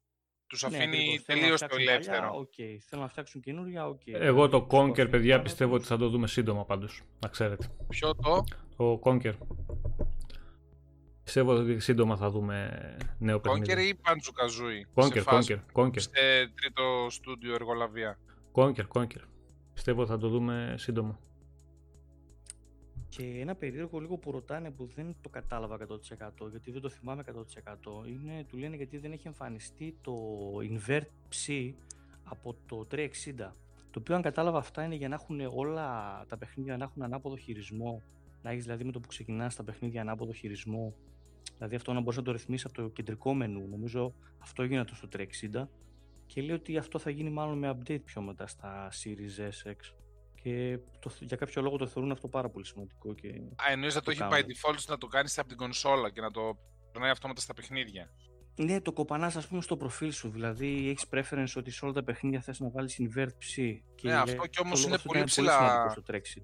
[0.48, 1.22] Τους Ναι, αφήνει ακριβώς.
[1.24, 2.28] Θέλουν να τελείως το φτιάξουν ελεύθερο.
[2.28, 2.54] παλιά, οκ.
[2.88, 4.02] Θέλουν να φτιάξουν καινούρια, οκ.
[4.06, 5.80] Εγώ το Τους Conker, αφήνουν παιδιά, πάνω πιστεύω τους.
[5.80, 7.02] ότι θα το δούμε σύντομα πάντως.
[7.20, 7.68] Να ξέρετε.
[7.88, 8.44] Ποιο το,
[8.78, 9.34] Το Conker.
[11.24, 12.70] Πιστεύω ότι σύντομα θα δούμε
[13.18, 13.88] νέο Conker παιχνίδι.
[13.88, 15.04] ή Banjo Kazooie.
[15.04, 16.00] Conker, σε φάση, Conker, Conker.
[16.00, 18.20] Σε τρίτο στούντιο εργολαβία.
[18.54, 19.22] Conker, Conker.
[19.78, 21.20] Πιστεύω θα το δούμε σύντομα.
[23.10, 27.24] Και ένα περίεργο λίγο που ρωτάνε που δεν το κατάλαβα 100% γιατί δεν το θυμάμαι
[27.26, 27.32] 100%
[28.08, 30.14] είναι, του λένε γιατί δεν έχει εμφανιστεί το
[30.62, 31.50] invert ψ
[32.24, 33.08] από το 360
[33.92, 37.38] το οποίο αν κατάλαβα αυτά είναι για να έχουν όλα τα παιχνίδια να έχουν ανάποδο
[37.38, 38.02] χειρισμό.
[38.42, 40.94] Να έχεις δηλαδή με το που ξεκινάς τα παιχνίδια ανάποδο χειρισμό.
[41.58, 43.68] Δηλαδή αυτό να μπορείς να το ρυθμίσεις από το κεντρικό μενού.
[43.70, 45.08] Νομίζω αυτό γίνεται στο
[45.54, 45.68] 360
[46.28, 49.94] και λέει ότι αυτό θα γίνει μάλλον με update πιο μετά στα Series S, X
[50.42, 53.14] και το, για κάποιο λόγο το θεωρούν αυτό πάρα πολύ σημαντικό.
[53.14, 56.22] Και Α, εννοείς να το, έχει by default να το κάνεις από την κονσόλα και
[56.22, 56.58] να το
[56.92, 58.10] περνάει αυτόματα στα παιχνίδια.
[58.56, 62.04] Ναι, το κοπανάς ας πούμε στο προφίλ σου, δηλαδή έχεις preference ότι σε όλα τα
[62.04, 63.58] παιχνίδια θες να βάλεις invert ψ.
[64.02, 65.96] ναι, αυτό και όμως είναι πολύ ψηλά,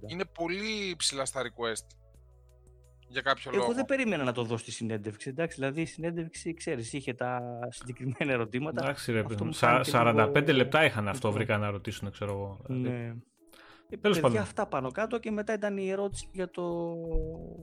[0.08, 2.03] είναι πολύ ψηλά στα request.
[3.14, 3.74] Για κάποιο Εγώ λόγο.
[3.74, 5.30] δεν περίμενα να το δω στη συνέντευξη.
[5.30, 8.84] Εντάξει, δηλαδή η συνέντευξη, ξέρεις, είχε τα συγκεκριμένα ερωτήματα.
[8.84, 10.54] Εντάξει, ρε, 45 λίγο...
[10.54, 11.44] λεπτά είχαν αυτό, λοιπόν.
[11.44, 12.62] βρήκα να ρωτήσουν, ξέρω εγώ.
[12.68, 12.90] Δηλαδή.
[12.90, 13.16] Ναι.
[13.90, 16.96] Ε, Τέλος παιδιά, αυτά πάνω κάτω και μετά ήταν η ερώτηση για το...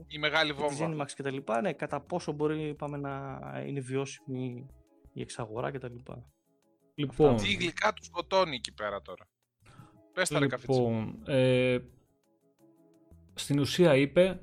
[0.07, 1.05] Η μεγάλη βόμβα.
[1.05, 4.67] Τη και τα λοιπά, ναι, κατά πόσο μπορεί πάμε, να είναι βιώσιμη
[5.13, 6.25] η εξαγορά και τα λοιπά.
[6.95, 7.37] Λοιπόν...
[7.37, 9.27] Τι γλυκά τους σκοτώνει εκεί πέρα τώρα.
[10.13, 11.77] Πες τα λοιπόν, ε,
[13.33, 14.41] στην ουσία είπε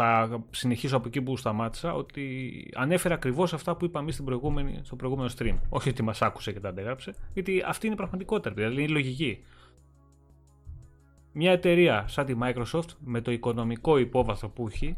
[0.00, 4.96] θα συνεχίσω από εκεί που σταμάτησα ότι ανέφερε ακριβώς αυτά που είπαμε στην προηγούμενη, στο
[4.96, 5.58] προηγούμενο stream.
[5.68, 8.88] Όχι ότι μας άκουσε και τα αντέγραψε, γιατί αυτή είναι η πραγματικότητα, δηλαδή είναι η
[8.88, 9.44] λογική.
[11.32, 14.96] Μια εταιρεία σαν τη Microsoft με το οικονομικό υπόβαθρο που έχει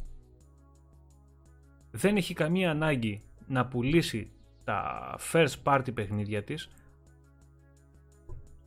[1.90, 4.30] δεν έχει καμία ανάγκη να πουλήσει
[4.64, 6.70] τα first party παιχνίδια της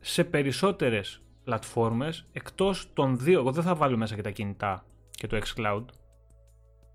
[0.00, 5.26] σε περισσότερες πλατφόρμες εκτός των δύο, εγώ δεν θα βάλω μέσα και τα κινητά και
[5.26, 5.84] το xCloud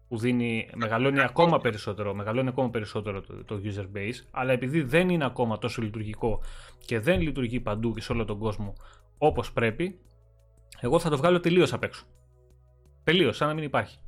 [0.10, 5.10] που δίνει, μεγαλώνει ακόμα περισσότερο, μεγαλώνει ακόμα περισσότερο το, το user base, αλλά επειδή δεν
[5.10, 6.42] είναι ακόμα τόσο λειτουργικό
[6.86, 8.74] και δεν λειτουργεί παντού και σε όλο τον κόσμο
[9.18, 10.00] όπως πρέπει,
[10.80, 12.06] εγώ θα το βγάλω τελείως απ' έξω.
[13.04, 14.00] Τελείως, σαν να μην υπάρχει.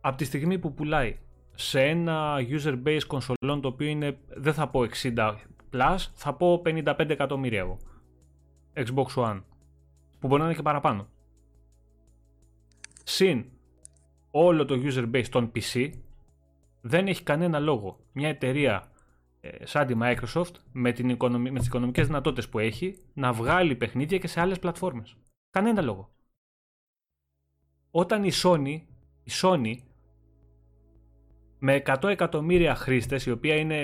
[0.00, 1.18] Από τη στιγμή που πουλάει
[1.54, 5.34] σε ένα user base κονσολών το οποίο είναι, δεν θα πω 60
[5.72, 7.78] plus, θα πω 55 εκατομμύρια εγώ.
[8.74, 9.42] Xbox One.
[10.20, 11.08] Που μπορεί να είναι και παραπάνω.
[13.04, 13.44] Συν
[14.30, 15.90] όλο το user base των PC,
[16.80, 18.90] δεν έχει κανένα λόγο μια εταιρεία
[19.40, 21.50] ε, σαν τη Microsoft με, την οικονομι...
[21.50, 25.16] με τις οικονομικές δυνατότητες που έχει να βγάλει παιχνίδια και σε άλλες πλατφόρμες.
[25.50, 26.10] Κανένα λόγο.
[27.90, 28.80] Όταν η Sony,
[29.24, 29.74] η Sony
[31.58, 33.80] με 100 εκατομμύρια χρήστες, η οποία είναι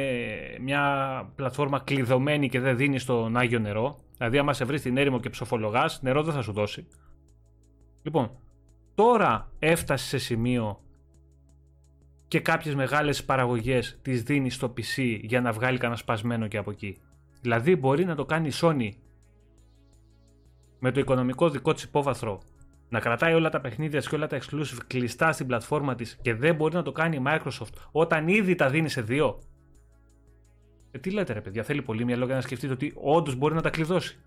[0.60, 5.20] μια πλατφόρμα κλειδωμένη και δεν δίνει στον Άγιο νερό, δηλαδή άμα σε βρεις στην έρημο
[5.20, 6.86] και ψοφολογάς, νερό δεν θα σου δώσει.
[8.02, 8.30] Λοιπόν,
[8.94, 10.80] τώρα έφτασε σε σημείο
[12.28, 16.70] και κάποιες μεγάλες παραγωγές τις δίνει στο PC για να βγάλει κανένα σπασμένο και από
[16.70, 16.96] εκεί.
[17.40, 18.88] Δηλαδή μπορεί να το κάνει η Sony
[20.78, 22.40] με το οικονομικό δικό της υπόβαθρο
[22.88, 26.54] να κρατάει όλα τα παιχνίδια και όλα τα exclusive κλειστά στην πλατφόρμα της και δεν
[26.54, 29.38] μπορεί να το κάνει η Microsoft όταν ήδη τα δίνει σε δύο.
[30.90, 33.60] Ε, τι λέτε ρε παιδιά, θέλει πολύ μια λόγια να σκεφτείτε ότι όντως μπορεί να
[33.60, 34.18] τα κλειδώσει.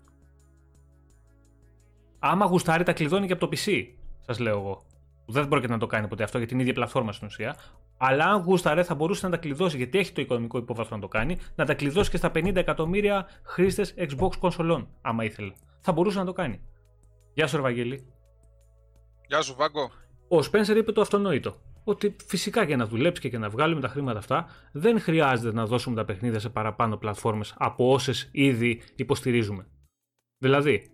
[2.18, 3.84] Άμα γουστάρει τα κλειδώνει και από το PC,
[4.28, 4.86] σας λέω εγώ
[5.30, 7.56] δεν πρόκειται να το κάνει ποτέ αυτό για την ίδια πλατφόρμα στην ουσία.
[7.96, 11.08] Αλλά αν γούσταρε θα μπορούσε να τα κλειδώσει, γιατί έχει το οικονομικό υπόβαθρο να το
[11.08, 15.52] κάνει, να τα κλειδώσει και στα 50 εκατομμύρια χρήστες Xbox κονσολών, άμα ήθελε.
[15.80, 16.60] Θα μπορούσε να το κάνει.
[17.34, 18.12] Γεια σου, Ευαγγέλη.
[19.26, 19.90] Γεια σου, Βάγκο.
[20.28, 21.54] Ο Σπένσερ είπε το αυτονόητο.
[21.84, 25.66] Ότι φυσικά για να δουλέψει και για να βγάλουμε τα χρήματα αυτά, δεν χρειάζεται να
[25.66, 29.66] δώσουμε τα παιχνίδια σε παραπάνω πλατφόρμες από όσες ήδη υποστηρίζουμε.
[30.38, 30.90] Δηλαδή,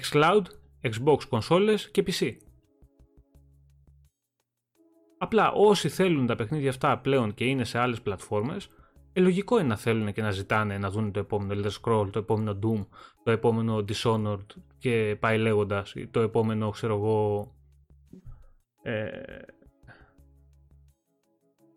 [0.00, 0.42] xCloud,
[0.82, 2.47] Xbox κονσόλες και PC.
[5.18, 8.68] Απλά όσοι θέλουν τα παιχνίδια αυτά πλέον και είναι σε άλλες πλατφόρμες,
[9.12, 12.18] ε, λογικό είναι να θέλουν και να ζητάνε να δουν το επόμενο Elder Scroll, το
[12.18, 12.86] επόμενο Doom,
[13.22, 14.46] το επόμενο Dishonored
[14.78, 17.52] και πάει λέγοντας, το επόμενο ξέρω εγώ.
[18.82, 19.08] Ε,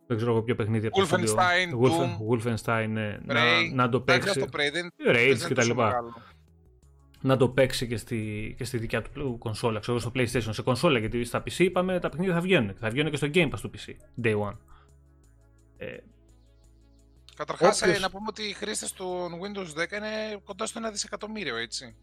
[0.07, 3.41] δεν ξέρω εγώ ποιο παιχνίδι από Wolfenstein, Doom, Wolfenstein, ναι, να,
[3.73, 4.45] να, το παίξεις.
[5.07, 6.03] Rage και τα λοιπά
[7.21, 10.99] να το παίξει και στη, και στη δικιά του κονσόλα, ξέρω στο PlayStation, σε κονσόλα,
[10.99, 12.75] γιατί στα PC είπαμε τα παιχνίδια θα βγαίνουν.
[12.75, 13.89] Θα βγαίνουν και στο Game Pass του PC,
[14.23, 14.57] day one.
[15.77, 15.97] Ε,
[17.35, 17.97] Καταρχάς, όποιος...
[17.97, 21.95] ε, να πούμε ότι οι χρήστες του Windows 10 είναι κοντά στο 1 δισεκατομμύριο, έτσι.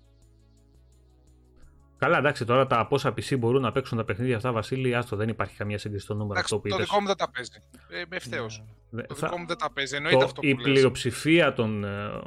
[1.98, 5.28] Καλά, εντάξει, τώρα τα πόσα PC μπορούν να παίξουν τα παιχνίδια αυτά, Βασίλη, άστο, δεν
[5.28, 7.62] υπάρχει καμία σύγκριση στο νούμερο αυτό που Το δικό μου δεν τα παίζει.
[7.88, 8.64] Ε, ευθέως.
[8.90, 9.02] Ναι.
[9.02, 9.96] Το δικό μου δεν τα παίζει.
[9.96, 12.20] Εννοείται το, αυτό που Η πλειοψηφία των, ε,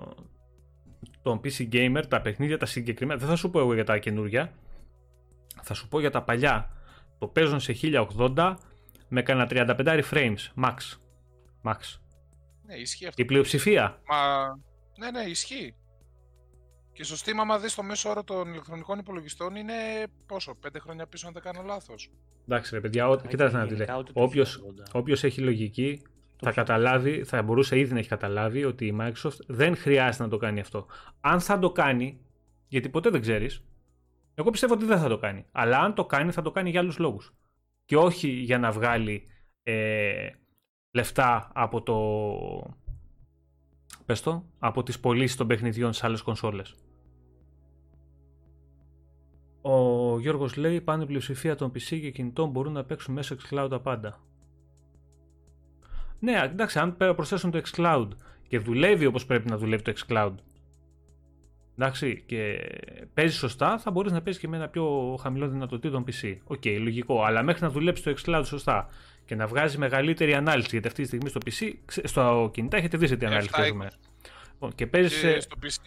[1.22, 4.54] τον PC Gamer, τα παιχνίδια τα συγκεκριμένα, δεν θα σου πω εγώ για τα καινούργια,
[5.62, 6.72] θα σου πω για τα παλιά.
[7.20, 7.76] Το παίζουν σε
[8.18, 8.56] 1080
[9.08, 10.76] με κανένα 35 frames, max.
[11.64, 11.78] Max.
[12.66, 13.22] Ναι, ισχύει αυτό.
[13.22, 14.02] Η πλειοψηφία.
[14.08, 14.48] Μα...
[14.98, 15.76] Ναι, ναι, ισχύει.
[16.94, 19.74] Και στο Steam, άμα δεις το μέσο όρο των ηλεκτρονικών υπολογιστών, είναι
[20.26, 22.12] πόσο, πέντε χρόνια πίσω αν δεν κάνω λάθος.
[22.48, 24.04] Εντάξει ρε παιδιά, κοιτάξτε να δείτε.
[24.14, 26.02] Όποιος, όποιος έχει λογική
[26.42, 30.38] θα καταλάβει, θα μπορούσε ήδη να έχει καταλάβει ότι η Microsoft δεν χρειάζεται να το
[30.38, 30.86] κάνει αυτό.
[31.22, 32.20] Αν θα το κάνει,
[32.68, 33.64] γιατί ποτέ δεν ξέρεις,
[34.34, 35.46] εγώ πιστεύω ότι δεν θα το κάνει.
[35.52, 37.34] Αλλά αν το κάνει, θα το κάνει για άλλους λόγους.
[37.86, 39.24] Και όχι για να βγάλει
[39.64, 40.30] ε,
[40.92, 41.98] λεφτά από το...
[44.06, 46.76] Πες το, από τις πωλήσεις των παιχνιδιών σε άλλες κονσόλες.
[49.62, 53.80] Ο Γιώργος λέει πάνε πλειοψηφία των PC και κινητών μπορούν να παίξουν μέσα xCloud τα
[53.80, 54.20] πάντα.
[56.22, 58.08] Ναι, εντάξει, αν προσθέσουν το xCloud
[58.48, 60.34] και δουλεύει όπως πρέπει να δουλεύει το xCloud
[61.82, 62.70] εντάξει, και
[63.14, 66.36] παίζει σωστά, θα μπορείς να παίζεις και με ένα πιο χαμηλό δυνατοτήτων PC.
[66.44, 67.24] Οκ, okay, λογικό.
[67.24, 68.90] Αλλά μέχρι να δουλέψει το xCloud σωστά
[69.26, 73.08] και να βγάζει μεγαλύτερη ανάλυση, γιατί αυτή τη στιγμή στο PC, στο κινητά έχετε δει
[73.08, 73.92] σε τι ανάλυση παίζουμε.
[74.52, 75.40] Λοιπόν, και παίζει.
[75.40, 75.78] Στο PC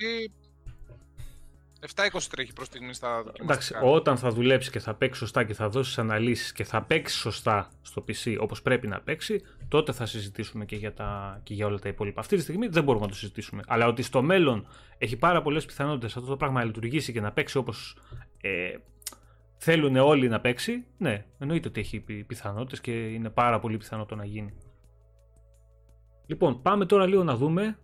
[1.95, 3.45] 7-20 τρέχει προς στιγμή στα δοκιμαστικά.
[3.45, 7.17] Εντάξει, όταν θα δουλέψει και θα παίξει σωστά και θα δώσει αναλύσεις και θα παίξει
[7.17, 11.67] σωστά στο PC όπως πρέπει να παίξει, τότε θα συζητήσουμε και για, τα, και για
[11.67, 12.21] όλα τα υπόλοιπα.
[12.21, 13.63] Αυτή τη στιγμή δεν μπορούμε να το συζητήσουμε.
[13.67, 14.67] Αλλά ότι στο μέλλον
[14.99, 17.97] έχει πάρα πολλές πιθανότητες αυτό το πράγμα να λειτουργήσει και να παίξει όπως
[18.41, 18.77] ε,
[19.57, 24.15] θέλουν όλοι να παίξει, ναι, εννοείται ότι έχει πιθανότητες και είναι πάρα πολύ πιθανό το
[24.15, 24.55] να γίνει.
[26.27, 27.79] Λοιπόν, πάμε τώρα λίγο να δούμε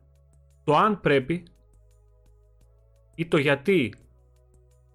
[0.65, 1.43] το αν πρέπει
[3.21, 3.95] ή το γιατί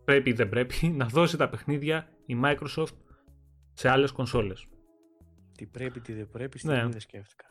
[0.05, 2.95] πρέπει ή δεν πρέπει να δώσει τα παιχνίδια η Microsoft
[3.73, 4.67] σε άλλες κονσόλες.
[5.57, 6.87] Τι πρέπει, τι δεν πρέπει, στην ναι.
[6.87, 7.45] δεν σκέφτηκα.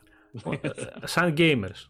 [0.61, 0.69] Ε,
[1.03, 1.89] σαν gamers,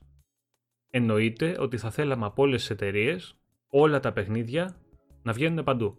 [0.90, 4.76] εννοείται ότι θα θέλαμε από όλες τις εταιρείες όλα τα παιχνίδια
[5.24, 5.98] να βγαίνουν παντού.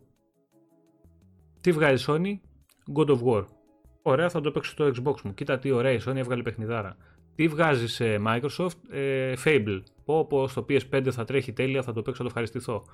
[1.60, 2.34] Τι βγάζει Sony,
[2.96, 3.44] God of War.
[4.02, 5.34] Ωραία, θα το παίξω στο Xbox μου.
[5.34, 6.96] Κοίτα τι ωραία η Sony έβγαλε παιχνιδάρα.
[7.36, 9.82] Τι βγάζει σε Microsoft, ε, Fable.
[10.04, 12.84] Πω πω στο PS5 θα τρέχει τέλεια, θα το παίξω, θα το ευχαριστηθώ.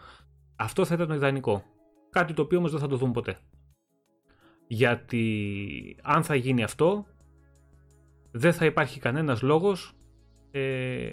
[0.56, 1.64] Αυτό θα ήταν το ιδανικό.
[2.10, 3.38] Κάτι το οποίο όμως δεν θα το δούμε ποτέ.
[4.66, 7.06] Γιατί αν θα γίνει αυτό,
[8.30, 9.92] δεν θα υπάρχει κανένας λόγος
[10.50, 11.10] ε,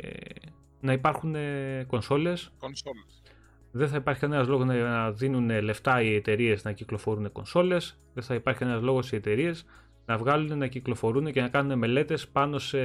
[0.79, 2.51] να υπάρχουν ε, κονσόλες.
[2.59, 3.21] κονσόλες.
[3.71, 7.99] Δεν θα υπάρχει κανένας λόγος να δίνουν λεφτά οι εταιρείες να κυκλοφορούν κονσόλες.
[8.13, 9.65] Δεν θα υπάρχει κανένας λόγος οι εταιρείες
[10.09, 12.79] να βγάλουν, να κυκλοφορούν και να κάνουν μελέτες πάνω σε,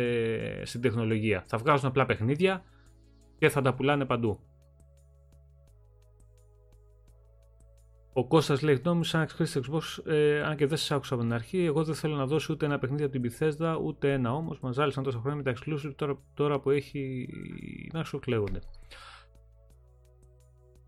[0.65, 1.45] στην τεχνολογία.
[1.47, 2.65] Θα βγάζουν απλά παιχνίδια
[3.39, 4.39] και θα τα πουλάνε παντού.
[8.13, 11.33] Ο Κώστας λέει γνώμη σαν χρήστη Xbox, ε, αν και δεν σας άκουσα από την
[11.33, 14.61] αρχή, εγώ δεν θέλω να δώσω ούτε ένα παιχνίδι από την Bethesda, ούτε ένα όμως.
[14.61, 17.29] Μας ζάλισαν τόσα χρόνια με τα exclusive τώρα, τώρα που έχει
[17.93, 18.59] να σου κλαίγονται.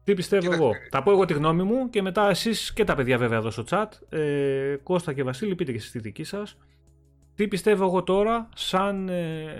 [0.06, 0.72] Τι πιστεύω εγώ.
[0.90, 3.64] Θα πω εγώ τη γνώμη μου και μετά εσείς και τα παιδιά βέβαια εδώ στο
[3.68, 3.86] chat.
[4.08, 6.58] Ε, Κώστα και Βασίλη, πείτε και εσείς τη δική σας.
[7.34, 9.54] Τι πιστεύω εγώ τώρα σαν ε,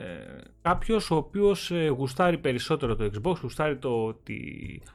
[0.63, 4.39] κάποιος ο οποίος ε, γουστάρει περισσότερο το Xbox, γουστάρει το, τη,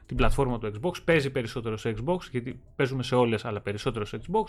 [0.06, 4.20] την πλατφόρμα του Xbox, παίζει περισσότερο σε Xbox, γιατί παίζουμε σε όλες αλλά περισσότερο σε
[4.26, 4.44] Xbox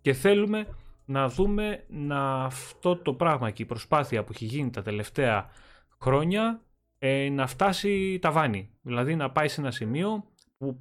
[0.00, 0.66] και θέλουμε
[1.04, 5.50] να δούμε να αυτό το πράγμα και η προσπάθεια που έχει γίνει τα τελευταία
[6.00, 6.60] χρόνια
[6.98, 8.70] ε, να φτάσει ταβάνι.
[8.82, 10.24] Δηλαδή να πάει σε ένα σημείο
[10.60, 10.80] που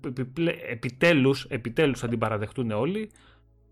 [0.69, 3.11] επιτέλους, επιτέλους θα την παραδεχτούν όλοι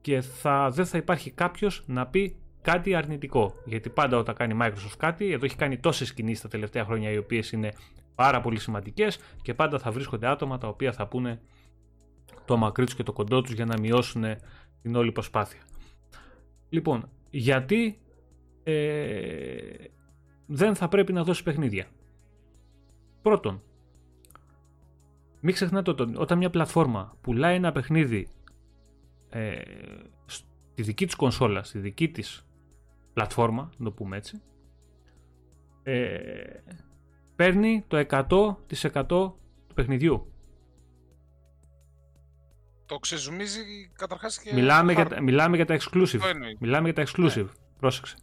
[0.02, 3.54] και θα, δεν θα υπάρχει κάποιος να πει κάτι αρνητικό.
[3.66, 7.18] Γιατί πάντα όταν κάνει Microsoft κάτι, εδώ έχει κάνει τόσες κινήσεις τα τελευταία χρόνια οι
[7.18, 7.74] οποίες είναι
[8.16, 11.42] πάρα πολύ σημαντικές και πάντα θα βρίσκονται άτομα τα οποία θα πούνε
[12.46, 14.24] το μακρύ τους και το κοντό τους για να μειώσουν
[14.82, 15.62] την όλη προσπάθεια.
[16.70, 18.00] Λοιπόν, γιατί
[18.64, 19.58] ε,
[20.46, 21.86] δεν θα πρέπει να δώσει παιχνίδια.
[23.22, 23.62] Πρώτον,
[25.40, 28.30] μην ξεχνάτε ότι όταν μια πλατφόρμα πουλάει ένα παιχνίδι
[29.30, 29.62] ε,
[30.26, 32.48] στη δική της κονσόλας, στη δική της
[33.14, 34.42] πλατφόρμα, να το πούμε έτσι,
[35.84, 36.20] ε,
[37.36, 40.32] παίρνει το 100% του παιχνιδιού.
[42.86, 43.60] Το ξεζουμίζει
[43.96, 44.54] καταρχάς και...
[44.54, 46.20] Μιλάμε, για, μιλάμε για τα exclusive.
[46.60, 47.44] Μιλάμε για τα exclusive.
[47.44, 47.52] Ναι.
[47.80, 48.16] Πρόσεξε.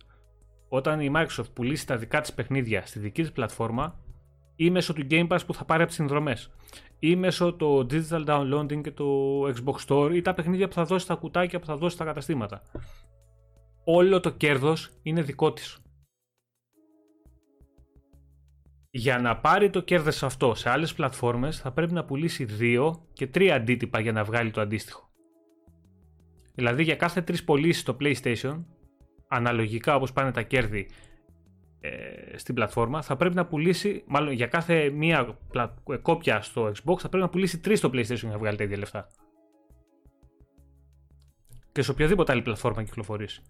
[0.68, 4.00] Όταν η Microsoft πουλήσει τα δικά της παιχνίδια στη δική της πλατφόρμα
[4.56, 6.50] ή μέσω του Game Pass που θα πάρει από τις συνδρομές
[7.06, 11.04] ή μέσω το digital downloading και το Xbox Store ή τα παιχνίδια που θα δώσει
[11.04, 12.62] στα κουτάκια που θα δώσει στα καταστήματα
[13.84, 15.78] όλο το κέρδος είναι δικό της.
[18.90, 23.26] Για να πάρει το κέρδος αυτό σε άλλες πλατφόρμες θα πρέπει να πουλήσει δύο και
[23.26, 25.10] τρία αντίτυπα για να βγάλει το αντίστοιχο.
[26.54, 28.64] Δηλαδή για κάθε τρεις πωλήσεις στο PlayStation,
[29.28, 30.88] αναλογικά όπως πάνε τα κέρδη ε,
[32.36, 35.38] στην πλατφόρμα, θα πρέπει να πουλήσει, μάλλον για κάθε μία
[35.88, 38.64] ε, κόπια στο Xbox θα πρέπει να πουλήσει τρεις στο PlayStation για να βγάλει τα
[38.64, 39.06] ίδια λεφτά.
[41.72, 43.42] Και σε οποιαδήποτε άλλη πλατφόρμα κυκλοφορήσει.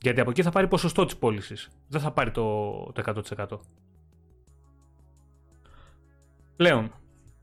[0.00, 1.70] Γιατί από εκεί θα πάρει ποσοστό της πώλησης.
[1.88, 3.58] Δεν θα πάρει το, το 100%.
[6.56, 6.92] Πλέον,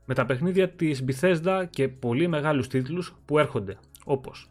[0.04, 4.50] με τα παιχνίδια της Bethesda και πολύ μεγάλους τίτλους που έρχονται, όπως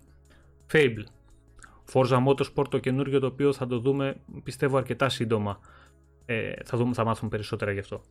[0.71, 1.03] Fable,
[1.93, 5.59] Forza Motorsport το καινούργιο το οποίο θα το δούμε πιστεύω αρκετά σύντομα,
[6.25, 8.01] ε, θα, δούμε, θα μάθουμε περισσότερα γι' αυτό.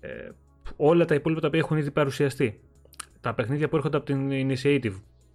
[0.00, 0.28] Ε,
[0.76, 2.60] όλα τα υπόλοιπα τα οποία έχουν ήδη παρουσιαστεί.
[3.20, 4.94] Τα παιχνίδια που έρχονται από την Initiative,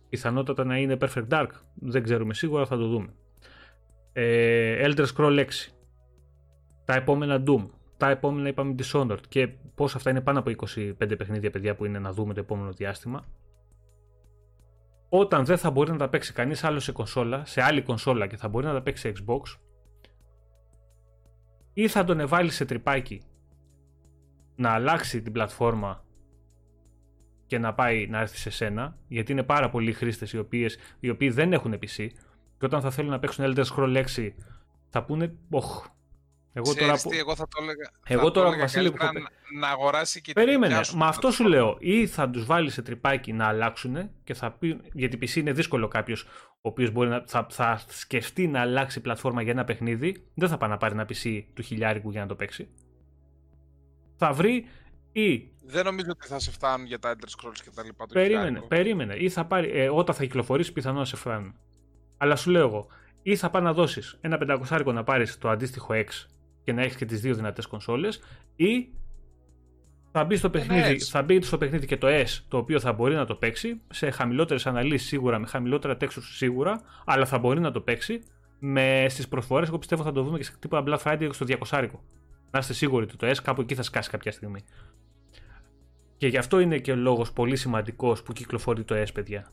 [0.09, 3.13] πιθανότατα να είναι Perfect Dark, δεν ξέρουμε σίγουρα, θα το δούμε.
[4.13, 5.45] Ε, Elder Scroll 6,
[6.85, 7.65] τα επόμενα Doom,
[7.97, 11.99] τα επόμενα είπαμε Dishonored και πώς αυτά είναι πάνω από 25 παιχνίδια παιδιά που είναι
[11.99, 13.25] να δούμε το επόμενο διάστημα.
[15.09, 18.37] Όταν δεν θα μπορεί να τα παίξει κανείς άλλο σε κονσόλα, σε άλλη κονσόλα και
[18.37, 19.59] θα μπορεί να τα παίξει σε Xbox,
[21.73, 23.21] ή θα τον εβάλει σε τρυπάκι
[24.55, 26.05] να αλλάξει την πλατφόρμα
[27.45, 31.09] και να πάει να έρθει σε σένα, γιατί είναι πάρα πολλοί χρήστες οι, οποίες, οι
[31.09, 32.07] οποίοι δεν έχουν PC
[32.57, 34.29] και όταν θα θέλουν να παίξουν Elder Scrolls 6
[34.89, 35.87] θα πούνε, Οχ,
[36.57, 37.09] εγώ τώρα, που...
[37.09, 37.91] τι, εγώ θα το έλεγα.
[38.07, 38.97] Εγώ θα τώρα, Βασίλη, που...
[39.03, 39.11] να,
[39.59, 40.79] να αγοράσει και Περίμενε.
[40.95, 41.77] Μα αυτό σου λέω.
[41.79, 44.79] Ή θα τους βάλεις σε τρυπάκι να αλλάξουν και θα πει.
[44.93, 47.23] Γιατί PC είναι δύσκολο κάποιος ο οποίος μπορεί να.
[47.27, 50.27] Θα, θα σκεφτεί να αλλάξει πλατφόρμα για ένα παιχνίδι.
[50.33, 52.69] Δεν θα πάει να πάρει ένα PC του χιλιάρικου για να το παίξει.
[54.15, 54.65] Θα βρει
[55.11, 55.51] ή.
[55.63, 58.05] Δεν νομίζω ότι θα σε φτάνουν για τα Elder Scrolls και τα λοιπά.
[58.05, 59.15] Περίμενε, περίμενε.
[59.15, 59.71] Ή θα πάρει.
[59.73, 61.55] Ε, όταν θα κυκλοφορήσει, πιθανόν να σε φτάνουν.
[62.17, 62.87] Αλλά σου λέω εγώ,
[63.21, 66.07] ή θα πάει να δώσεις ένα πεντακοσάρικο να πάρεις το αντίστοιχο X
[66.67, 68.19] και να έχεις και τις δύο δυνατές κονσόλες,
[68.55, 68.89] ή
[70.11, 73.15] θα μπεις, στο παιχνίδι, θα μπει στο παιχνίδι και το S το οποίο θα μπορεί
[73.15, 77.71] να το παίξει σε χαμηλότερες αναλύσεις σίγουρα, με χαμηλότερα textures σίγουρα, αλλά θα μπορεί να
[77.71, 78.21] το παίξει
[78.59, 79.67] με στις προσφορές.
[79.67, 81.87] Εγώ πιστεύω θα το δούμε και σε τύπο Black Friday στο 200.
[82.51, 84.63] Να είστε σίγουροι ότι το S κάπου εκεί θα σκάσει κάποια στιγμή.
[86.17, 89.51] Και γι' αυτό είναι και ο λόγος πολύ σημαντικός που κυκλοφορεί το S, παιδιά.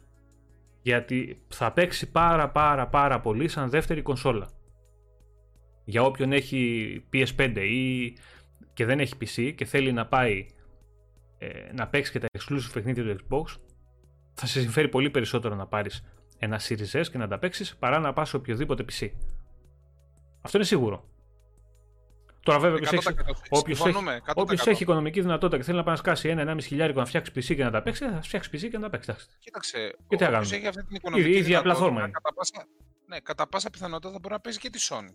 [0.83, 4.49] Γιατί θα παίξει πάρα πάρα πάρα πολύ σαν δεύτερη κονσόλα
[5.85, 8.13] για όποιον έχει PS5 ή
[8.73, 10.47] και δεν έχει PC και θέλει να πάει
[11.39, 13.61] ε, να παίξει και τα exclusive παιχνίδια του Xbox,
[14.35, 16.05] θα σε συμφέρει πολύ περισσότερο να πάρεις
[16.39, 19.11] ένα Series S και να τα παίξεις παρά να πας σε οποιοδήποτε PC.
[20.41, 21.09] Αυτό είναι σίγουρο.
[22.43, 23.17] Τώρα βέβαια όποιος έχει,
[24.35, 27.57] όποιος έχει, οικονομική δυνατότητα και θέλει να πάει να σκάσει ένα-ένα χιλιάρικο να φτιάξει PC
[27.57, 29.15] και να τα παίξει, θα φτιάξει PC και να τα παίξει.
[29.39, 32.67] Κοίταξε, και τι έχει αυτή την οικονομική η ίδια πλατφόρμα Κατά πάσα,
[33.07, 35.15] ναι, κατά πάσα πιθανότητα θα μπορεί να παίζει και τη Sony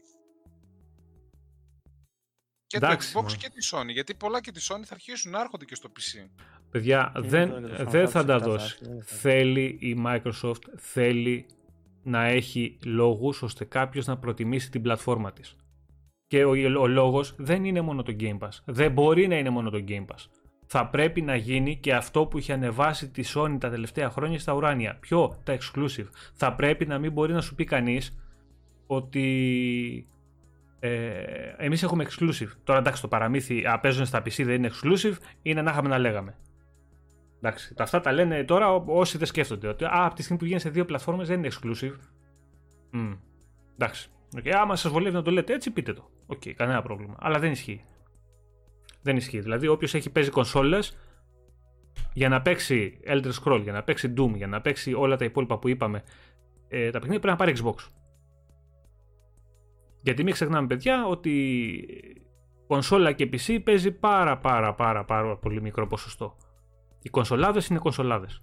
[2.70, 3.91] και Εντάξει, το Xbox και τη Sony.
[3.94, 6.30] Γιατί πολλά και τη Sony θα αρχίσουν να έρχονται και στο PC.
[6.72, 8.78] Παιδιά, δεν, δεν θα τα δώσει.
[9.04, 11.46] Θέλει η Microsoft, θέλει
[12.04, 15.56] να έχει λόγους ώστε κάποιος να προτιμήσει την πλατφόρμα της.
[16.28, 16.50] Και ο,
[16.82, 18.50] ο λόγος δεν είναι μόνο το Game Pass.
[18.66, 20.26] Δεν μπορεί να είναι μόνο το Game Pass.
[20.66, 24.54] Θα πρέπει να γίνει και αυτό που είχε ανεβάσει τη Sony τα τελευταία χρόνια στα
[24.54, 24.98] ουράνια.
[25.00, 26.08] Ποιο, τα exclusive.
[26.34, 28.18] Θα πρέπει να μην μπορεί να σου πει κανείς
[28.88, 30.08] ότι
[30.80, 31.24] ε,
[31.58, 32.50] Εμείς έχουμε exclusive.
[32.64, 35.98] Τώρα εντάξει, το παραμύθι α, παίζουν στα PC δεν είναι exclusive, είναι να είχαμε να
[35.98, 36.38] λέγαμε.
[37.38, 39.68] Εντάξει, τα αυτά τα λένε τώρα όσοι δεν σκέφτονται.
[39.68, 41.96] Ότι α, από τη στιγμή που βγαίνει σε δύο πλατφόρμες δεν είναι exclusive.
[42.94, 43.18] Mm.
[43.74, 44.10] Εντάξει.
[44.36, 44.50] Okay.
[44.50, 46.10] Άμα σας βολεύει να το λέτε έτσι, πείτε το.
[46.28, 47.16] Οκ, okay, κανένα πρόβλημα.
[47.20, 47.84] Αλλά δεν ισχύει.
[49.02, 49.40] Δεν ισχύει.
[49.40, 50.98] Δηλαδή, όποιος έχει παίζει κονσόλες
[52.14, 55.58] για να παίξει Elder Scroll, για να παίξει Doom, για να παίξει όλα τα υπόλοιπα
[55.58, 56.04] που είπαμε,
[56.68, 57.88] ε, τα παιχνίδια πρέπει να πάρει Xbox.
[60.02, 62.14] Γιατί μην ξεχνάμε παιδιά ότι
[62.68, 66.36] κονσόλα και PC παίζει πάρα πάρα πάρα πάρα πολύ μικρό ποσοστό.
[67.02, 68.42] Οι κονσολάδες είναι κονσολάδες.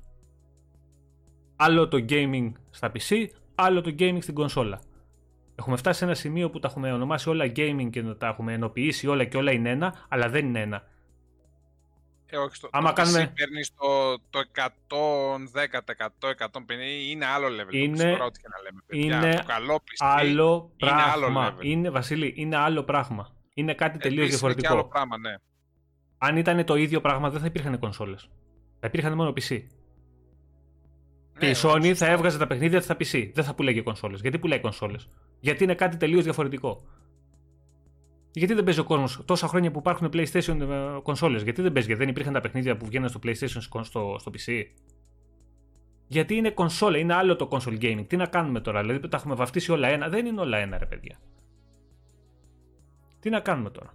[1.57, 4.81] Άλλο το gaming στα PC, άλλο το gaming στην κονσόλα.
[5.55, 9.07] Έχουμε φτάσει σε ένα σημείο που τα έχουμε ονομάσει όλα gaming και τα έχουμε ενοποιήσει
[9.07, 10.83] όλα και όλα είναι ένα, αλλά δεν είναι ένα.
[12.27, 13.33] Ε, όχι, στο, Άμα το κάνουμε...
[13.37, 14.61] παίρνεις το, το 110%,
[16.39, 16.51] 150%
[17.11, 17.75] είναι άλλο level.
[17.75, 19.17] Είναι, το ό,τι και να λέμε, παιδιά.
[19.17, 21.03] είναι το καλό άλλο πράγμα.
[21.03, 21.65] Είναι, άλλο level.
[21.65, 23.35] είναι, Βασίλη, είναι άλλο πράγμα.
[23.55, 24.73] Είναι κάτι τελείως διαφορετικό.
[24.73, 25.35] Είναι άλλο πράγμα, ναι.
[26.19, 28.31] Αν ήταν το ίδιο πράγμα δεν θα υπήρχαν κονσόλες.
[28.81, 29.63] Θα υπήρχαν μόνο PC.
[31.33, 33.31] Ναι, και η Sony θα έβγαζε τα παιχνίδια στα PC.
[33.35, 34.21] Δεν θα πουλάει κονσόλες.
[34.21, 35.09] Γιατί πουλάει κονσόλες;
[35.41, 36.85] Γιατί είναι κάτι τελείως διαφορετικό.
[38.37, 41.87] Γιατί δεν παίζει ο κόσμος τόσα χρόνια που υπάρχουν PlayStation ε, κονσόλες, Γιατί δεν παίζει,
[41.87, 44.63] Γιατί δεν υπήρχαν τα παιχνίδια που βγαίνουν στο PlayStation στο, στο PC.
[46.07, 48.05] Γιατί είναι κονσόλα, είναι άλλο το console gaming.
[48.07, 50.09] Τι να κάνουμε τώρα, δηλαδή τα έχουμε βαφτίσει όλα ένα.
[50.09, 51.19] Δεν είναι όλα ένα, ρε παιδιά.
[53.21, 53.95] Τι να κάνουμε τώρα;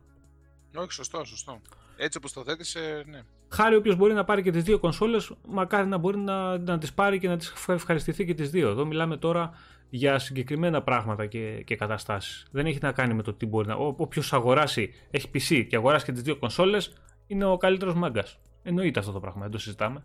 [0.75, 1.61] Όχι, σωστό, σωστό.
[1.97, 3.21] Έτσι όπως το θέτεις, ε, ναι.
[3.49, 6.93] Χάρη όποιος μπορεί να πάρει και τις δύο κονσόλες, μακάρι να μπορεί να, να τις
[6.93, 8.69] πάρει και να τις ευχαριστηθεί και τις δύο.
[8.69, 9.51] Εδώ μιλάμε τώρα
[9.93, 12.47] για συγκεκριμένα πράγματα και, και καταστάσεις.
[12.51, 13.75] Δεν έχει να κάνει με το τι μπορεί να.
[13.75, 16.93] Όποιος αγοράσει, έχει PC και αγοράσει και τις δύο κονσόλες,
[17.27, 18.39] είναι ο καλύτερος μάγκας.
[18.63, 20.03] Εννοείται αυτό το πράγμα, δεν το συζητάμε.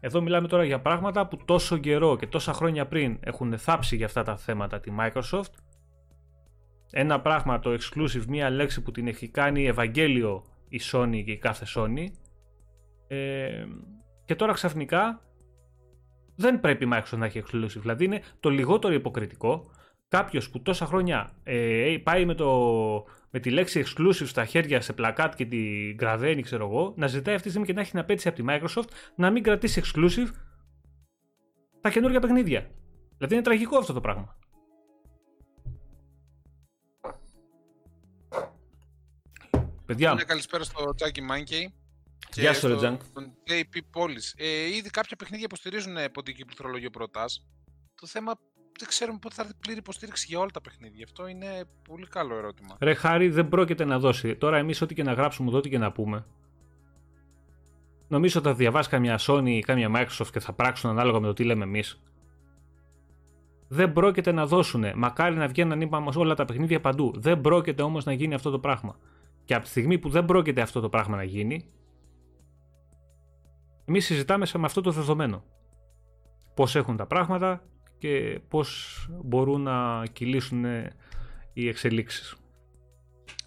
[0.00, 4.06] Εδώ μιλάμε τώρα για πράγματα που τόσο καιρό και τόσα χρόνια πριν έχουν θάψει για
[4.06, 5.52] αυτά τα θέματα τη Microsoft.
[6.90, 11.38] Ένα πράγμα, το exclusive, μία λέξη που την έχει κάνει Ευαγγέλιο η Sony και η
[11.38, 12.06] κάθε Sony
[13.06, 13.64] Ε,
[14.24, 15.22] και τώρα ξαφνικά
[16.40, 17.80] δεν πρέπει η Microsoft να έχει exclusive.
[17.80, 19.70] Δηλαδή είναι το λιγότερο υποκριτικό
[20.08, 22.50] κάποιος που τόσα χρόνια ε, πάει με, το,
[23.30, 27.34] με τη λέξη exclusive στα χέρια σε πλακάτ και τη γραβαίνει, ξέρω εγώ, να ζητάει
[27.34, 30.28] αυτή τη στιγμή και να έχει την απέτηση από τη Microsoft να μην κρατήσει exclusive
[31.80, 32.70] τα καινούργια παιχνίδια.
[33.16, 34.36] Δηλαδή είναι τραγικό αυτό το πράγμα.
[39.86, 40.14] Παιδιά.
[40.14, 41.79] Μια καλησπέρα στο Τζάκι Μάνκεϊ.
[42.34, 43.00] Γεια σου, Ρετζάνκ.
[43.14, 44.34] Τον JP Πόλης.
[44.38, 47.46] Ε, ήδη κάποια παιχνίδια υποστηρίζουν ποντική πληκτρολόγιο προτάς.
[47.94, 48.32] Το θέμα
[48.78, 51.04] δεν ξέρουμε πότε θα έρθει πλήρη υποστήριξη για όλα τα παιχνίδια.
[51.04, 52.76] Αυτό είναι πολύ καλό ερώτημα.
[52.80, 54.36] Ρε Χάρη, δεν πρόκειται να δώσει.
[54.36, 56.26] Τώρα εμείς ό,τι και να γράψουμε, ό,τι και να πούμε.
[58.08, 61.32] Νομίζω ότι θα διαβάσει καμιά Sony ή καμιά Microsoft και θα πράξουν ανάλογα με το
[61.32, 62.00] τι λέμε εμείς.
[63.68, 64.84] Δεν πρόκειται να δώσουν.
[64.94, 67.12] Μακάρι να βγαίνουν είπαμε όλα τα παιχνίδια παντού.
[67.16, 68.98] Δεν πρόκειται όμως να γίνει αυτό το πράγμα.
[69.44, 71.70] Και από τη στιγμή που δεν πρόκειται αυτό το πράγμα να γίνει,
[73.90, 75.42] εμείς συζητάμε με αυτό το δεδομένο.
[76.54, 77.62] Πώς έχουν τα πράγματα
[77.98, 80.64] και πώς μπορούν να κυλήσουν
[81.52, 82.36] οι εξελίξεις.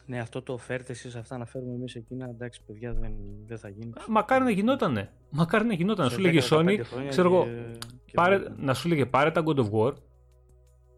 [0.05, 3.13] Ναι, αυτό το φέρτε εσείς αυτά να φέρουμε εμείς εκείνα, εντάξει παιδιά δεν,
[3.45, 3.93] δεν θα γίνει.
[4.07, 5.11] Μακάρι να γινότανε.
[5.29, 6.05] Μακάρι να γινόταν.
[6.05, 6.79] Να σου λέγε Sony,
[7.09, 7.47] ξέρω εγώ,
[8.13, 9.93] πάρε, να σου λέγε πάρε τα God of War,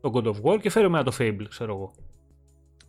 [0.02, 1.92] το God of War και φέρε με το Fable, ξέρω εγώ.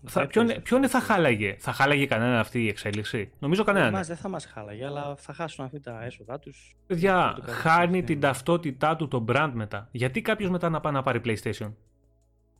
[0.09, 3.89] Θα, ποιον, ποιον θα χάλαγε, θα χάλαγε κανένα αυτή η εξέλιξη; Νομίζω κανέναν.
[3.89, 6.77] Εμάς δεν θα μας χάλαγε, αλλά θα χάσουν αυτή τα έσοδά τους.
[6.87, 9.89] Παιδιά, χάνει την ταυτότητά του το brand μετά.
[9.91, 11.73] Γιατί κάποιος μετά να πάει να πάρει PlayStation;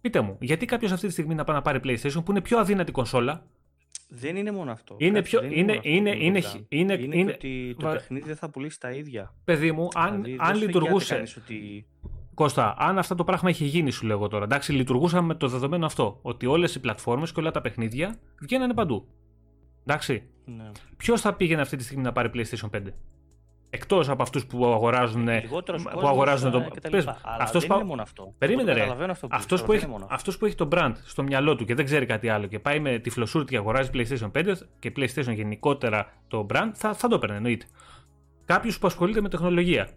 [0.01, 2.59] Πείτε μου, γιατί κάποιος αυτή τη στιγμή να πάει να πάρει PlayStation που είναι πιο
[2.59, 3.47] αδύνατη κονσόλα;
[4.09, 4.97] Δεν είναι μόνο αυτό.
[4.99, 5.45] Είναι πιο.
[5.45, 5.53] Είναι,
[5.83, 9.35] είναι, είναι, είναι, είναι, είναι, ότι το παιχνίδι δεν θα πουλήσει τα ίδια.
[9.45, 11.23] Παιδί μου, αν, δηλαδή, αν λειτουργούσε.
[11.39, 11.87] Ότι
[12.37, 14.45] Κώστα, αν αυτό το πράγμα είχε γίνει, σου λέγω τώρα.
[14.45, 16.19] Εντάξει, λειτουργούσαμε με το δεδομένο αυτό.
[16.23, 19.07] Ότι όλες οι πλατφόρμες και όλα τα παιχνίδια βγαίνανε παντού.
[19.85, 20.23] Εντάξει.
[20.45, 20.71] Ναι.
[20.97, 22.81] Ποιος θα πήγαινε αυτή τη στιγμή να πάρει PlayStation 5.
[23.71, 25.29] Εκτός από αυτούς που αγοράζουν.
[25.93, 26.69] Που αγοράζουν το.
[26.91, 27.07] Πες,
[27.39, 28.35] αυτός δεν είναι μόνο αυτό.
[28.39, 28.87] Περίμενε, ρε.
[29.29, 32.29] Αυτό που, έχει, αυτός που έχει το brand στο μυαλό του και δεν ξέρει κάτι
[32.29, 36.71] άλλο και πάει με τη φλωσούρτη και αγοράζει PlayStation 5 και PlayStation γενικότερα το brand,
[36.73, 37.67] θα, θα το έπαιρνε εννοείται.
[38.45, 39.89] Κάποιος που ασχολείται με τεχνολογία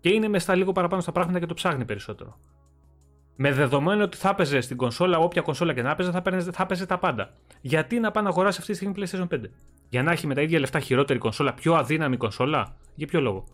[0.00, 2.38] και είναι μες στα λίγο παραπάνω στα πράγματα και το ψάχνει περισσότερο.
[3.36, 6.62] Με δεδομένο ότι θα έπαιζε στην κονσόλα, όποια κονσόλα και να έπαιζε, θα, παίζε, θα
[6.62, 7.34] έπαιζε τα πάντα.
[7.60, 9.40] Γιατί να πάει να αγοράσει αυτή τη στιγμή PlayStation 5.
[9.88, 13.44] Για να έχει με τα ίδια λεφτά χειρότερη κονσόλα, πιο αδύναμη κονσόλα; Για ποιο λόγο;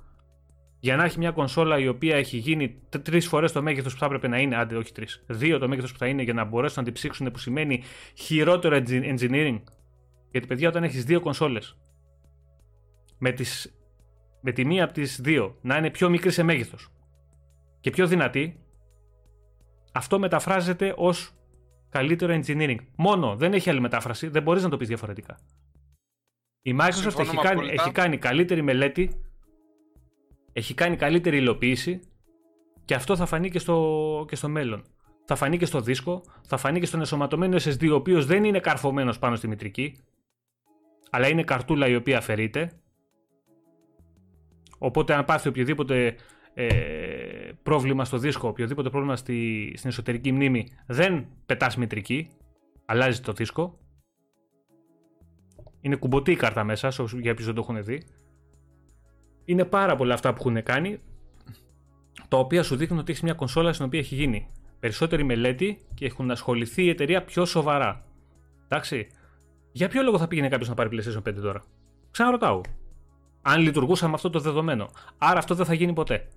[0.80, 4.06] Για να έχει μια κονσόλα η οποία έχει γίνει τρεις φορές το μέγεθος που θα
[4.06, 6.76] έπρεπε να είναι, άντε όχι τρεις, δύο το μέγεθος που θα είναι για να μπορέσουν
[6.78, 7.82] να την ψήξουν, που σημαίνει
[8.14, 9.60] χειρότερο engineering;
[10.30, 11.76] Γιατί παιδιά, όταν έχεις δύο κονσόλες
[13.18, 13.75] με τις
[14.46, 16.88] με τη μία από τις δύο να είναι πιο μικρή σε μέγεθος
[17.80, 18.60] και πιο δυνατή,
[19.92, 21.34] αυτό μεταφράζεται ως
[21.88, 22.76] καλύτερο engineering.
[22.96, 25.38] Μόνο, δεν έχει άλλη μετάφραση, δεν μπορείς να το πεις διαφορετικά.
[26.62, 29.20] Η Microsoft έχει κάνει, έχει κάνει καλύτερη μελέτη,
[30.52, 32.00] έχει κάνει καλύτερη υλοποίηση
[32.84, 34.84] και αυτό θα φανεί και στο, και στο μέλλον.
[35.24, 38.60] Θα φανεί και στο δίσκο, θα φανεί και στον εσωματωμένο SSD, ο οποίος δεν είναι
[38.60, 40.04] καρφωμένος πάνω στη μητρική,
[41.10, 42.80] αλλά είναι καρτούλα η οποία αφαιρείται
[44.78, 46.16] Οπότε αν πάθει οποιοδήποτε
[46.54, 52.28] ε, πρόβλημα στο δίσκο, οποιοδήποτε πρόβλημα στη, στην εσωτερική μνήμη, δεν πετάς μητρική,
[52.86, 53.78] αλλάζει το δίσκο.
[55.80, 56.88] Είναι κουμποτή η κάρτα μέσα,
[57.20, 58.02] για όποιους δεν το έχουν δει.
[59.44, 61.00] Είναι πάρα πολλά αυτά που έχουν κάνει,
[62.28, 64.50] τα οποία σου δείχνουν ότι έχεις μια κονσόλα στην οποία έχει γίνει
[64.80, 68.04] περισσότερη μελέτη και έχουν ασχοληθεί η εταιρεία πιο σοβαρά.
[68.64, 69.06] Εντάξει.
[69.72, 71.64] Για ποιο λόγο θα πήγαινε κάποιος να πάρει PlayStation 5 τώρα;
[72.10, 72.60] Ξαναρωτάω
[73.48, 74.88] αν λειτουργούσαμε αυτό το δεδομένο.
[75.18, 76.28] Άρα αυτό δεν θα γίνει ποτέ.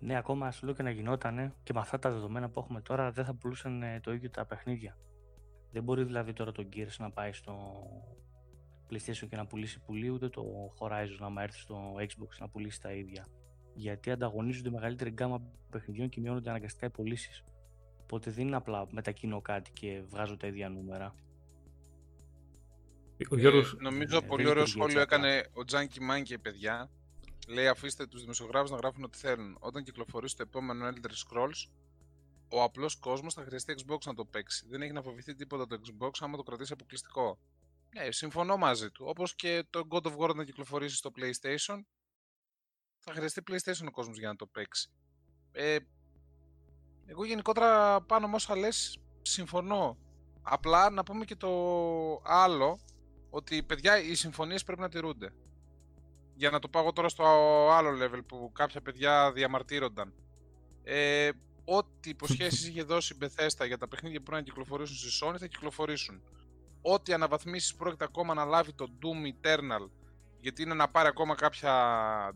[0.00, 3.10] Ναι, ακόμα σου λέω και να γινότανε και με αυτά τα δεδομένα που έχουμε τώρα
[3.10, 4.96] δεν θα πουλούσαν ε, το ίδιο τα παιχνίδια.
[5.72, 7.54] Δεν μπορεί δηλαδή τώρα το Gears να πάει στο
[8.90, 10.42] PlayStation και να πουλήσει πουλί, ούτε το
[10.78, 13.26] Horizon να έρθει στο Xbox να πουλήσει τα ίδια.
[13.74, 17.44] Γιατί ανταγωνίζονται μεγαλύτερη γκάμα παιχνιδιών και μειώνονται αναγκαστικά οι πωλήσεις.
[18.02, 21.14] Οπότε δεν είναι απλά μετακινώ κάτι και βγάζω τα ίδια νούμερα.
[23.30, 23.72] Ο Γιώργος...
[23.72, 26.90] ε, νομίζω ε, πολύ ωραίο σχόλιο έκανε ο Τζάνκι Μάνκι, παιδιά.
[27.48, 29.56] Λέει αφήστε τους δημοσιογράφους να γράφουν ό,τι θέλουν.
[29.60, 31.70] Όταν κυκλοφορήσει το επόμενο Elder Scrolls,
[32.48, 34.66] ο απλός κόσμος θα χρειαστεί Xbox να το παίξει.
[34.68, 37.38] Δεν έχει να φοβηθεί τίποτα το Xbox άμα το κρατήσει αποκλειστικό.
[37.94, 39.04] Ναι, συμφωνώ μαζί του.
[39.08, 41.80] Όπως και το God of War να κυκλοφορήσει στο PlayStation,
[42.98, 44.90] θα χρειαστεί PlayStation ο κόσμος για να το παίξει.
[45.52, 45.76] Ε,
[47.06, 49.98] εγώ γενικότερα πάνω με όσα λες, συμφωνώ.
[50.42, 51.50] Απλά να πούμε και το
[52.24, 52.78] άλλο
[53.34, 55.32] ότι παιδιά οι συμφωνίες πρέπει να τηρούνται.
[56.34, 57.24] Για να το πάω τώρα στο
[57.70, 60.14] άλλο level που κάποια παιδιά διαμαρτύρονταν.
[60.82, 61.30] Ε,
[61.64, 65.36] ό,τι υποσχέσεις είχε δώσει η Bethesda για τα παιχνίδια που πρέπει να κυκλοφορήσουν στη Sony
[65.38, 66.22] θα κυκλοφορήσουν.
[66.82, 69.90] ό,τι αναβαθμίσεις πρόκειται ακόμα να λάβει το Doom Eternal
[70.40, 71.72] γιατί είναι να πάρει ακόμα κάποια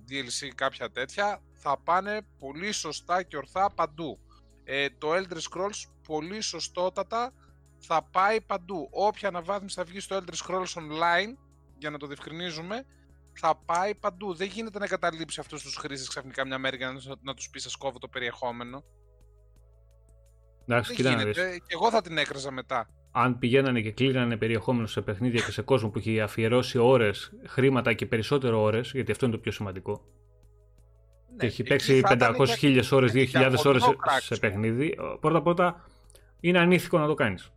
[0.08, 4.18] DLC, κάποια τέτοια, θα πάνε πολύ σωστά και ορθά παντού.
[4.64, 7.32] Ε, το Elder Scrolls πολύ σωστότατα
[7.78, 8.88] θα πάει παντού.
[8.90, 11.36] Όποια αναβάθμιση θα βγει στο Elder Scrolls Online,
[11.78, 12.84] για να το διευκρινίζουμε,
[13.32, 14.34] θα πάει παντού.
[14.34, 17.62] Δεν γίνεται να καταλήψει αυτούς τους χρήστες ξαφνικά μια μέρα για να, να τους πεις:
[17.62, 18.84] Σας κόβω το περιεχόμενο.
[20.66, 21.59] Εντάξει, Δεν γίνεται.
[21.59, 22.88] Και εγώ θα την έκραζα μετά.
[23.10, 27.92] Αν πηγαίνανε και κλείνανε περιεχόμενο σε παιχνίδια και σε κόσμο που έχει αφιερώσει ώρες, χρήματα
[27.92, 30.05] και περισσότερο ώρες, γιατί αυτό είναι το πιο σημαντικό.
[31.30, 34.20] Ναι, και έχει εκεί παίξει θα ήταν 500.000 ώρες, για 2.000 ώρες σε, χοντρό κράξιμο.
[34.20, 34.96] σε παιχνίδι.
[35.20, 35.84] Πρώτα-πρώτα
[36.40, 37.52] είναι ανήθικο να το κάνεις.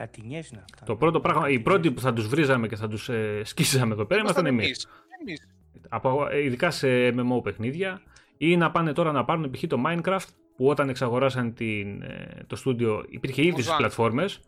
[0.00, 0.84] Κατηνιές είναι αυτά.
[0.86, 4.04] Το πρώτο πράγμα, οι πρώτοι που θα τους βρίζαμε και θα τους ε, σκίσαμε εδώ
[4.04, 4.64] πέρα ήμασταν εμείς.
[4.64, 4.86] εμείς.
[5.20, 5.48] Εμείς.
[5.88, 8.02] Από, ε, ειδικά σε MMO παιχνίδια
[8.36, 9.64] ή να πάνε τώρα να πάρουν π.χ.
[9.66, 13.76] το Minecraft που όταν εξαγοράσαν την, ε, το στούντιο υπήρχε ήδη στις Mojang.
[13.76, 14.40] πλατφόρμες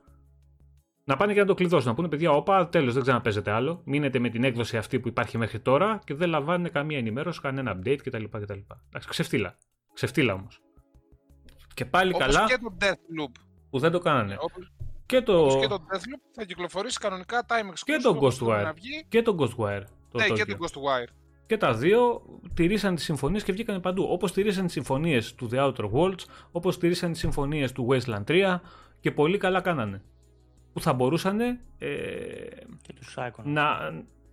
[1.05, 3.81] να πάνε και να το κλειδώσουν, να πούνε παιδιά, όπα, τέλος, δεν ξαναπέζετε άλλο.
[3.85, 7.79] Μείνετε με την έκδοση αυτή που υπάρχει μέχρι τώρα και δεν λαμβάνουν καμία ενημέρωση, κανένα
[7.79, 8.25] update κτλ.
[8.25, 8.59] κτλ.
[8.89, 9.57] Εντάξει, ξεφτύλα.
[9.93, 10.61] Ξεφτύλα όμως.
[11.75, 13.41] Και πάλι Όπως καλά και το Deathloop.
[13.71, 14.37] που δεν το κάνανε.
[14.39, 14.73] Όπως,
[15.13, 17.83] Και το, όπως και το Deathloop θα κυκλοφορήσει κανονικά time exclusive.
[17.85, 18.65] και το όπως θέλουμε Ghostwire.
[18.65, 19.05] να βγει.
[19.09, 19.83] Και το Ghostwire.
[20.11, 20.47] Το Ναι, και Tokyo.
[20.47, 21.13] το Ghostwire.
[21.47, 22.23] Και τα δύο
[22.55, 24.07] τηρήσαν τις συμφωνίες και βγήκαν παντού.
[24.11, 28.61] Όπως τηρήσαν τις συμφωνίες του The Outer Worlds, όπως τηρήσαν τις συμφωνίες του Wasteland 3
[29.01, 30.03] και πολύ καλά κάνανε.
[30.73, 31.57] Που θα μπορούσαν ε,
[32.83, 33.43] Και τους Psycho.
[33.45, 33.65] να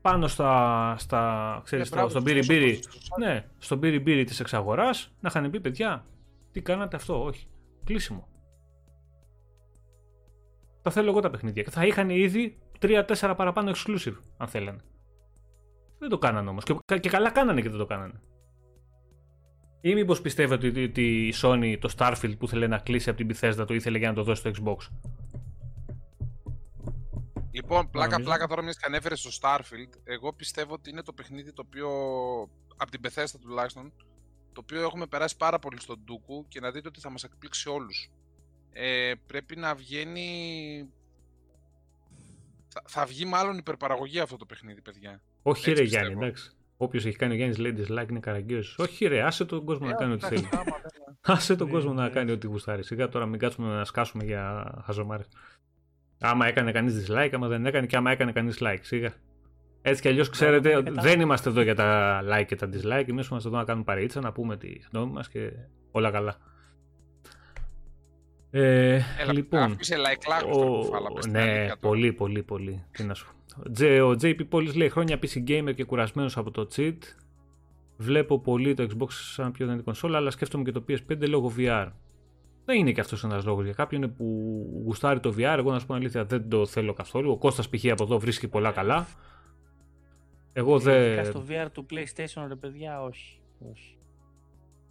[0.01, 4.01] πάνω στα, στα, ξέρεις, Ε, στο, μπράβο στον στους πύρι όσους- στους- ναι, στον πύρι
[4.01, 6.05] πύρι της εξαγοράς να είχαν πει παιδιά
[6.51, 7.47] τι κάνατε αυτό, όχι,
[7.83, 8.27] κλείσιμο.
[10.89, 14.79] Τα θέλω εγώ τα παιχνίδια και θα είχαν ήδη 3-4 παραπάνω exclusive αν θέλανε.
[15.99, 18.21] Δεν το κάνανε όμως και, και καλά κάνανε και δεν το κάνανε.
[19.81, 23.35] Ή μήπως πιστεύετε ότι, ότι η Sony το Starfield που ήθελε να κλείσει από την
[23.35, 24.87] Bethesda το ήθελε για να το δώσει στο Xbox;
[27.51, 28.29] Λοιπόν, πλάκα νομίζω.
[28.29, 31.89] πλάκα τώρα μιας και ανέφερες στο Starfield, εγώ πιστεύω ότι είναι το παιχνίδι το οποίο,
[32.77, 33.93] από την Bethesda τουλάχιστον,
[34.53, 37.69] το οποίο έχουμε περάσει πάρα πολύ στον Dooku και να δείτε ότι θα μας εκπλήξει
[37.69, 38.11] όλους.
[38.73, 40.29] Ε, πρέπει να βγαίνει...
[42.67, 45.21] Θα, θα βγει μάλλον υπερπαραγωγή αυτό το παιχνίδι, παιδιά.
[45.41, 46.25] Όχι Έτσι ρε Γιάννη, πιστεύω.
[46.25, 46.51] εντάξει.
[46.77, 48.77] Όποιος έχει κάνει ο Γιάννης λέει dislike είναι καραγκιόζης.
[48.77, 50.61] Όχι ρε, άσε τον κόσμο να κάνει ό,τι εντάξει, θέλει.
[50.61, 52.09] άμα δεν- Άσε τον Ναι, κόσμο να ναι.
[52.09, 52.83] κάνει ό,τι γουστάρει.
[52.83, 55.27] Σιγά τώρα μην κάτσουμε να σκάσουμε για χαζομάρες.
[56.19, 58.77] Άμα έκανε κανείς dislike, άμα δεν έκανε και άμα έκανε κανείς like.
[58.81, 59.13] Σιγά.
[59.81, 61.09] Έτσι κι αλλιώς ξέρετε, ναι, ότι κατάλαβα.
[61.09, 63.07] δεν είμαστε εδώ για τα like και τα dislike.
[63.09, 65.51] Εμείς είμαστε εδώ να κάνουμε παρείτσα, να πούμε τη γνώμη μας και
[65.91, 66.35] όλα καλά.
[68.51, 70.77] Ε, Έλα, λοιπόν, αφήσε like λάγος τώρα, ο...
[70.79, 71.75] κουφάλα, πες την ναι, αλήθεια τώρα.
[71.79, 72.83] πολύ, πολύ, πολύ.
[72.91, 73.71] Τι να σου πω.
[73.71, 76.97] Τζε- Ο JP Πόλης λέει χρόνια PC gamer και κουρασμένος από το cheat.
[77.97, 81.87] Βλέπω πολύ το Xbox σαν πιο δυνατή κονσόλα, αλλά σκέφτομαι και το PS5 λόγω VR.
[82.65, 84.25] Δεν είναι και αυτός ένας λόγος για κάποιον που
[84.85, 85.55] γουστάρει το VR.
[85.57, 87.31] Εγώ να σου πω αλήθεια δεν το θέλω καθόλου.
[87.31, 87.85] Ο Κώστας π.χ.
[87.91, 89.07] από εδώ βρίσκει πολλά καλά.
[90.53, 91.25] Εγώ Ειδικά δεν.
[91.25, 93.39] στο VR του PlayStation, ρε παιδιά, όχι.
[93.71, 93.97] όχι.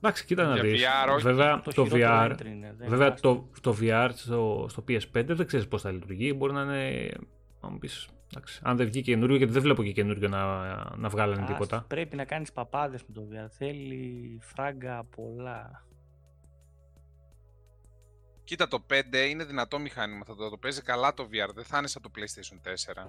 [0.00, 0.82] Εντάξει, κοίτα να Για δεις.
[0.84, 1.22] VR όχι.
[1.22, 2.30] Βέβαια το, χειρότερο VR.
[2.32, 3.22] entry είναι, δεν Βέβαια υπάρχει.
[3.22, 6.34] το, το VR στο, στο PS5 δεν ξέρεις πώς θα λειτουργεί.
[6.36, 7.10] Μπορεί να είναι.
[7.60, 10.44] Να μου πεις, εντάξει, αν δεν βγει καινούριο, γιατί δεν βλέπω και καινούριο να,
[10.96, 11.84] να βγάλανε Ας, τίποτα.
[11.88, 13.48] Πρέπει να κάνεις παπάδες με το VR.
[13.50, 15.86] Θέλει φράγκα πολλά.
[18.44, 20.24] Κοίτα, το 5 είναι δυνατό μηχάνημα.
[20.24, 21.54] Θα το, το παίζει καλά το VR.
[21.54, 22.68] Δεν θα είναι σαν το PlayStation
[23.04, 23.06] 4.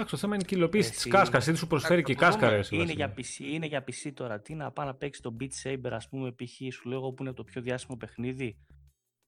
[0.00, 1.38] Εντάξει, το θέμα είναι και η υλοποίηση της Εσύ- κάσκα.
[1.38, 2.52] Τι σου προσφέρει και η Εντάξει, το κάσκα, δούμε.
[2.52, 2.58] ρε.
[2.58, 2.98] εσύ, Είναι Βασίλη.
[3.02, 3.14] για,
[3.48, 4.40] PC, είναι για PC τώρα.
[4.40, 6.72] Τι να πάω να παίξει το Beat Saber, ας πούμε, π.χ.
[6.74, 8.58] σου λέω εγώ που είναι το πιο διάσημο παιχνίδι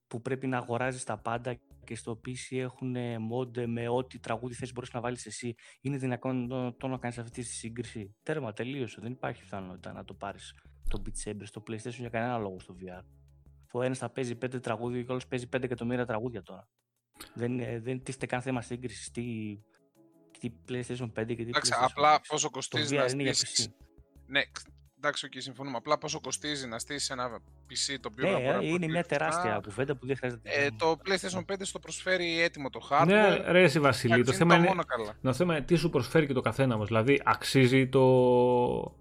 [0.07, 2.95] που πρέπει να αγοράζεις τα πάντα και στο PC έχουν
[3.33, 5.55] mod με ό,τι τραγούδι θες μπορείς να βάλεις εσύ.
[5.81, 8.15] Είναι δυνατόν το, το να κάνεις αυτή τη σύγκριση.
[8.23, 9.01] Τέρμα, τελείωσε.
[9.01, 10.53] Δεν υπάρχει πιθανότητα να το πάρεις
[10.89, 13.03] το Beat Saber στο PlayStation για κανένα λόγο στο VR.
[13.65, 16.67] Αφού ο ένας θα παίζει 5 τραγούδια και ο άλλος παίζει 5 εκατομμύρια τραγούδια τώρα.
[17.33, 19.11] Δεν, είναι- δεν τίθεται καν θέμα σύγκρισης.
[19.11, 19.23] Τι,
[20.49, 22.21] τι PlayStation 5 και τι Εντάξει, PlayStation απλά 6.
[22.27, 23.67] πόσο Το κοστίζει VR να είναι για στήσεις...
[23.67, 23.71] PC.
[24.27, 24.41] Ναι,
[24.97, 25.77] εντάξει, okay, συμφωνούμε.
[25.77, 27.29] Απλά πόσο κοστίζει να στήσεις ένα
[27.69, 29.17] PC το οποίο Ναι, να μπορεί να είναι προχωρήσει μια αυτά.
[29.17, 30.49] τεράστια κουβέντα που δεν χρειάζεται.
[30.49, 33.05] Ε, το PlayStation 5 στο προσφέρει έτοιμο το hardware.
[33.05, 34.13] Ναι, ρε, εσύ Βασίλη.
[34.13, 35.15] Το Εντάξει, θέμα, είναι είναι, μόνο καλά.
[35.21, 36.85] το θέμα είναι τι σου προσφέρει και το καθένα όμω.
[36.85, 38.01] Δηλαδή, αξίζει το,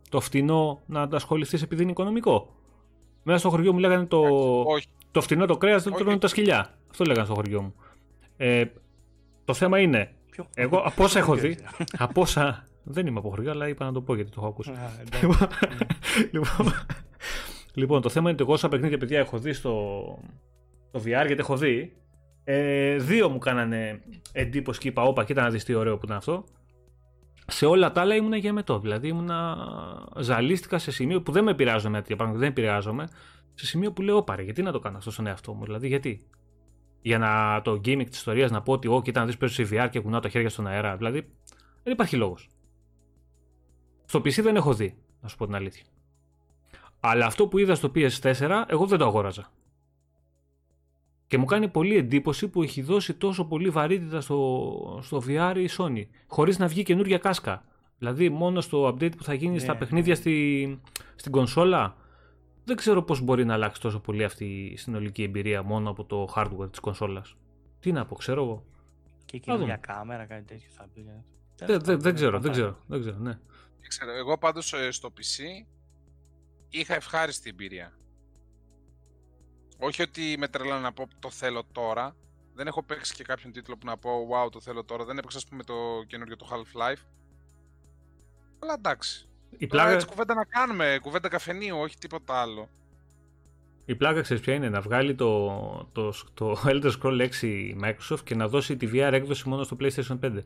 [0.09, 2.57] το φτηνό να το ασχοληθείς επειδή είναι οικονομικό;
[3.23, 4.21] Μέσα στο χωριό μου λέγανε το,
[4.67, 4.87] Όχι.
[5.11, 6.03] το φτηνό το κρέας δεν Όχι.
[6.03, 6.79] τρώνε τα σκυλιά.
[6.91, 7.75] Αυτό λέγανε στο χωριό μου.
[8.37, 8.65] Ε,
[9.45, 12.65] το θέμα είναι, Ποιο- εγώ από όσα έχω δει, Ποιο από όσα.
[12.85, 14.71] Δεν είμαι από χωριό, αλλά είπα να το πω γιατί το έχω ακούσει.
[14.71, 15.27] Α, εντάξει.
[15.27, 15.49] Λοιπόν,
[16.31, 16.73] λοιπόν,
[17.75, 20.03] λοιπόν, το θέμα είναι ότι εγώ όσα παιχνίδια παιδιά έχω δει στο,
[20.89, 21.97] στο VR, γιατί έχω δει.
[22.45, 24.01] Ε, δύο μου κάνανε
[24.33, 26.45] εντύπωση και είπα: Όπα, κοίτα να δεις τι ωραίο που ήταν αυτό.
[27.47, 28.79] Σε όλα τα άλλα ήμουνα γεμετό.
[28.79, 29.57] Δηλαδή ήμουνα
[30.19, 33.09] ζαλίστηκα σε σημείο που δεν με επηρεάζουν με τέτοια πράγματα, δεν επηρεάζομαι.
[33.55, 35.89] Σε σημείο που λέω: Όπα, ρε, γιατί να το κάνω αυτό στον εαυτό μου, δηλαδή
[35.89, 36.27] γιατί.
[37.03, 39.69] Για να, το gaming της ιστορίας να πω ότι όχι, ήταν να δεις παίζω σε
[39.71, 40.97] VR και κουνάω τα χέρια στον αέρα.
[40.97, 41.29] Δηλαδή,
[41.83, 42.49] δεν υπάρχει λόγος.
[44.05, 45.83] Στο PC δεν έχω δει, να σου πω την αλήθεια.
[47.01, 49.53] Αλλά αυτό που είδα στο PS4, εγώ δεν το αγόραζα.
[51.27, 55.69] Και μου κάνει πολύ εντύπωση που έχει δώσει τόσο πολύ βαρύτητα στο, στο VR η
[55.79, 57.65] Sony, χωρίς να βγει καινούργια κάσκα.
[57.99, 60.81] Δηλαδή, μόνο στο update που θα γίνει στα Ναι, παιχνίδια στη,
[61.17, 61.97] στην κονσόλα,
[62.65, 66.33] δεν ξέρω πώς μπορεί να αλλάξει τόσο πολύ αυτή η συνολική εμπειρία μόνο από το
[66.37, 67.37] hardware της κονσόλας.
[67.81, 68.65] Τι να πω, ξέρω εγώ.
[69.25, 69.53] Και δούμε.
[69.53, 71.03] καινούργια κάμερα, κάτι τέτοιο θα μπει.
[71.03, 71.25] Δεν,
[71.57, 72.61] Τέλος δεν, πάντων, δεν ξέρω, θα δεν φάει.
[72.61, 73.39] ξέρω, δεν ξέρω, ναι.
[73.81, 74.11] Δεν ξέρω.
[74.13, 75.67] Εγώ πάντως ε, στο PC
[76.69, 77.99] είχα ευχάριστη εμπειρία.
[79.79, 82.17] Όχι ότι με τρελά να πω το θέλω τώρα.
[82.55, 85.05] Δεν έχω παίξει και κάποιον τίτλο που να πω wow το θέλω τώρα.
[85.05, 85.75] Δεν έπαιξα ας πούμε το
[86.07, 87.03] καινούργιο το Half-Life.
[88.59, 89.29] Αλλά εντάξει.
[89.59, 90.99] Η Τώρα πλάκα, έτσι κουβέντα να κάνουμε.
[91.03, 92.69] Κουβέντα καφενείου, όχι τίποτα άλλο.
[93.85, 95.49] η πλάκα ξέρεις ποια είναι, να βγάλει το,
[95.93, 97.29] το, το Elder Scroll 6
[97.85, 100.39] Microsoft και να δώσει τη VR έκδοση μόνο στο PlayStation 5.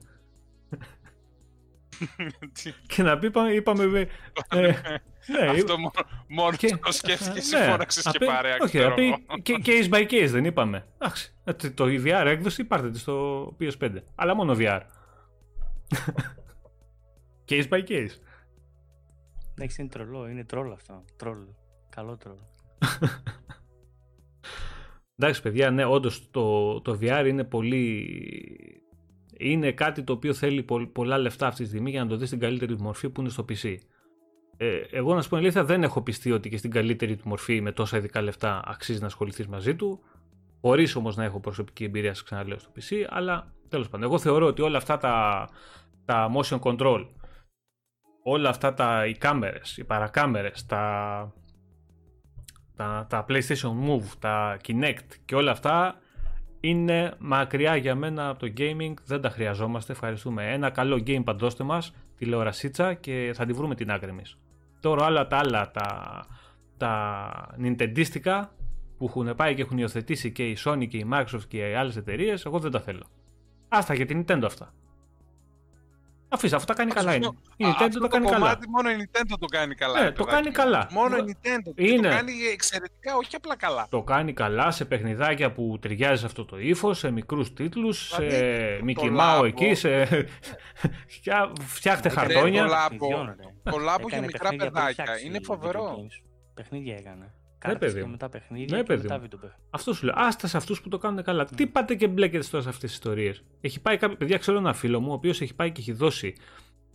[2.53, 4.09] Τι- Και να πει, είπαμε, είπαμε
[4.51, 5.91] ε, ναι, Αυτό μόνο,
[6.29, 8.57] μόνο Και- το σκέφτηκες ναι, και φώναξες και απέ- παρέα.
[8.61, 9.19] Όχι, ξέρω απέ- εγώ.
[9.43, 10.87] και case by case δεν είπαμε.
[10.99, 13.91] Εντάξει, ε, το- το VR έκδοση πάρτε τη στο PS5.
[14.15, 14.81] Αλλά μόνο VR.
[17.49, 18.11] case by case.
[19.59, 21.05] Εντάξει, είναι τρολό, είναι τρόλ αυτό.
[21.17, 21.39] Τρόλ.
[21.89, 22.37] Καλό τρόλ.
[25.17, 28.11] Εντάξει, παιδιά, ναι, όντως το, το VR είναι πολύ.
[29.39, 32.29] Είναι κάτι το οποίο θέλει πο- πολλά λεφτά αυτή τη στιγμή για να το δεις
[32.29, 33.77] στην καλύτερη του μορφή που είναι στο PC.
[34.57, 37.29] Ε, εγώ να σου πω την αλήθεια, δεν έχω πιστεί ότι και στην καλύτερη του
[37.29, 40.01] μορφή με τόσα ειδικά λεφτά αξίζει να ασχοληθείς μαζί του.
[40.61, 43.07] Χωρίς όμως να έχω προσωπική εμπειρία, σας ξαναλέω στο PC.
[43.09, 45.49] Αλλά τέλος πάντων, εγώ θεωρώ ότι όλα αυτά τα,
[46.05, 47.07] τα motion control,
[48.29, 51.33] όλα αυτά τα, οι κάμερες, οι παρακάμερες, τα,
[52.77, 56.01] τα, τα PlayStation Move, τα Kinect και όλα αυτά
[56.61, 60.53] είναι μακριά για μένα από το gaming, δεν τα χρειαζόμαστε, ευχαριστούμε.
[60.53, 64.39] Ένα καλό gamepad δώστε μας, τηλεορασίτσα και θα τη βρούμε την άκρη εμείς.
[64.81, 66.27] Τώρα όλα τα άλλα, τα,
[66.77, 68.43] τα Nintendistica
[68.99, 71.97] που έχουν πάει και έχουν υιοθετήσει και η Sony και η Microsoft και οι άλλες
[71.97, 73.07] εταιρείες, εγώ δεν τα θέλω.
[73.69, 74.73] Άστα για την Nintendo αυτά.
[76.29, 77.29] Αφήστε, αυτό τα κάνει καλά είναι.
[77.57, 78.45] Η Α, Nintendo αυτό το κάνει το καλά.
[78.45, 79.99] κομμάτι μόνο η Nintendo το κάνει καλά.
[79.99, 80.53] Ναι, ρε το παιδάκι κάνει μου.
[80.53, 80.89] καλά.
[80.91, 81.73] Μόνο η Μο- Nintendo.
[81.75, 82.09] Και Είναι.
[82.09, 83.87] το κάνει εξαιρετικά, όχι απλά καλά.
[83.91, 88.23] Το κάνει καλά σε παιχνιδάκια που ταιριάζει σε αυτό το ύφος, σε μικρούς τίτλους, σε
[88.25, 89.45] Δηλαδή, Mickey το Mouse Labo.
[89.47, 90.05] εκεί, σε.
[91.07, 92.65] Φτιά- Φτιάχτε Ρε, χαρτόνια.
[92.67, 92.89] το Labo.
[92.91, 93.71] Παιχνιδιών, ρε.
[93.71, 95.97] Το λάμπο για Έκανε μικρά παιχνίδια πριν παιδάκια φτιάξει είναι video φοβερό.
[95.99, 96.23] games.
[96.55, 97.33] Παιχνίδια έκανε.
[97.67, 98.11] Ναι, Κάρτες παιδί και μου.
[98.11, 99.21] μετά παιχνίδια Ναι, και παιδί μετά μου.
[99.21, 99.65] βίντεο παιχνίδια.
[99.71, 100.15] Αυτό σου λέω.
[100.17, 101.45] Άστα σε αυτούς που το κάνουν καλά.
[101.45, 103.43] Τι πάτε και μπλέκετε τώρα σε αυτές τις ιστορίες.
[103.61, 104.17] Έχει πάει κάποιο.
[104.17, 106.35] Παιδιά, ξέρω ένα φίλο μου, ο οποίος έχει πάει και έχει δώσει.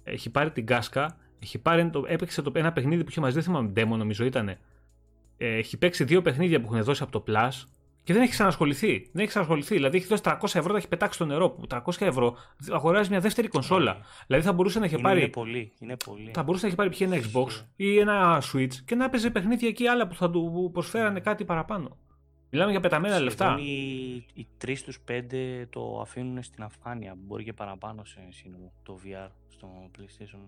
[0.03, 3.43] Έχει πάρει την κάσκα, έχει πάρει το, έπαιξε το, ένα παιχνίδι που είχε μαζί, δεν
[3.43, 4.49] θυμάμαι, demo νομίζω ήταν.
[4.49, 4.57] Ε,
[5.37, 7.49] έχει παίξει δύο παιχνίδια που έχουν δώσει από το Plus
[8.03, 8.91] και δεν έχει ξανασχοληθεί.
[8.99, 9.75] Δεν έχει ξανασχοληθεί.
[9.75, 11.49] Δηλαδή έχει δώσει 300 ευρώ, τα έχει πετάξει στο νερό.
[11.49, 12.35] Που 300 ευρώ
[12.71, 13.97] αγοράζει μια δεύτερη κονσόλα.
[14.27, 15.19] Δηλαδή θα μπορούσε να είχε Είναι, πάρει.
[15.19, 15.71] είναι πολύ.
[15.79, 16.31] Είναι πολύ.
[16.33, 17.01] Θα μπορούσε να έχει πάρει π.χ.
[17.01, 17.65] ένα Xbox Ισχύει.
[17.75, 21.97] ή ένα Switch και να παίζει παιχνίδια εκεί άλλα που θα του προσφέρανε κάτι παραπάνω.
[22.49, 23.45] Μιλάμε για πεταμένα λεφτά.
[23.45, 27.15] Σχεδόν Οι, οι 3 στους 5 το αφήνουν στην αφάνεια.
[27.17, 29.67] Μπορεί και παραπάνω σε σύνολο το VR στο
[29.97, 30.39] PlayStation.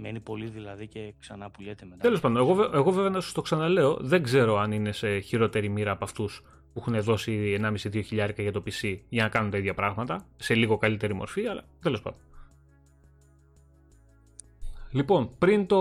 [0.00, 2.00] Μένει πολύ δηλαδή και ξανά πουλιέται μετά.
[2.00, 5.18] Τέλος πάντων, εγώ, βε- εγώ βέβαια να σου το ξαναλέω, δεν ξέρω αν είναι σε
[5.18, 6.42] χειρότερη μοίρα από αυτούς
[6.72, 10.54] που έχουν δώσει 1,5-2 χιλιάρικα για το PC για να κάνουν τα ίδια πράγματα, σε
[10.54, 12.20] λίγο καλύτερη μορφή, αλλά τέλος πάντων.
[14.90, 15.78] Λοιπόν, πριν το.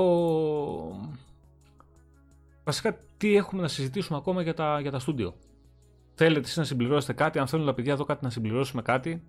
[2.64, 5.36] Βασικά, τι έχουμε να συζητήσουμε ακόμα για τα, για τα στούντιο;
[6.14, 9.24] Θέλετε εσείς να συμπληρώσετε κάτι, αν θέλουν τα παιδιά εδώ κάτι να συμπληρώσουμε κάτι;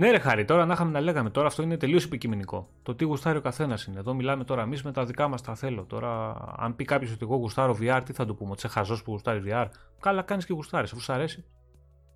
[0.00, 2.68] Ναι, ρε Χάρη, τώρα να είχαμε να λέγαμε τώρα, αυτό είναι τελείως υποκειμενικό.
[2.82, 3.98] Το τι γουστάρει ο καθένας είναι.
[3.98, 5.84] Εδώ μιλάμε τώρα εμείς με τα δικά μας τα θέλω.
[5.84, 8.94] Τώρα, αν πει κάποιος ότι εγώ γουστάρω VR, τι θα του πούμε, ότι είσαι χαζό
[8.94, 9.66] που γουστάρει VR.
[10.00, 11.44] Καλά, κάνεις και γουστάρεις, αφού σου αρέσει.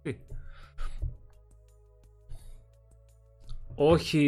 [0.03, 0.17] Τι.
[3.75, 4.21] Όχι,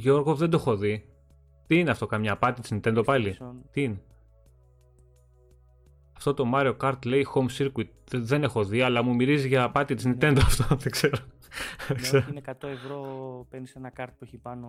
[0.00, 1.08] Γιώργο, δεν το έχω δει.
[1.66, 3.54] Τι είναι αυτό, καμιά απάτη της Nintendo πάλι; PlayStation.
[3.70, 4.02] Τι είναι;
[6.18, 7.88] Αυτό το Mario Kart λέει Home Circuit.
[8.04, 10.64] Θε- Δεν έχω δει, αλλά μου μυρίζει για απάτη της Nintendo αυτό.
[10.82, 11.16] Δεν ξέρω.
[11.86, 12.18] Δεν Ναι, ξέρω.
[12.18, 13.00] όχι, είναι 100 ευρώ,
[13.50, 14.68] παίρνεις ένα κάρτ που έχει πάνω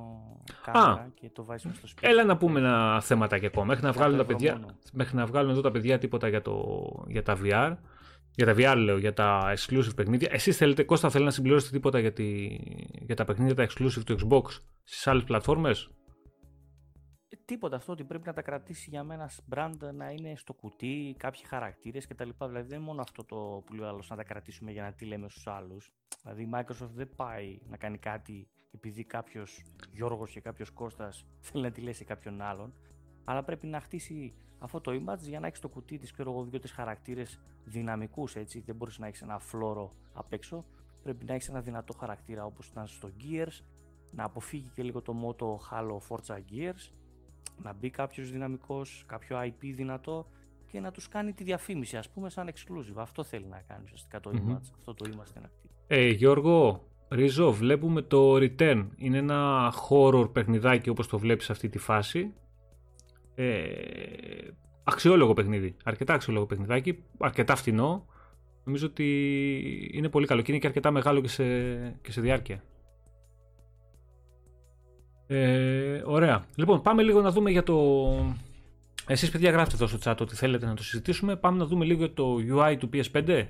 [0.63, 2.07] κάμερα και το βάζεις στο σπίτι.
[2.07, 3.65] Έλα να πούμε ένα θέματάκι ακόμα.
[3.65, 4.67] Μέχρι να, 100 βγάλουν τα ευρώ παιδιά, μόνο.
[4.93, 6.63] μέχρι να βγάλουν εδώ τα παιδιά τίποτα για, το,
[7.07, 7.75] για τα VR.
[8.35, 10.29] Για τα VR λέω, για τα exclusive παιχνίδια.
[10.31, 12.47] Εσείς θέλετε, Κώστα, θέλετε να συμπληρώσετε τίποτα για, τη,
[13.05, 14.43] για τα παιχνίδια τα exclusive του Xbox
[14.83, 15.89] στις άλλες πλατφόρμες;
[17.49, 20.53] Ε, Τίποτα αυτό ότι πρέπει να τα κρατήσει για μένα ένα brand να είναι στο
[20.53, 22.29] κουτί, κάποιοι χαρακτήρες κτλ.
[22.37, 24.93] Δηλαδή δεν είναι μόνο αυτό το που λέει ο άλλος να τα κρατήσουμε για να
[24.93, 25.91] τι λέμε στους άλλους.
[26.21, 31.63] Δηλαδή η Microsoft δεν πάει να κάνει κάτι επειδή κάποιος Γιώργος και κάποιος Κώστας θέλει
[31.63, 32.73] να τη λέει σε κάποιον άλλον.
[33.23, 36.43] αλλά πρέπει να χτίσει αυτό το image για να έχει το κουτί της, ξέρω εγώ,
[36.43, 38.59] δύο-τρει χαρακτήρες δυναμικούς έτσι.
[38.59, 40.65] Δεν μπορείς να έχεις ένα φλόρο απ' έξω.
[41.03, 43.63] Πρέπει να έχεις ένα δυνατό χαρακτήρα όπως ήταν στο Gears,
[44.11, 46.98] να αποφύγει και λίγο το μότο Halo Forza Gears,
[47.63, 50.27] να μπει κάποιος δυναμικός, κάποιο IP δυνατό
[50.71, 52.95] και να τους κάνει τη διαφήμιση, ας πούμε, σαν exclusive.
[52.95, 54.71] Αυτό θέλει να κάνει ουσιαστικά το image.
[54.77, 55.69] Αυτό το image στην ακτή.
[55.87, 58.87] Ε, Γιώργο, Ρίζο, βλέπουμε το Return.
[58.95, 62.33] Είναι ένα horror παιχνιδάκι όπως το βλέπεις σε αυτή τη φάση.
[63.35, 63.69] Ε,
[64.83, 65.75] αξιόλογο παιχνίδι.
[65.83, 67.03] Αρκετά αξιόλογο παιχνιδάκι.
[67.17, 68.05] Αρκετά φθηνό.
[68.63, 71.43] Νομίζω ότι είναι πολύ καλό και είναι και αρκετά μεγάλο και σε,
[72.01, 72.63] και σε διάρκεια.
[75.31, 76.45] Ε, ωραία.
[76.55, 77.75] Λοιπόν, πάμε λίγο να δούμε για το...
[79.07, 81.35] Εσείς παιδιά γράφτε εδώ στο chat ότι θέλετε να το συζητήσουμε.
[81.35, 83.47] Πάμε να δούμε λίγο το UI του PS5.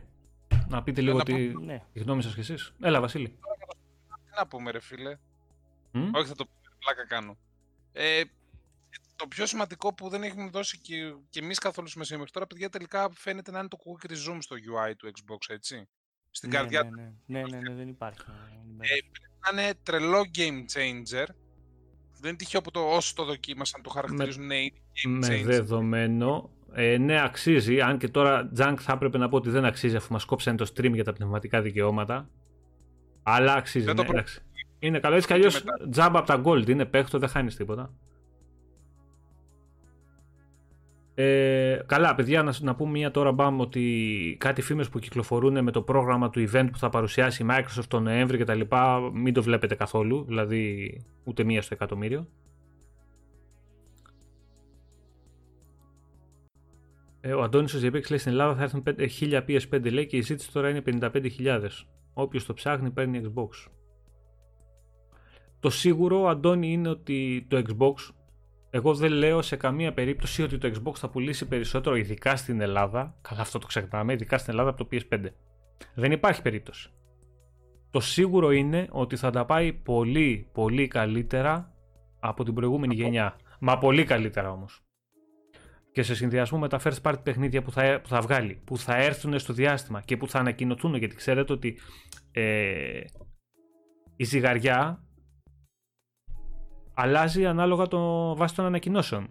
[0.67, 1.83] Να πείτε λίγο τη, Ναι.
[1.93, 2.73] τη γνώμη σας κι εσείς.
[2.81, 3.27] Έλα Βασίλη.
[3.27, 5.17] Τι να πούμε, ρε φίλε.
[5.91, 6.75] Μμ; Όχι, θα το πούμε.
[6.79, 7.37] Πλάκα κάνω.
[7.91, 8.21] Ε,
[9.15, 10.95] το πιο σημαντικό που δεν έχουμε δώσει και,
[11.29, 14.55] και εμείς καθόλου σημασία μέχρι τώρα, παιδιά, τελικά φαίνεται να είναι το quick resume στο
[14.55, 15.87] UI του Xbox, έτσι.
[16.31, 16.95] Στην ναι, καρδιά ναι, του.
[17.25, 18.21] ναι, ναι, ναι, ναι, δεν υπάρχει.
[18.79, 18.97] Ε,
[19.51, 21.25] να είναι τρελό game changer.
[22.21, 25.43] Δεν είναι τυχαίο που το όσο το δοκίμασαν το χαρακτηρίζουν ναι, είναι game με changer.
[25.45, 26.49] δεδομένο.
[26.73, 27.81] Ε, ναι, αξίζει.
[27.81, 30.71] Αν και τώρα, Junk, θα έπρεπε να πω ότι δεν αξίζει αφού μας κόψανε το
[30.75, 32.29] stream για τα πνευματικά δικαιώματα.
[33.23, 33.85] Αλλά αξίζει.
[33.85, 34.41] Δεν Ναι, το προ- εντάξει.
[34.79, 35.15] Είναι καλό.
[35.15, 35.89] Έτσι κι αλλιώς Και μετά.
[35.89, 36.69] τζάμπα από τα gold.
[36.69, 37.93] Είναι παίχτο, δεν χάνεις τίποτα.
[41.21, 45.71] Ε, καλά, παιδιά, να, να πούμε μία τώρα μπαμ ότι κάτι φήμες που κυκλοφορούν με
[45.71, 49.33] το πρόγραμμα του event που θα παρουσιάσει η Microsoft τον Νοέμβρη και τα λοιπά, μην
[49.33, 52.27] το βλέπετε καθόλου, δηλαδή ούτε μία στο εκατομμύριο.
[57.21, 60.17] Ε, ο Αντώνης ο Ζιεπέξ λέει στην Ελλάδα θα έρθουν 5 1000 PS5 λέει και
[60.17, 61.61] η ζήτηση τώρα είναι 55.000.
[62.13, 63.71] Όποιος το ψάχνει παίρνει Xbox.
[65.59, 68.13] Το σίγουρο, Αντώνη, είναι ότι το Xbox,
[68.69, 73.15] εγώ δεν λέω σε καμία περίπτωση ότι το Xbox θα πουλήσει περισσότερο, ειδικά στην Ελλάδα,
[73.21, 75.25] καλά αυτό το ξεχνάμε, ειδικά στην Ελλάδα από το PS5.
[75.95, 76.89] Δεν υπάρχει περίπτωση.
[77.91, 81.73] Το σίγουρο είναι ότι θα τα πάει πολύ, πολύ καλύτερα
[82.19, 83.35] από την προηγούμενη γενιά.
[83.59, 84.83] Μα πολύ καλύτερα όμως.
[85.91, 88.95] Και σε συνδυασμό με τα first party παιχνίδια που θα, που θα βγάλει, που θα
[88.95, 91.77] έρθουν στο διάστημα και που θα ανακοινωθούν, γιατί ξέρετε ότι
[92.31, 92.99] ε,
[94.15, 95.03] η ζυγαριά
[97.01, 99.29] αλλάζει ανάλογα το βάση των ανακοινώσεων.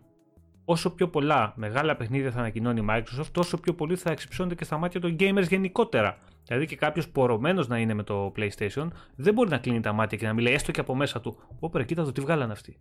[0.65, 4.65] Όσο πιο πολλά μεγάλα παιχνίδια θα ανακοινώνει η Microsoft, τόσο πιο πολύ θα εξυψώνεται και
[4.65, 6.19] στα μάτια των gamers γενικότερα.
[6.45, 10.19] Δηλαδή και κάποιος πορωμένος να είναι με το PlayStation, δεν μπορεί να κλείνει τα μάτια
[10.19, 11.39] και να μιλάει έστω και από μέσα του.
[11.61, 12.81] Όπερα, κοίτα το τι βγάλαν αυτοί.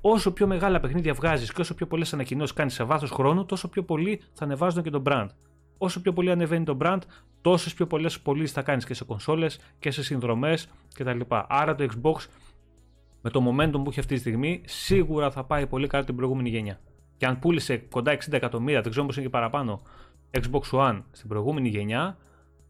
[0.00, 3.68] Όσο πιο μεγάλα παιχνίδια βγάζεις και όσο πιο πολλές ανακοινώσεις κάνεις σε βάθος χρόνου, τόσο
[3.68, 5.26] πιο πολύ θα ανεβάζουν και το brand.
[5.78, 6.98] Όσο πιο πολύ ανεβαίνει το brand,
[7.40, 11.20] τόσες πιο πολλές πωλήσεις θα κάνεις και σε κονσόλες και σε συνδρομές κτλ.
[11.48, 12.26] Άρα το Xbox
[13.22, 16.48] με το momentum που έχει αυτή τη στιγμή, σίγουρα θα πάει πολύ καλά την προηγούμενη
[16.48, 16.80] γενιά.
[17.16, 19.82] Και αν πούλησε κοντά 60 εκατομμύρια, δεν ξέρω πώ είναι και παραπάνω,
[20.30, 22.18] Xbox One στην προηγούμενη γενιά,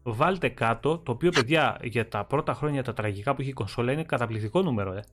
[0.03, 3.91] βάλτε κάτω, το οποίο παιδιά για τα πρώτα χρόνια τα τραγικά που έχει η κονσόλα
[3.91, 5.03] είναι καταπληκτικό νούμερο, ε.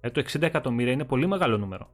[0.00, 1.90] ε το 60 εκατομμύρια είναι πολύ μεγάλο νούμερο.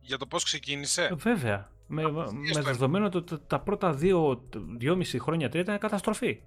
[0.00, 1.70] Για το πώς ξεκίνησε; Ε, βέβαια.
[1.86, 6.42] Με, με στο δεδομένο ότι τα, τα πρώτα 2-2,5 χρόνια τρία ήταν καταστροφή.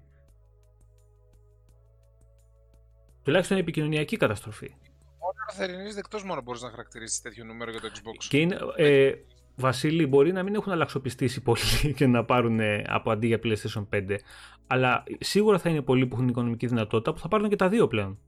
[3.22, 4.74] Τουλάχιστον επικοινωνιακή καταστροφή.
[5.42, 8.24] Ώρα θερινή δεκτός μόνο μπορείς να χαρακτηρίσεις τέτοιο νούμερο για το Xbox.
[8.28, 9.12] Και είναι, ε,
[9.56, 11.60] Βασίλη, μπορεί να μην έχουν αλλαξοπιστήσει πολύ
[11.96, 14.16] και να πάρουν ε, από αντί για PlayStation 5.
[14.66, 17.88] Αλλά σίγουρα θα είναι πολλοί που έχουν οικονομική δυνατότητα που θα πάρουν και τα δύο
[17.88, 18.18] πλέον.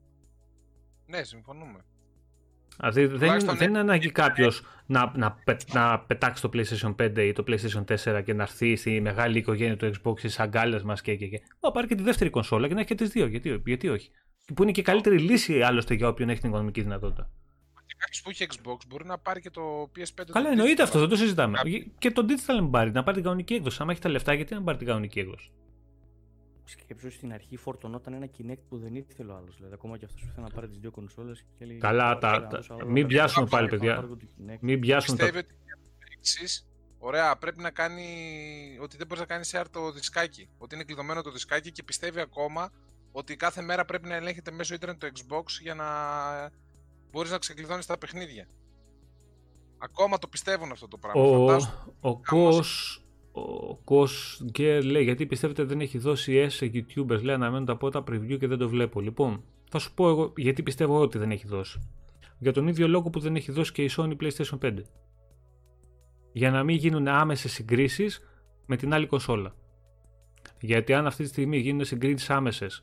[1.05, 1.85] Ναι, συμφωνούμε.
[2.77, 6.95] Δηλαδή δεν, είναι, Τουλάχιστον δεν είναι ανάγκη κάποιος να, να, πε- να πετάξει το PlayStation
[6.95, 7.83] 5 ή το PlayStation
[8.15, 11.41] 4 και να έρθει στη μεγάλη οικογένεια του Xbox στι αγκάλε μας και, και, και.
[11.59, 13.25] Να πάρει και τη δεύτερη κονσόλα και να έχει και τις δύο.
[13.25, 14.09] Γιατί, γιατί όχι.
[14.53, 17.29] Που είναι και η καλύτερη λύση άλλωστε για όποιον έχει την οικονομική δυνατότητα.
[17.85, 20.23] Και κάποιος που έχει Xbox μπορεί να πάρει και το PS5.
[20.31, 20.85] Καλά, το εννοείται digital.
[20.85, 21.57] αυτό, δεν το συζητάμε.
[21.57, 23.77] Κάποιοι- Και το digital να πάρει, να πάρει την κανονική έκδοση.
[23.81, 25.51] Αν έχει τα λεφτά, γιατί να πάρει την κανονική έκδοση;
[26.63, 29.55] Σκέψου στην αρχή φορτωνόταν ένα Kinect που δεν ήθελε ο άλλος.
[29.55, 31.45] Δηλαδή, ακόμα και αυτός που ήθελε να πάρει τις δύο κονσόλες.
[31.79, 34.07] Καλά, τα- τα- μην πιάσουμε πάλι, παιδιά.
[34.61, 35.23] Μην πιάσουν τα.
[35.23, 36.63] Πιστεύει ότι για το εξή,
[36.97, 38.07] ωραία, πρέπει να κάνει
[38.81, 40.49] ότι δεν μπορείς να κάνεις share το δισκάκι.
[40.57, 42.71] Ότι είναι κλειδωμένο το δισκάκι και πιστεύει ακόμα
[43.17, 45.85] ότι κάθε μέρα πρέπει να ελέγχεται μέσω ίντερνετ το Xbox για να
[47.11, 48.47] μπορείς να ξεκλειδώνεις τα παιχνίδια.
[49.77, 51.21] Ακόμα το πιστεύουν αυτό το πράγμα.
[51.21, 51.69] Ο, Φαντάσου.
[51.99, 53.01] ο Κος,
[53.31, 57.77] ο Κος Γκέρ λέει γιατί πιστεύετε δεν έχει δώσει S σε YouTubers; Λέει αναμένουν τα
[57.77, 58.99] πρώτα preview και δεν το βλέπω.
[59.01, 61.89] Λοιπόν, θα σου πω εγώ γιατί πιστεύω ότι δεν έχει δώσει.
[62.37, 64.81] Για τον ίδιο λόγο που δεν έχει δώσει και η Sony PlayStation 5.
[66.31, 68.21] Για να μην γίνουν άμεσες συγκρίσεις
[68.65, 69.55] με την άλλη κονσόλα.
[70.59, 72.81] Γιατί αν αυτή τη στιγμή γίνουν συγκρίσεις άμεσες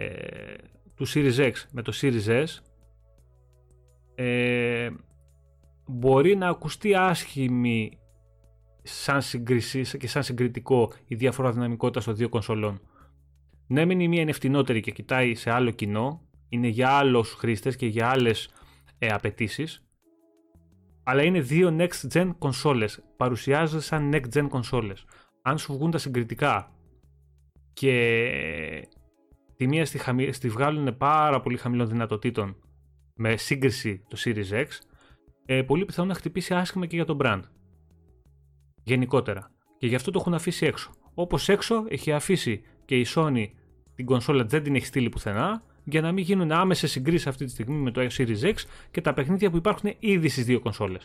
[0.00, 0.54] ε,
[0.94, 2.46] του Series X με το Series S
[4.14, 4.90] ε,
[5.86, 7.98] μπορεί να ακουστεί άσχημη
[8.82, 12.80] σαν σύγκριση και σαν συγκριτικό η διαφορά δυναμικότητας των δύο κονσολών.
[13.66, 17.76] Ναι, μεν η μία είναι φτηνότερη και κοιτάει σε άλλο κοινό, είναι για άλλους χρήστες
[17.76, 18.50] και για άλλες
[18.98, 19.84] ε, απαιτήσεις,
[21.02, 23.02] αλλά είναι δύο next gen κονσόλες.
[23.16, 25.04] Παρουσιάζονται σαν next gen κονσόλες.
[25.42, 26.72] Αν σου βγουν τα συγκριτικά
[27.72, 28.88] και
[29.60, 30.32] τη μία στη, χαμη...
[30.32, 32.56] στη βγάλουν πάρα πολύ χαμηλών δυνατοτήτων
[33.14, 34.66] με σύγκριση το Series X,
[35.46, 37.40] ε, πολύ πιθανό να χτυπήσει άσχημα και για τον brand.
[38.82, 39.50] Γενικότερα.
[39.78, 40.90] Και γι' αυτό το έχουν αφήσει έξω.
[41.14, 43.46] Όπως έξω έχει αφήσει και η Sony
[43.94, 47.50] την κονσόλα δεν την έχει στείλει πουθενά για να μην γίνουν άμεσες συγκρίσεις αυτή τη
[47.50, 48.54] στιγμή με το Series X
[48.90, 51.04] και τα παιχνίδια που υπάρχουν ήδη στις δύο κονσόλες.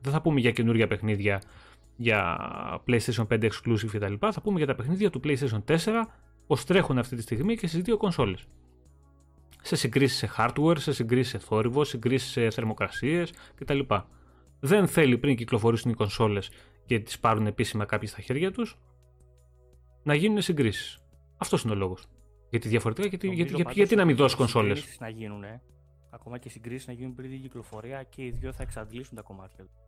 [0.00, 1.42] Δεν θα πούμε για καινούργια παιχνίδια
[1.96, 2.38] για
[2.86, 4.14] PlayStation 5 exclusive κτλ.
[4.18, 5.76] Θα πούμε για τα παιχνίδια του PlayStation 4
[6.46, 8.46] πώ τρέχουν αυτή τη στιγμή και στις δύο κονσόλες.
[9.62, 13.80] Σε συγκρίσεις σε hardware, σε συγκρίσεις σε θόρυβο, συγκρίσεις σε θερμοκρασίες κτλ.
[14.60, 16.50] Δεν θέλει πριν κυκλοφορήσουν οι κονσόλες
[16.84, 18.78] και τις πάρουν επίσημα κάποιοι στα χέρια τους
[20.02, 20.98] να γίνουν συγκρίσεις.
[21.36, 22.06] Αυτός είναι ο λόγος.
[22.50, 25.44] Γιατί διαφορετικά, γιατί, γιατί, γιατί, γιατί να μην δώσεις κονσόλες; να γίνουν,
[26.10, 29.64] ακόμα και συγκρίσεις να γίνουν πριν την κυκλοφορία και οι δύο θα εξαντλήσουν τα κομμάτια
[29.64, 29.85] τους.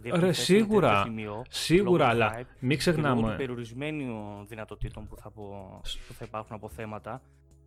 [0.00, 3.20] Δηλαδή, Ρε, σίγουρα, σημείο, σίγουρα, αλλά hype, μην ξεχνάμε.
[3.20, 7.22] Λόγω περιορισμένων δυνατοτήτων που θα, που θα υπάρχουν από θέματα,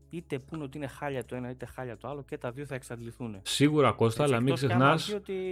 [0.09, 2.75] είτε πούνε ότι είναι χάλια το ένα είτε χάλια το άλλο και τα δύο θα
[2.75, 3.39] εξαντληθούν.
[3.41, 4.99] Σίγουρα Κώστα, αλλά μην ξεχνά.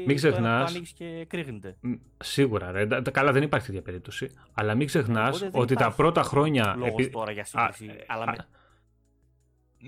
[0.06, 0.70] Μην ξεχνά.
[0.96, 1.78] και κρύγνεται.
[2.24, 2.88] Σίγουρα, ρε.
[3.12, 4.30] Καλά, δεν υπάρχει τέτοια περίπτωση.
[4.54, 6.76] Αλλά μην ξεχνάς ότι τα πρώτα χρόνια.
[6.78, 7.96] Λόγος τώρα για σύγκριση.
[8.08, 8.36] αλλά με...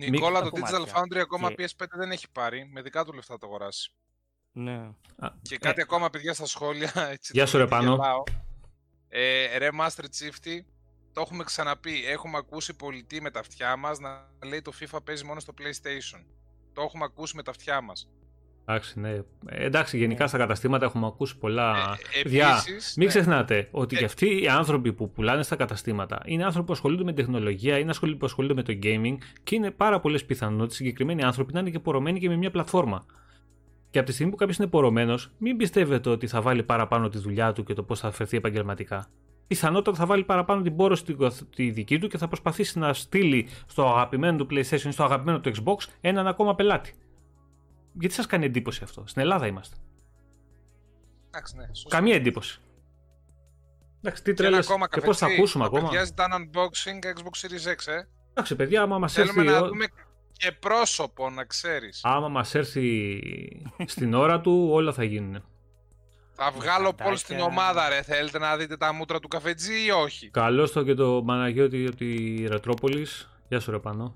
[0.09, 2.69] Νικόλα, το Digital Foundry ακόμα PS5 δεν έχει πάρει.
[2.71, 3.91] Με δικά του λεφτά το αγοράσει.
[4.57, 4.89] Ναι.
[5.41, 5.83] Και κάτι ε.
[5.83, 6.91] ακόμα, παιδιά, στα σχόλια.
[7.13, 8.23] Έτσι, Γεια σου, ρε πάνω.
[9.07, 10.63] Ε, ρε Master Chifty,
[11.13, 12.05] το έχουμε ξαναπεί.
[12.05, 16.23] Έχουμε ακούσει πολιτή με τα αυτιά μας να λέει το FIFA παίζει μόνο στο PlayStation.
[16.73, 18.09] Το έχουμε ακούσει με τα αυτιά μας.
[18.67, 19.09] Εντάξει, ναι.
[19.09, 21.97] Ε, εντάξει, γενικά στα καταστήματα έχουμε ακούσει πολλά.
[22.13, 23.13] Ε, επίσης, Μην ναι.
[23.13, 23.99] ξεχνάτε ότι ε...
[23.99, 27.87] και αυτοί οι άνθρωποι που πουλάνε στα καταστήματα είναι άνθρωποι που ασχολούνται με τεχνολογία, είναι
[27.87, 31.69] άνθρωποι που ασχολούνται με το gaming και είναι πάρα πολλές πιθανότητες συγκεκριμένοι άνθρωποι να είναι
[31.69, 33.05] και πορωμένοι και με μια πλατφόρμα.
[33.95, 37.17] Και από τη στιγμή που κάποιος είναι πορωμένος, μην πιστεύετε ότι θα βάλει παραπάνω τη
[37.17, 39.09] δουλειά του και το πώς θα φερθεί επαγγελματικά
[39.47, 41.03] πιθανότατα θα βάλει παραπάνω την πόρωση
[41.55, 45.39] τη δική του και θα προσπαθήσει να στείλει στο αγαπημένο του PlayStation ή στο αγαπημένο
[45.39, 46.93] του Xbox έναν ακόμα πελάτη.
[47.93, 49.75] Γιατί σας κάνει εντύπωση αυτό; Στην Ελλάδα είμαστε.
[51.27, 52.61] Εντάξει, ναι, Καμία εντύπωση.
[54.01, 58.07] Εντάξει, τι τρέλες και πώς θα ακούσουμε ακόμα; Παιδιά ζητάνε unboxing Xbox Series X, ε.
[58.29, 59.31] Εντάξει, παιδιά, άμα μας έρθει...
[59.31, 59.85] Θέλουμε να δούμε
[60.37, 61.99] και πρόσωπο, να ξέρεις.
[62.03, 63.21] Άμα μας έρθει
[63.85, 65.43] στην ώρα του, όλα θα γίνουν.
[66.37, 68.01] Θα βγάλω πόλ στην ομάδα, ρε.
[68.01, 71.95] Θέλετε να δείτε τα μούτρα του καφετζή ή όχι; Καλώ το και το Μαναγιώτη από
[71.95, 73.29] τη Ρετρόπολης.
[73.47, 74.15] Γεια σου, ρε Πανώ.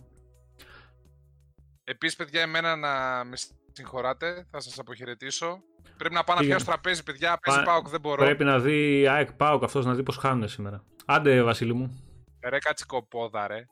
[1.84, 3.38] Επίσης, παιδιά, εμένα να με
[3.72, 4.48] συγχωράτε.
[4.52, 5.62] Θα σας αποχαιρετήσω.
[5.98, 7.40] Πρέπει να πάω να πιάσω τραπέζι, παιδιά.
[7.46, 8.24] Παίζει Πάοκ, δεν μπορώ.
[8.24, 10.84] Πρέπει να δει ΑΕΚ Πάοκ αυτός να δει πώς χάνουν σήμερα.
[11.06, 12.04] Άντε, Βασίλη μου.
[12.44, 13.66] Ρε, κατσικοπόδα, ρε.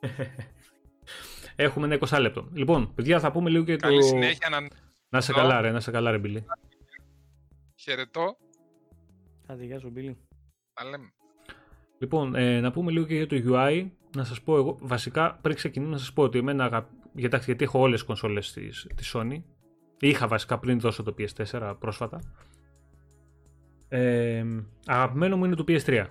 [1.60, 2.48] Έχουμε ένα 20 λεπτό.
[2.52, 4.06] Λοιπόν, παιδιά, θα πούμε λίγο και Καλή το.
[4.06, 4.68] συνέχεια να.
[5.08, 6.44] Να σε καλά, ρε, να σε καλά, ρε, Μπιλί.
[7.74, 8.36] Χαιρετώ.
[9.46, 10.16] Άντε, γεια σου, Μπίλη.
[10.72, 11.12] Τα λέμε.
[11.98, 13.90] Λοιπόν, ε, να πούμε λίγο και για το UI.
[14.16, 16.88] Να σας πω εγώ, βασικά πριν ξεκινήσω να σας πω ότι εμένα, αγα...
[17.12, 19.42] γιατί, γιατί έχω όλες τις κονσόλες της, της Sony.
[20.00, 22.20] Είχα βασικά πριν δώσω το PS4 πρόσφατα.
[23.88, 24.44] Ε,
[24.86, 26.06] αγαπημένο μου είναι το PS3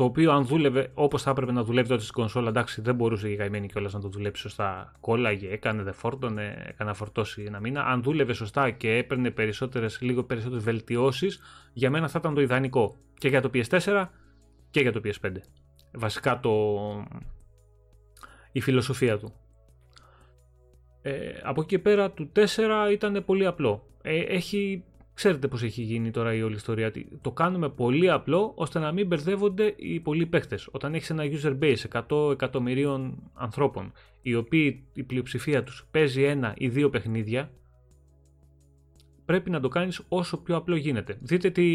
[0.00, 3.30] το οποίο αν δούλευε όπως θα έπρεπε να δουλεύει τότε στην κονσόλα, εντάξει, δεν μπορούσε
[3.30, 4.92] η γαϊμένη κιόλας να το δουλέψει σωστά.
[5.00, 7.84] Κόλλαγε, έκανε, δεν φόρτωνε, έκανε να φορτώσει ένα μήνα.
[7.84, 11.40] Αν δούλευε σωστά και έπαιρνε περισσότερες, λίγο περισσότερες βελτιώσεις,
[11.72, 14.06] για μένα θα ήταν το ιδανικό και για το PS4
[14.70, 15.36] και για το PS5.
[15.92, 16.52] Βασικά το...
[18.52, 19.32] η φιλοσοφία του.
[21.02, 22.42] Ε, από εκεί και πέρα του 4
[22.92, 23.86] ήταν πολύ απλό.
[24.02, 24.84] Ε, έχει
[25.20, 26.92] Ξέρετε πώς έχει γίνει τώρα η όλη ιστορία.
[27.20, 30.68] Το κάνουμε πολύ απλό ώστε να μην μπερδεύονται οι πολλοί παίχτες.
[30.70, 33.92] Όταν έχεις ένα user base 100 εκατομμυρίων ανθρώπων,
[34.22, 37.50] οι οποίοι η πλειοψηφία τους παίζει ένα ή δύο παιχνίδια,
[39.24, 41.18] πρέπει να το κάνεις όσο πιο απλό γίνεται.
[41.20, 41.66] Δείτε τη,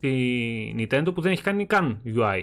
[0.00, 2.42] τη Nintendo που δεν έχει κάνει καν UI.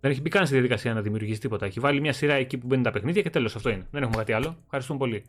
[0.00, 1.66] Δεν έχει μπει καν στη διαδικασία να δημιουργήσει τίποτα.
[1.66, 3.86] Έχει βάλει μια σειρά εκεί που μπαίνουν τα παιχνίδια και τέλος αυτό είναι.
[3.90, 4.56] Δεν έχουμε κάτι άλλο.
[4.64, 5.24] Ευχαριστούμε πολύ.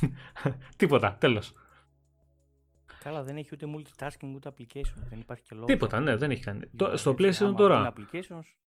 [0.76, 1.54] τίποτα, τέλος.
[3.06, 5.02] Καλά, δεν έχει ούτε multitasking ούτε application.
[5.08, 5.66] Δεν υπάρχει και λόγος.
[5.66, 6.60] Τίποτα, ναι, δεν έχει κάνει.
[6.94, 7.92] στο PlayStation τώρα.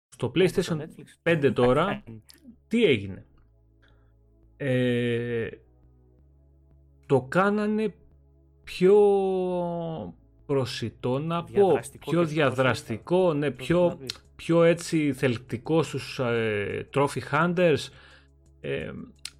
[0.10, 0.78] Στο PlayStation
[1.24, 2.04] 5 τώρα,
[2.68, 3.26] τι έγινε;
[4.58, 5.50] Ε,
[7.06, 7.94] το κάνανε
[8.64, 8.96] πιο
[10.46, 14.00] προσιτό να πω, πιο διαδραστικό, ναι, πιο,
[14.36, 17.88] πιο έτσι θελκτικό στους ε, trophy hunters.
[18.62, 18.92] Ε,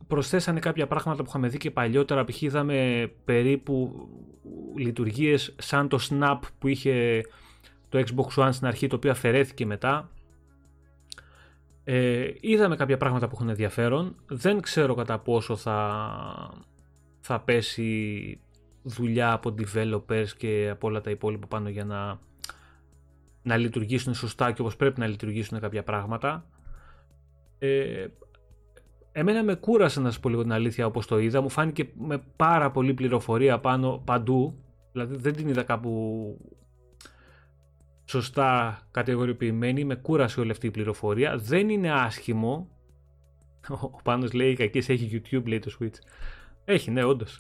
[0.08, 2.24] προσθέσανε κάποια πράγματα που είχαμε δει και παλιότερα.
[2.24, 2.42] Π.χ.
[2.42, 4.08] είδαμε περίπου
[4.76, 7.26] λειτουργίες σαν το Snap που είχε
[7.90, 10.10] το Xbox One στην αρχή, το οποίο αφαιρέθηκε μετά.
[11.84, 14.16] Ε, είδαμε κάποια πράγματα που έχουν ενδιαφέρον.
[14.28, 16.64] Δεν ξέρω κατά πόσο θα,
[17.20, 18.40] θα πέσει
[18.84, 22.20] δουλειά από developers και από όλα τα υπόλοιπα πάνω για να,
[23.42, 26.46] να λειτουργήσουν σωστά και όπως πρέπει να λειτουργήσουν κάποια πράγματα.
[27.60, 28.08] Ε,
[29.20, 31.42] εμένα με κούρασε να σας πω λίγο την αλήθεια όπως το είδα.
[31.42, 34.64] Μου φάνηκε με πάρα πολύ πληροφορία πάνω παντού.
[34.92, 35.92] Δηλαδή δεν την είδα κάπου
[38.06, 39.84] σωστά κατηγοριοποιημένη.
[39.84, 41.38] Με κούρασε όλη αυτή η πληροφορία.
[41.38, 42.70] Δεν είναι άσχημο.
[43.82, 45.98] Ο Πάνος λέει κακής έχει YouTube λέει το Switch.
[46.66, 47.40] Έχει, ναι, όντως.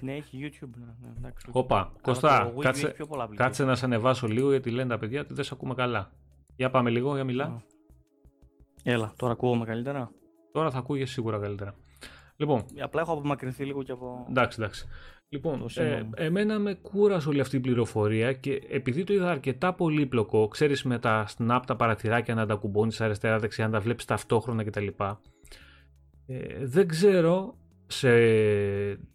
[0.00, 0.70] ναι, έχει YouTube.
[0.78, 1.46] Ναι, ναι, εντάξει.
[1.52, 2.96] Οπα, Κωστά, κάτσε,
[3.34, 6.12] κάτσε να σε ανεβάσω λίγο γιατί λένε τα παιδιά ότι δεν σε ακούμε καλά.
[6.56, 7.62] Για πάμε λίγο, για μιλά.
[8.82, 10.10] Έλα, τώρα ακούγομαι καλύτερα.
[10.52, 11.74] Τώρα θα ακούγεσαι σίγουρα καλύτερα.
[12.36, 14.26] Λοιπόν, Απλά έχω απομακρυνθεί λίγο και από.
[14.28, 14.88] Εντάξει, εντάξει.
[15.28, 20.48] Λοιπόν, ε, εμένα με κούρασε όλη αυτή η πληροφορία και επειδή το είδα αρκετά πολύπλοκο,
[20.48, 24.86] ξέρεις με τα snap, τα παραθυράκια να τα κουμπώνεις αριστερά-δεξιά, να τα βλέπεις ταυτόχρονα κτλ.
[26.26, 27.56] Ε, δεν ξέρω
[27.86, 28.10] σε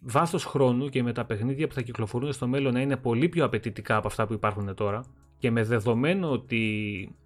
[0.00, 3.44] βάθος χρόνου και με τα παιχνίδια που θα κυκλοφορούν στο μέλλον να είναι πολύ πιο
[3.44, 5.04] απαιτητικά από αυτά που υπάρχουν τώρα
[5.38, 7.16] και με δεδομένο ότι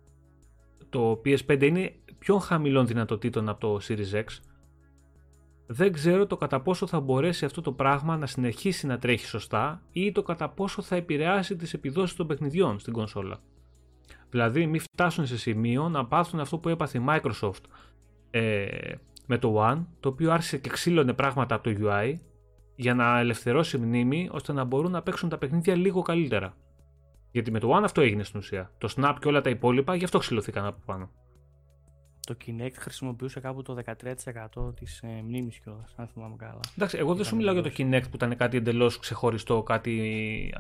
[0.93, 4.25] το PS5 είναι πιο χαμηλών δυνατοτήτων από το Series X
[5.75, 9.83] δεν ξέρω το κατά πόσο θα μπορέσει αυτό το πράγμα να συνεχίσει να τρέχει σωστά
[9.93, 13.41] ή το κατά πόσο θα επηρεάσει τις επιδόσεις των παιχνιδιών στην κονσόλα.
[14.31, 17.63] Δηλαδή μην φτάσουν σε σημείο να πάθουν αυτό που έπαθε η Microsoft
[18.31, 18.67] ε,
[19.27, 22.15] με το One, το οποίο άρχισε και ξύλωνε πράγματα από το UI
[22.75, 26.57] για να ελευθερώσει μνήμη ώστε να μπορούν να παίξουν τα παιχνίδια λίγο καλύτερα.
[27.33, 28.71] Γιατί με το One αυτό έγινε στην ουσία.
[28.79, 31.11] Το Snap και όλα τα υπόλοιπα γι' αυτό ξυλωθήκαν από πάνω.
[32.27, 33.77] Το Kinect χρησιμοποιούσε κάπου το
[34.57, 36.61] 13% της ε, μνήμης κιόλας, αν θυμάμαι καλά.
[36.77, 40.53] Εντάξει, εγώ δεν σου μιλάω για το Kinect που ήταν κάτι εντελώς ξεχωριστό, κάτι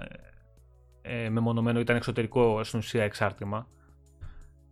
[1.03, 3.69] ε, ε, μεμονωμένο, ήταν εξωτερικό στην ουσία εξάρτημα.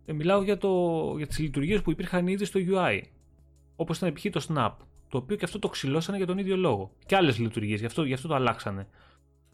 [0.05, 3.01] Ε, μιλάω για, το, για τις λειτουργίες που υπήρχαν ήδη στο UI.
[3.75, 4.25] Όπως ήταν π.χ.
[4.31, 4.71] το Snap.
[5.09, 6.91] Το οποίο και αυτό το ξυλώσανε για τον ίδιο λόγο.
[7.05, 8.87] Και άλλες λειτουργίες, γι, αυτό, γι' αυτό το αλλάξανε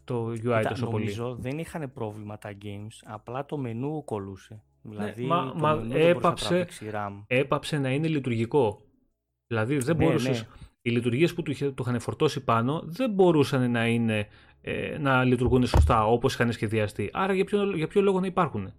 [0.08, 1.04] το UI Κοίτα, τόσο πολύ.
[1.04, 4.62] Νομίζω δεν είχαν πρόβλημα τα games, απλά το μενού κολούσε.
[4.82, 7.22] Δηλαδή, ναι, μα, μα έπαψε, RAM.
[7.26, 8.82] έπαψε να είναι λειτουργικό.
[9.46, 10.30] Δηλαδή δεν ναι, μπορούσε.
[10.30, 10.46] Ναι.
[10.82, 14.26] Οι λειτουργίες που του, του είχαν φορτώσει πάνω δεν μπορούσαν να, είναι,
[14.60, 17.10] ε, να λειτουργούν σωστά όπως είχαν σχεδιαστεί.
[17.12, 18.72] Άρα για ποιο, για ποιο λόγο να υπάρχουν;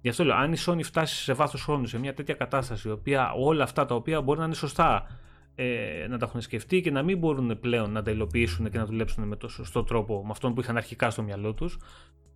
[0.00, 2.90] Γι' αυτό λέω, αν η Sony φτάσει σε βάθος χρόνου σε μια τέτοια κατάσταση, η
[2.90, 5.06] οποία όλα αυτά τα οποία μπορεί να είναι σωστά
[5.54, 8.86] ε, να τα έχουν σκεφτεί και να μην μπορούν πλέον να τα υλοποιήσουν και να
[8.86, 11.78] δουλέψουν με το σωστό τρόπο με αυτόν που είχαν αρχικά στο μυαλό τους,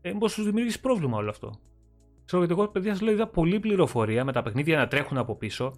[0.00, 1.58] ε, μπορεί τους δημιουργήσει πρόβλημα όλο αυτό.
[2.24, 5.34] Ξέρω γιατί εγώ, παιδιά, σας λέω, είδα πολλή πληροφορία με τα παιχνίδια να τρέχουν από
[5.34, 5.74] πίσω,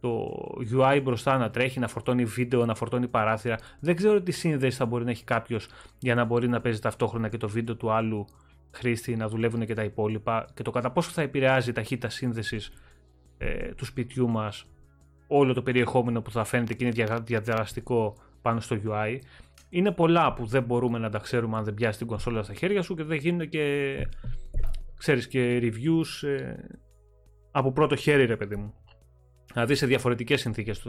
[0.00, 0.30] το
[0.72, 3.58] UI μπροστά να τρέχει, να φορτώνει βίντεο, να φορτώνει παράθυρα.
[3.80, 7.28] Δεν ξέρω τι σύνδεση θα μπορεί να έχει κάποιος για να μπορεί να παίζει ταυτόχρονα
[7.28, 8.26] και το βίντεο του άλλου
[8.70, 12.72] χρήστη, να δουλεύουν και τα υπόλοιπα και το κατά πόσο θα επηρεάζει η ταχύτητα σύνδεσης
[13.38, 14.66] ε, του σπιτιού μας
[15.28, 19.18] όλο το περιεχόμενο που θα φαίνεται και είναι διαδραστικό πάνω στο UI.
[19.68, 22.82] Είναι πολλά που δεν μπορούμε να τα ξέρουμε αν δεν πιάσει την κονσόλα στα χέρια
[22.82, 24.06] σου και δεν γίνουν και
[24.96, 26.54] ξέρεις και reviews ε,
[27.50, 28.74] από πρώτο χέρι ρε παιδί μου.
[29.52, 30.86] Δηλαδή σε διαφορετικές συνθήκες.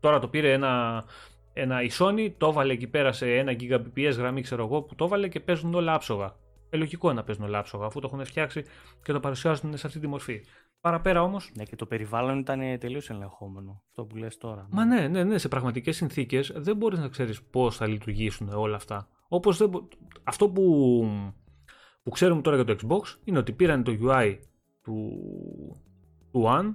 [0.00, 1.04] Τώρα το πήρε ένα,
[1.52, 5.04] ένα η Sony, το έβαλε εκεί πέρα σε ένα Gbps γραμμή ξέρω εγώ που το
[5.04, 6.36] έβαλε και παίζουν όλα άψογα.
[6.70, 8.64] Ε, λογικό να παίζουν όλα άψογα αφού το έχουν φτιάξει
[9.02, 10.40] και το παρουσιάζουν σε αυτή τη μορφή.
[10.86, 11.50] Παραπέρα όμως.
[11.54, 13.82] Ναι, και το περιβάλλον ήταν τελείως ελεγχόμενο.
[13.88, 14.66] Αυτό που λες τώρα.
[14.70, 15.38] Μα ναι, ναι, ναι.
[15.38, 19.08] Σε πραγματικές συνθήκες δεν μπορείς να ξέρεις πώς θα λειτουργήσουν όλα αυτά.
[19.28, 19.68] Όπως
[20.22, 21.04] αυτό που
[22.02, 24.38] που ξέρουμε τώρα για το Xbox είναι ότι πήραν το UI
[24.82, 25.20] του,
[26.30, 26.74] του One,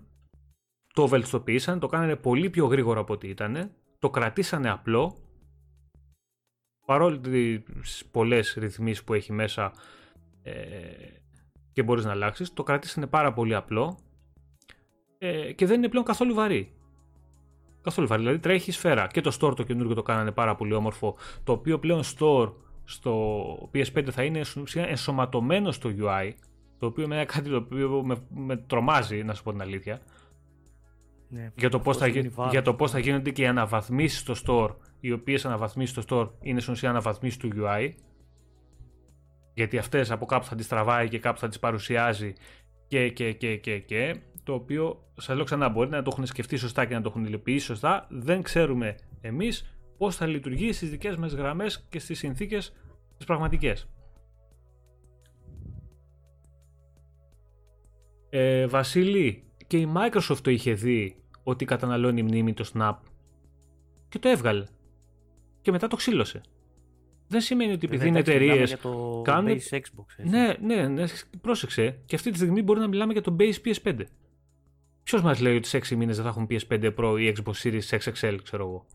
[0.94, 5.18] το βελτιστοποιήσαν, το κάνανε πολύ πιο γρήγορο από ό,τι ήταν, το κρατήσανε απλό,
[6.86, 9.74] παρόλο τις πολλές ρυθμίσεις που έχει μέσα
[10.44, 10.52] ε,
[11.72, 13.98] και μπορείς να αλλάξεις, το κρατήσανε πάρα πολύ απλό
[15.18, 16.74] ε, και δεν είναι πλέον καθόλου βαρύ.
[17.82, 19.08] Καθόλου βαρύ, δηλαδή τρέχει σφαίρα.
[19.08, 22.52] Και το store το καινούργιο το κάνανε πάρα πολύ όμορφο, το οποίο πλέον store
[22.84, 24.42] στο PS5 θα είναι
[24.74, 26.32] ενσωματωμένο στο UI,
[26.80, 30.02] το οποίο είναι κάτι το οποίο με, με τρομάζει, να σου πω την αλήθεια.
[31.30, 32.08] Ναι, για, το πώς θα,
[32.52, 36.30] για το πώς θα γίνονται και οι αναβαθμίσεις στο store, οι οποίες αναβαθμίσεις στο store
[36.42, 37.94] είναι στην ουσία αναβαθμίσεις του UI,
[39.54, 42.34] γιατί αυτές από κάπου θα τις τραβάει και κάπου θα τις παρουσιάζει
[42.88, 46.58] και και και και και, το οποίο, σας λέω ξανά, μπορεί να το έχουν σκεφτεί
[46.58, 51.16] σωστά και να το έχουν υλοποιήσει σωστά, δεν ξέρουμε εμείς πώς θα λειτουργεί στις δικές
[51.16, 52.74] μας γραμμές και στις συνθήκες
[53.18, 53.88] τις πραγματικές.
[58.30, 62.96] Ε, Βασίλη, και η Microsoft το είχε δει ότι καταναλώνει μνήμη το Snap.
[64.10, 64.66] και το έβγαλε.
[65.62, 66.42] Και μετά το ξύλωσε.
[67.32, 68.70] Δεν σημαίνει ότι επειδή είναι Εντάξει, μιλάμε εταιρείες.
[68.82, 70.06] για το κάνουν- base Xbox.
[70.18, 70.30] έτσι.
[70.32, 71.04] Ναι, ναι, ναι,
[71.42, 72.00] πρόσεξε.
[72.06, 74.00] Και αυτή τη στιγμή μπορεί να μιλάμε για το base PS5.
[75.04, 77.98] Ποιος μας λέει ότι σε 6 μήνες δεν θα έχουν PS5 Pro ή Xbox Series
[78.00, 78.86] XXL, ξέρω εγώ;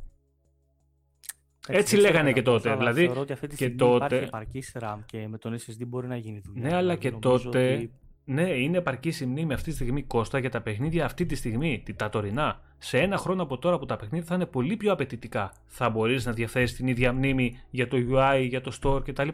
[1.69, 3.57] Εντάξει, έτσι δεν ξέρω λέγανε και κατά τότε, πόσο, αλλά δηλαδή, θεωρώ ότι αυτή τη
[3.57, 6.63] και στιγμή τότε- υπάρχει επαρκής RAM και με τον SSD μπορεί να γίνει δουλειά.
[6.63, 7.75] Ναι, αλλά Δηλαδή, και νομίζω τότε.
[7.75, 7.91] ότι-
[8.29, 11.83] Ναι, είναι επαρκή η μνήμη αυτή τη στιγμή Κώστα για τα παιχνίδια αυτή τη στιγμή,
[11.85, 12.61] τη- τα τωρινά.
[12.79, 16.27] Σε ένα χρόνο από τώρα που τα παιχνίδια θα είναι πολύ πιο απαιτητικά, θα μπορείς
[16.27, 19.29] να διαθέσεις την ίδια μνήμη για το UI, για το store κτλ.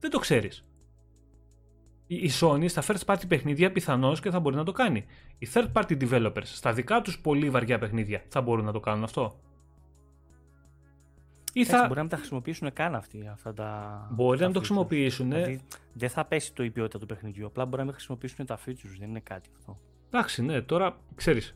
[0.00, 0.64] Δεν το ξέρεις.
[2.06, 5.04] Η Sony στα first party παιχνίδια πιθανώς και θα μπορεί να το κάνει.
[5.38, 9.04] Οι third party developers στα δικά τους πολύ βαριά παιχνίδια θα μπορούν να το κάνουν
[9.04, 9.40] αυτό.
[11.58, 11.82] Ή Εντάξει, θα.
[11.82, 14.08] Μπορεί να μην τα χρησιμοποιήσουν καν αυτοί αυτά τα.
[14.12, 14.62] Μπορεί τα να το features.
[14.62, 15.28] χρησιμοποιήσουν.
[15.30, 15.60] Δηλαδή,
[15.92, 17.46] δεν θα πέσει το η ποιότητα του παιχνιδιού.
[17.46, 18.96] Απλά μπορεί να μην χρησιμοποιήσουν τα features.
[18.98, 19.78] Δεν είναι κάτι αυτό.
[20.10, 21.54] Εντάξει, ναι, τώρα ξέρεις.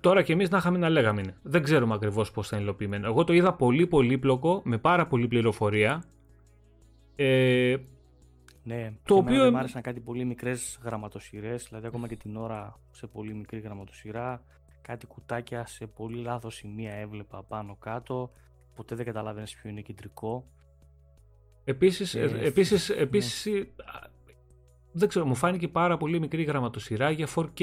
[0.00, 1.36] Τώρα κι εμείς να είχαμε να λέγαμε είναι.
[1.42, 3.06] Δεν ξέρουμε ακριβώς πώς θα είναι υλοποιημένο.
[3.06, 6.04] Εγώ το είδα πολύ πολύπλοκο, με πάρα πολλή πληροφορία.
[7.16, 7.76] Ε,
[8.62, 9.42] Ναι, Το το οποίο οποίο.
[9.44, 11.66] εμ- Μου άρεσαν κάτι πολύ μικρές γραμματοσυρές.
[11.68, 14.42] Δηλαδή, ακόμα και την ώρα σε πολύ μικρή γραμματοσυρά.
[14.86, 18.32] Κάτι κουτάκια σε πολύ λάθος σημεία έβλεπα πάνω κάτω.
[18.74, 20.46] Ποτέ δεν καταλάβαινες ποιο είναι κεντρικό.
[21.64, 23.46] επίσης, Ε, ε, επίσης, επίσης,
[23.84, 24.10] α,
[24.92, 27.60] δεν ξέρω, μου φάνηκε πάρα πολύ μικρή γραμματοσυρά για 4K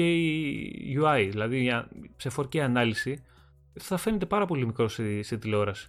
[1.02, 1.26] UI.
[1.30, 3.24] Δηλαδή για- σε 4K ανάλυση
[3.80, 5.88] θα φαίνεται πάρα πολύ μικρό σε, σε τηλεόραση.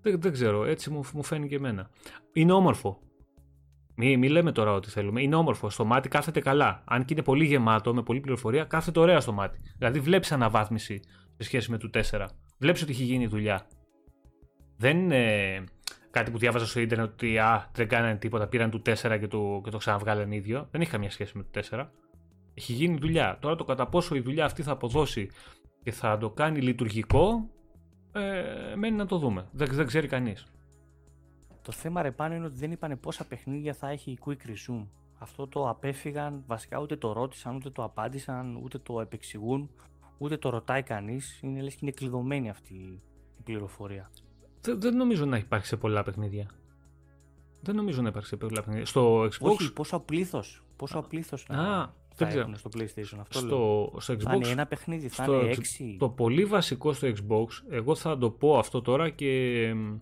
[0.00, 1.90] Δεν, δεν ξέρω, έτσι μου, μου φαίνεται και εμένα.
[2.32, 3.00] Είναι όμορφο.
[3.94, 5.22] Μη, μη λέμε τώρα ότι θέλουμε.
[5.22, 5.70] Είναι όμορφο.
[5.70, 6.82] Στο μάτι κάθεται καλά.
[6.84, 9.58] Αν και είναι πολύ γεμάτο, με πολλή πληροφορία, κάθεται ωραία στο μάτι.
[9.78, 11.00] Δηλαδή βλέπεις αναβάθμιση
[11.36, 12.26] σε σχέση με του 4.
[12.58, 13.66] Βλέπεις ότι έχει γίνει δουλειά.
[14.76, 15.64] Δεν είναι
[16.10, 19.60] κάτι που διάβαζα στο ίντερνετ ότι α, δεν κάνανε τίποτα, πήραν του 4 και το,
[19.64, 20.68] και το ξαναβγάλανε ίδιο.
[20.70, 21.86] Δεν έχει καμία σχέση με το 4.
[22.54, 23.38] Έχει γίνει δουλειά.
[23.40, 25.30] Τώρα το κατά πόσο η δουλειά αυτή θα αποδώσει
[25.82, 27.50] και θα το κάνει λειτουργικό,
[28.12, 29.48] ε, μένει να το δούμε.
[29.52, 30.46] Δεν, δεν ξέρει κανείς.
[31.62, 34.86] Το θέμα ρε πάνω είναι ότι δεν είπανε πόσα παιχνίδια θα έχει η Quick Resume.
[35.18, 39.70] Αυτό το απέφυγαν, βασικά ούτε το ρώτησαν, ούτε το απάντησαν, ούτε το επεξηγούν,
[40.18, 41.40] ούτε το ρωτάει κανείς.
[41.42, 42.74] Είναι λες και είναι κλειδωμένη αυτή
[43.38, 44.10] η πληροφορία.
[44.60, 46.50] Δεν, δεν νομίζω να υπάρχει σε πολλά παιχνίδια.
[47.60, 48.86] Δεν νομίζω να υπάρχει σε πολλά παιχνίδια.
[48.86, 49.38] Στο Xbox.
[49.40, 52.40] Όχι, πόσο πλήθος, πόσο πλήθος Α, να δεν θα ξέρω.
[52.40, 53.18] έχουν στο PlayStation.
[53.20, 53.48] Αυτό λέω.
[53.48, 54.50] στο, στο Θα είναι Xbox.
[54.50, 55.96] ένα παιχνίδι, θα στο είναι X- έξι.
[55.98, 59.98] Το πολύ βασικό στο Xbox, εγώ θα το πω αυτό τώρα και εμ,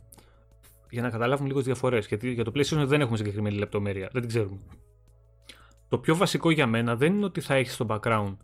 [0.90, 2.06] για να καταλάβουμε λίγο τις διαφορές.
[2.06, 4.08] Γιατί για το PlayStation δεν έχουμε συγκεκριμένη λεπτομέρεια.
[4.12, 4.58] Δεν την ξέρουμε.
[5.88, 8.36] Το πιο βασικό για μένα δεν είναι ότι θα έχεις στο background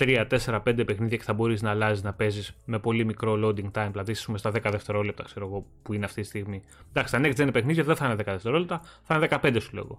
[0.00, 3.70] 3, 4, 5 παιχνίδια και θα μπορείς να αλλάζεις να παίζεις με πολύ μικρό loading
[3.72, 6.62] time, δηλαδή πούμε στα 10 δευτερόλεπτα, ξέρω εγώ, που είναι αυτή τη στιγμή.
[6.88, 9.84] Εντάξει, τα next gen παιχνίδια δεν θα είναι 10 δευτερόλεπτα, θα είναι 15 σου λέω
[9.84, 9.98] εγώ.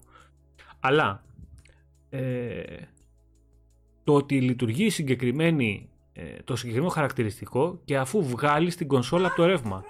[0.79, 1.23] Αλλά
[2.09, 2.61] ε,
[4.03, 9.35] το ότι λειτουργεί η συγκεκριμένη, ε, το συγκεκριμένο χαρακτηριστικό και αφού βγάλεις την κονσόλα από
[9.35, 9.83] το ρεύμα.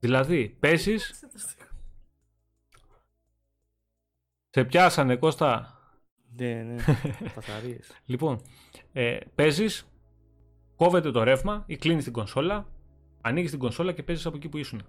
[0.00, 0.96] Δηλαδή, παίζει.
[4.50, 5.74] Σε πιάσανε, Κώστα.
[6.36, 6.76] Ναι, ναι,
[7.34, 8.00] παθαρίες.
[8.04, 8.40] Λοιπόν,
[8.92, 9.86] ε, παίζεις,
[10.76, 12.66] κόβεται το ρεύμα ή κλείνεις την κονσόλα,
[13.20, 14.82] ανοίγεις την κονσόλα και παίζεις από εκεί που ήσουν.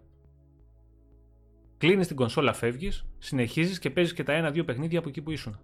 [1.78, 5.60] Κλείνεις την κονσόλα, φεύγεις, συνεχίζεις και παίζεις και τα ένα-δύο παιχνίδια από εκεί που ήσουν.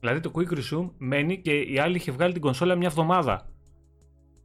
[0.00, 3.50] Δηλαδή το Quick Resume μένει και η άλλη είχε βγάλει την κονσόλα μια εβδομάδα.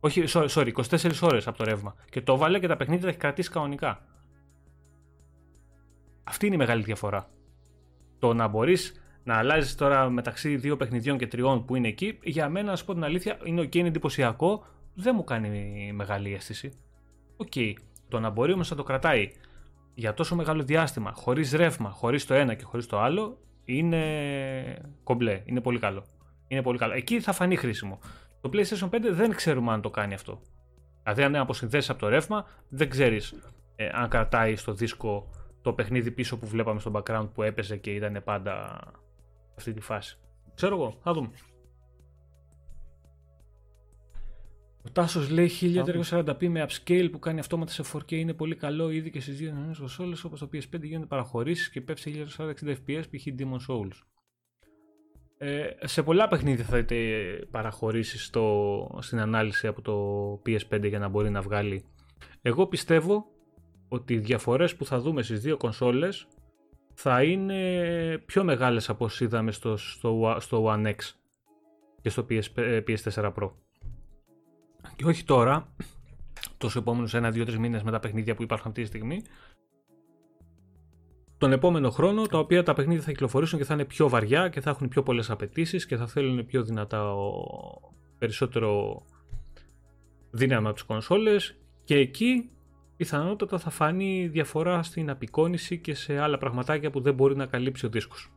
[0.04, 1.96] Όχι, sorry, sorry 24 ώρες από το ρεύμα.
[2.10, 4.06] Και το βάλε και τα παιχνίδια τα έχει κρατήσει κανονικά.
[6.24, 7.30] Αυτή είναι η μεγάλη διαφορά.
[8.20, 12.50] Το να μπορείς να αλλάζεις τώρα μεταξύ δύο παιχνιδιών και τριών που είναι εκεί, για
[12.50, 16.74] μένα, να σου πω την αλήθεια, είναι ok, είναι εντυπωσιακό, δεν μου κάνει μεγάλη αίσθηση.
[17.38, 17.54] Οκ.
[18.08, 19.32] Το να μπορεί όμως να το κρατάει
[19.94, 24.02] για τόσο μεγάλο διάστημα, χωρίς ρεύμα, χωρίς το ένα και χωρίς το άλλο, είναι
[25.04, 25.42] κομπλέ.
[25.46, 26.04] Είναι πολύ καλό.
[26.48, 26.94] Είναι πολύ καλό.
[26.94, 28.00] Εκεί θα φανεί χρήσιμο.
[28.42, 30.42] Το PlayStation 5 δεν ξέρουμε αν το κάνει αυτό.
[31.04, 33.34] Δηλαδή, αν αποσυνδέσεις από το ρεύμα, δεν ξέρεις
[33.76, 35.30] ε, αν κρατάει στο δίσκο
[35.62, 38.80] το παιχνίδι πίσω που βλέπαμε στο background που έπαιζε και ήταν πάντα
[39.58, 40.18] αυτή τη φάση.
[40.56, 41.32] Ξέρω εγώ, θα δούμε.
[44.84, 49.10] Ο Τάσος λέει 1340p με upscale που κάνει αυτόματα σε 4K είναι πολύ καλό ήδη
[49.10, 53.04] και στις δύο νέε κονσόλες όπως το PS5 γίνονται παραχωρήσεις και πέφτει σε 1460 fps
[53.10, 53.26] π.χ.
[53.38, 54.11] Demon Souls.
[55.44, 56.96] Ε, σε πολλά παιχνίδια θα δείτε
[57.52, 61.86] παραχωρήσεις στο, στην ανάλυση από το PS5 για να μπορεί να βγάλει.
[62.42, 63.26] Εγώ πιστεύω
[63.88, 66.28] ότι οι διαφορές που θα δούμε στις δύο κονσόλες
[66.94, 70.96] θα είναι πιο μεγάλες από όσοι είδαμε στο, στο, στο One X
[72.02, 72.44] και στο PS,
[72.88, 73.52] PS4 Pro.
[74.96, 75.76] Και όχι τώρα,
[76.58, 79.22] τους επόμενους 1-2-3 μήνες με τα παιχνίδια που υπάρχουν αυτή τη στιγμή,
[81.42, 84.62] τον επόμενο χρόνο, τα οποία τα παιχνίδια θα κυκλοφορήσουν και θα είναι πιο βαριά και
[84.62, 87.34] θα έχουν πιο πολλές απαιτήσεις και θα θέλουν πιο δυνατά ο,
[88.18, 89.02] περισσότερο
[90.32, 92.50] δύναμη από τις κονσόλες και εκεί
[92.98, 97.86] πιθανότατα θα φανεί διαφορά στην απεικόνηση και σε άλλα πραγματάκια που δεν μπορεί να καλύψει
[97.86, 98.32] ο δίσκος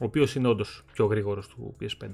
[0.00, 2.10] ο οποίος είναι όντως πιο γρήγορος του PS5.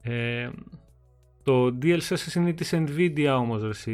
[0.00, 0.50] Ε,
[1.46, 3.92] το DLSS είναι της Nvidia όμως, ρε,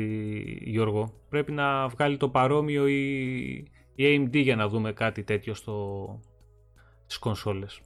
[0.61, 1.13] Γιώργο.
[1.29, 3.51] Πρέπει να βγάλει το παρόμοιο η,
[3.95, 6.21] η AMD για να δούμε κάτι τέτοιο στο,
[7.03, 7.81] στις κονσόλες.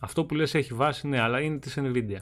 [0.00, 2.20] Αυτό που λες έχει βάση, ναι, αλλά είναι της Nvidia.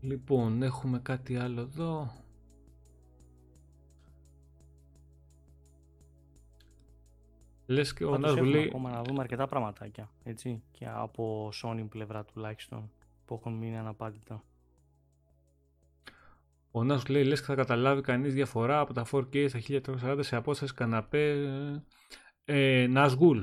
[0.00, 2.12] Λοιπόν, έχουμε κάτι άλλο εδώ.
[7.70, 8.64] Λες και ο Νάς λέει...
[8.64, 12.90] ακόμα να δούμε αρκετά πραγματάκια, έτσι, και από Sony πλευρά τουλάχιστον,
[13.24, 14.44] που έχουν μείνει αναπάντητα.
[16.70, 20.36] Ο Νάς λέει, λες και θα καταλάβει κανείς διαφορά από τα 4K στα 1340 σε
[20.36, 21.34] απόσταση καναπέ.
[22.44, 23.40] Ε, Νασγούλ,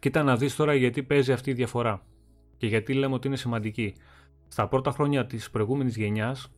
[0.00, 2.06] κοίτα να δεις τώρα γιατί παίζει αυτή η διαφορά
[2.56, 3.94] και γιατί λέμε ότι είναι σημαντική.
[4.48, 6.52] Στα πρώτα χρόνια της προηγούμενης γενιάς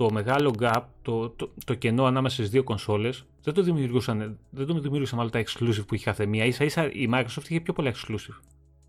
[0.00, 4.66] το μεγάλο gap, το, το, το κενό ανάμεσα στις δύο κονσόλες δεν το δημιουργούσαν, δεν
[4.66, 6.44] το δημιουργούσαν μάλλον τα exclusive που είχε κάθε μία.
[6.44, 8.40] Ίσα ίσα η Microsoft είχε πιο πολλά exclusive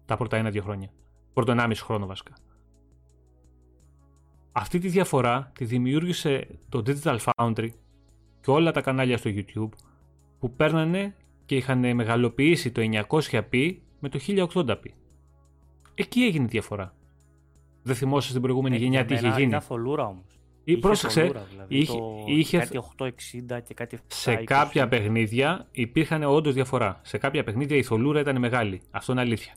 [0.06, 0.90] τα πρώτα ένα-δύο χρόνια.
[1.34, 2.34] Πρώτο 1,5 χρόνο βασικά.
[4.52, 7.70] Αυτή τη διαφορά τη δημιούργησε το Digital Foundry
[8.42, 9.70] και όλα τα κανάλια στο YouTube
[10.40, 11.16] που παίρνανε
[11.46, 14.86] και είχαν μεγαλοποιήσει το 900p με το 1080p.
[15.94, 16.96] Εκεί έγινε η διαφορά.
[17.84, 19.48] Δεν θυμόσαι στην προηγούμενη ε, γενιά τι είχε γίνει.
[19.48, 20.41] Ήταν θολούρα όμως.
[20.72, 23.10] Ή, πρόσεξε, δηλαδή, είχε, το, είχε, κάτι 860
[23.64, 24.06] και κάτι 720.
[24.08, 27.00] Σε κάποια παιχνίδια υπήρχαν όντως διαφορά.
[27.04, 28.82] Σε κάποια παιχνίδια η θολούρα ήταν μεγάλη.
[28.92, 29.54] Αυτό είναι αλήθεια.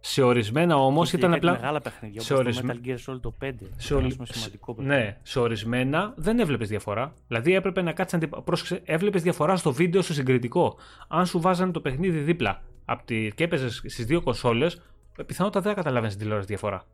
[0.00, 1.52] Σε ορισμένα όμως ήταν απλά.
[1.52, 2.20] μεγάλα παιχνίδια.
[2.20, 2.74] Σε ορισμένα.
[2.74, 3.50] Το Metal Gear Solid το 5.
[3.76, 4.16] Σε ορι...
[4.22, 7.14] σημαντικό Ναι, σε ορισμένα δεν έβλεπες διαφορά.
[7.26, 8.42] Δηλαδή έπρεπε να κάτσεις να.
[8.42, 10.76] Πρόσεξε, έβλεπες διαφορά στο βίντεο στο συγκριτικό.
[11.08, 13.32] Αν σου βάζανε το παιχνίδι δίπλα από τη...
[13.34, 14.82] και έπαιζες στις δύο κονσόλες,
[15.26, 16.84] πιθανότατα δεν καταλαβαίνεις την τηλεόραση διαφορά.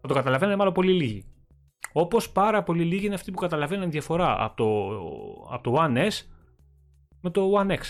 [0.00, 1.24] Θα το καταλαβαίνουν μάλλον πολύ λίγοι.
[1.92, 6.26] Όπως πάρα πολύ λίγοι είναι αυτοί που καταλαβαίνουν διαφορά από το, από το One S
[7.20, 7.80] με το One X.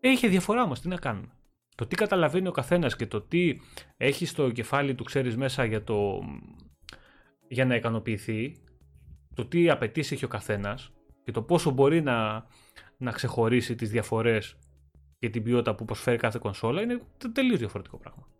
[0.00, 1.28] Έχει διαφορά όμως, τι να κάνουμε.
[1.74, 3.60] Το τι καταλαβαίνει ο καθένας και το τι
[3.96, 6.20] έχει στο κεφάλι του, ξέρεις μέσα για, το,
[7.48, 8.56] για να ικανοποιηθεί,
[9.34, 10.92] το τι απαιτήσει έχει ο καθένας
[11.24, 12.46] και το πόσο μπορεί να,
[12.96, 14.56] να ξεχωρίσει τις διαφορές
[15.18, 17.00] και την ποιότητα που προσφέρει κάθε κονσόλα είναι
[17.32, 18.33] τελείως διαφορετικό πράγμα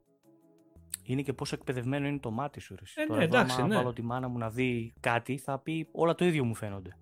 [1.02, 2.74] είναι και πόσο εκπαιδευμένο είναι το μάτι σου.
[2.78, 3.02] Ρε.
[3.02, 3.76] Ε, Τώρα, ναι, εντάξει, αν ναι.
[3.76, 6.96] βάλω τη μάνα μου να δει κάτι, θα πει όλα το ίδιο μου φαίνονται.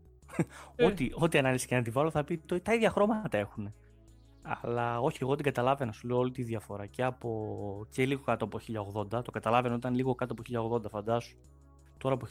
[0.77, 0.85] Ε.
[0.85, 3.75] ό,τι, ό,τι ανάλυση και να τη βάλω θα πει το, τα ίδια χρώματα έχουν.
[4.43, 6.87] Αλλά όχι, εγώ την καταλάβαινα, σου λέω όλη τη διαφορά.
[6.87, 8.61] Και, από, και λίγο κάτω από
[9.19, 11.37] 1080, το καταλάβαινα όταν λίγο κάτω από 1080, φαντάσου.
[11.99, 12.27] Τώρα από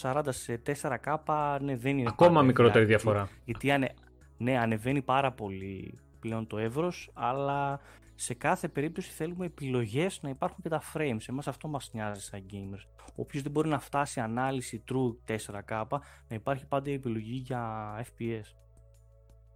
[0.00, 2.08] 1340 σε 4K, ναι, δεν είναι.
[2.08, 3.28] Ακόμα μικρότερη διαφορά.
[3.44, 3.94] Γιατί, ανε,
[4.36, 7.80] ναι, ανεβαίνει πάρα πολύ πλέον το εύρος, αλλά
[8.20, 11.20] σε κάθε περίπτωση θέλουμε επιλογές να υπάρχουν και τα frames.
[11.28, 13.04] Εμάς αυτό μας νοιάζει σαν gamers.
[13.16, 15.86] Όποιος δεν μπορεί να φτάσει ανάλυση true 4K,
[16.28, 18.54] να υπάρχει πάντα η επιλογή για FPS.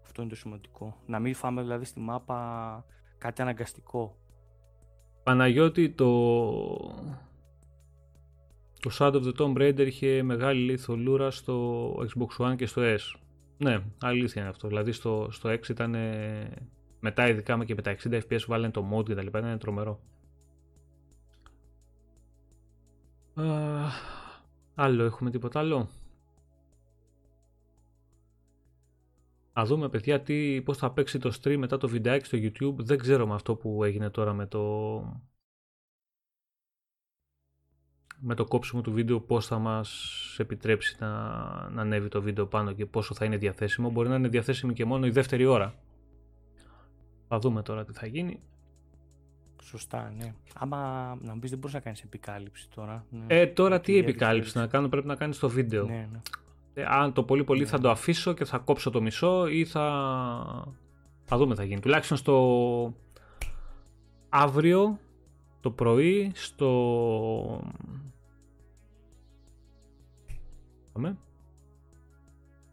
[0.02, 0.96] Αυτό είναι το σημαντικό.
[1.06, 2.84] Να μην φάμε δηλαδή στη μάπα
[3.18, 4.16] κάτι αναγκαστικό.
[5.22, 6.10] Παναγιώτη, το...
[8.80, 13.18] Το Shadow of the Tomb Raider είχε μεγάλη λιθολούρα στο Xbox One και στο S.
[13.58, 14.68] Ναι, αλήθεια είναι αυτό.
[14.68, 15.94] Δηλαδή στο, στο X ήταν
[17.04, 20.00] μετά ειδικά και με τα 60 fps βάλανε το mode και τα λοιπά, είναι τρομερό.
[24.74, 25.88] άλλο, έχουμε τίποτα άλλο;
[29.52, 32.84] Α δούμε παιδιά τι, πώς θα παίξει το stream μετά το βιντεάκι στο YouTube.
[32.84, 34.60] Δεν ξέρω με αυτό που έγινε τώρα με το,
[38.18, 41.08] με το κόψιμο του βίντεο πώς θα μας επιτρέψει να,
[41.70, 43.90] να ανέβει το βίντεο πάνω και πόσο θα είναι διαθέσιμο.
[43.90, 45.74] Μπορεί να είναι διαθέσιμο και μόνο η δεύτερη ώρα.
[47.32, 48.40] Θα δούμε τώρα τι θα γίνει.
[49.62, 50.34] Σωστά, ναι.
[50.54, 50.78] Άμα
[51.22, 53.06] να μου πεις δεν μπορείς να κάνεις επικάλυψη τώρα.
[53.10, 53.24] Ναι.
[53.26, 55.86] Ε, τώρα τι επικάλυψη να κάνω, πρέπει να κάνεις το βίντεο.
[55.86, 56.20] Ναι, ναι.
[56.74, 57.66] Ε, αν το πολύ πολύ ναι.
[57.66, 59.82] θα το αφήσω και θα κόψω το μισό ή θα.
[61.24, 61.80] Θα δούμε τι θα γίνει.
[61.80, 62.94] Τουλάχιστον στο
[64.28, 64.98] αύριο
[65.60, 67.70] το πρωί στο.
[70.92, 71.18] Πάμε.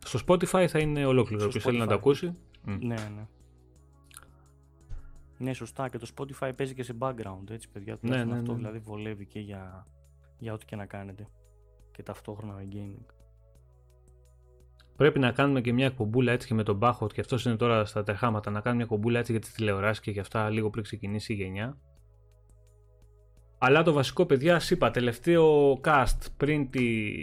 [0.06, 1.46] Στο Spotify θα είναι ολόκληρο.
[1.46, 2.36] Όποιος θέλει να το ακούσει.
[2.64, 3.28] Ναι, ναι.
[5.40, 5.90] Ναι, σωστά.
[5.90, 7.98] Και το Spotify παίζει και σε background, έτσι, παιδιά.
[8.02, 8.58] Ναι, ναι, αυτό ναι.
[8.58, 9.88] δηλαδή βολεύει και για,
[10.38, 11.28] για ό,τι και να κάνετε.
[11.92, 13.06] Και ταυτόχρονα gaming.
[14.96, 17.86] Πρέπει να κάνουμε και μια εκπομπούλα έτσι και με τον Bachot και αυτός είναι τώρα
[17.86, 18.52] στα τερχάματα.
[18.52, 21.36] Να κάνουμε μια εκπομπούλα έτσι για τις τηλεοράσεις και για αυτά λίγο πριν ξεκινήσει η
[21.36, 21.78] γενιά.
[23.58, 27.14] Αλλά το βασικό, παιδιά, σα είπα, τελευταίο cast πριν, τη...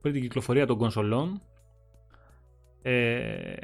[0.00, 1.42] πριν την κυκλοφορία των κονσολών
[2.82, 3.54] Ε,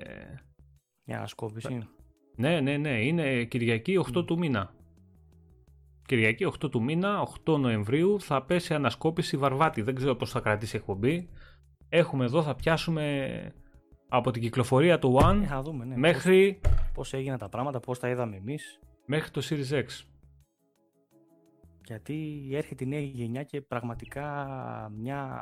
[1.05, 1.89] Για ανασκόπηση.
[2.37, 3.05] Ναι, ναι, ναι.
[3.05, 4.75] Είναι Κυριακή 8 του μήνα.
[6.07, 9.83] Κυριακή 8 του μήνα, 8 Νοεμβρίου, θα πέσει ανασκόπηση Βαρβάτη.
[9.83, 11.29] Δεν ξέρω πώς θα κρατήσει η εκπομπή.
[11.89, 13.55] Έχουμε εδώ, θα πιάσουμε
[14.09, 15.97] από την κυκλοφορία του One Ε, θα δούμε, ναι.
[15.97, 18.81] μέχρι, Πώς, πώς έγιναν τα πράγματα, πώς τα είδαμε εμείς.
[19.07, 19.85] μέχρι το Series X.
[21.87, 24.25] Γιατί έρχεται η νέα γενιά και πραγματικά
[24.99, 25.41] μια,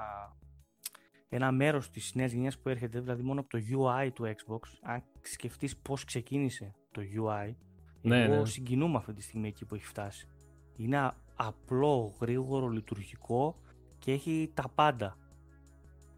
[1.35, 5.03] ένα μέρος της νέας γενιάς που έρχεται, δηλαδή μόνο από το UI του Xbox, αν
[5.21, 7.55] σκεφτείς πώς ξεκίνησε το UI,
[8.03, 8.47] Ναι, εγώ ναι.
[8.47, 10.29] συγκινούμαι αυτή τη στιγμή εκεί που έχει φτάσει.
[10.77, 13.57] Είναι α- απλό, γρήγορο, λειτουργικό
[13.99, 15.19] και έχει τα πάντα.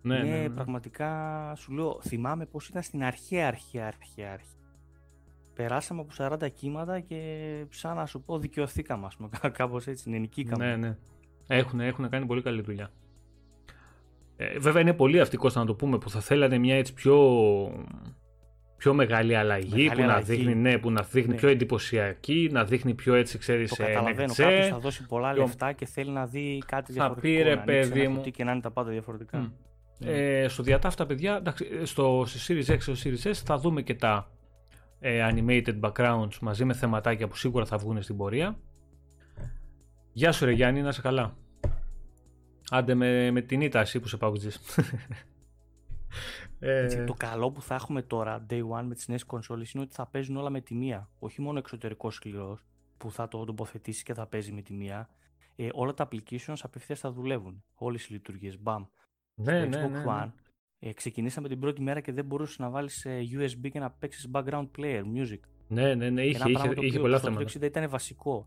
[0.02, 0.50] Ναι, είναι ναι, ναι.
[0.50, 4.56] πραγματικά, σου λέω, θυμάμαι πώς ήταν στην αρχαία, αρχαία, αρχαία αρχή.
[5.54, 7.20] Περάσαμε από 40 κύματα και
[7.70, 9.28] σαν να σου πω δικαιωθήκαμε, ας πούμε,
[9.58, 10.66] κάπως έτσι, νενικήκαμε.
[10.66, 10.96] Ναι, ναι.
[11.46, 12.90] Έχουν, έχουν κάνει πολύ καλή δουλειά.
[14.36, 17.16] Ε, βέβαια είναι πολύ αυτικό να το πούμε που θα θέλανε μια έτσι πιο,
[18.76, 20.18] πιο μεγάλη αλλαγή Μεγάλη που, αλλαγή.
[20.20, 21.38] Να δείχνει, ναι, που να δείχνει Ναι.
[21.38, 24.18] πιο εντυπωσιακή, να δείχνει πιο έτσι ξέρεις Το ε, καταλαβαίνω.
[24.20, 24.42] νεκτζέ.
[24.42, 27.36] Κάποιος θα δώσει πολλά πιο- λεφτά και θέλει να δει κάτι Θα διαφορετικό.
[27.36, 28.16] πει, ρε, να ανοίξει παιδί ένα μου.
[28.16, 29.38] κουτί και να είναι τα πάντα διαφορετικά.
[29.38, 29.48] Μμ.
[29.98, 30.10] Ναι.
[30.10, 33.58] Ε, στο διατάφτα παιδιά, εντάξει, ε, στο στη Series X και στο Series S θα
[33.58, 34.30] δούμε και τα
[35.00, 38.56] ε, animated backgrounds μαζί με θεματάκια που σίγουρα θα βγουν στην πορεία.
[40.12, 41.36] Γεια σου ρε Γιάννη, να είσαι καλά.
[42.70, 44.58] Άντε με, με την ήττα εσύ που σε παγκοτζείς.
[46.58, 49.82] ε, Έτσι, το καλό που θα έχουμε τώρα, day one, με τις νέες κονσόλες είναι
[49.82, 51.10] ότι θα παίζουν όλα με τη μία.
[51.18, 52.64] Όχι μόνο εξωτερικός σκληρός
[52.96, 55.08] που θα το τοποθετήσεις και θα παίζει με τη μία.
[55.56, 57.64] Ε, όλα τα applications απευθείας θα δουλεύουν.
[57.74, 58.60] Όλες οι λειτουργίες.
[58.60, 58.84] Μπαμ.
[59.34, 60.04] ναι, στο ναι, Xbox ναι, ναι.
[60.08, 60.30] One
[60.78, 64.30] ε, ξεκινήσαμε την πρώτη μέρα και δεν μπορούσες να βάλεις ε, USB και να παίξεις
[64.32, 65.40] background player, music.
[65.68, 67.50] Ναι, ναι, ναι, είχε, Ένα είχε, πράγμα το είχε οποίο πολλά στο θέματα.
[67.52, 68.46] 360 ήταν βασικό.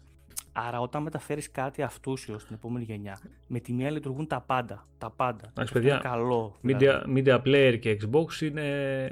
[0.51, 4.87] Άρα όταν μεταφέρεις κάτι αυτούσιο στην επόμενη γενιά, με τη μία λειτουργούν τα πάντα.
[4.97, 5.51] Τα πάντα.
[5.53, 6.55] Και αυτό παιδιά, είναι καλό.
[6.63, 7.23] Media, δηλαδή.
[7.25, 9.09] media player και Xbox είναι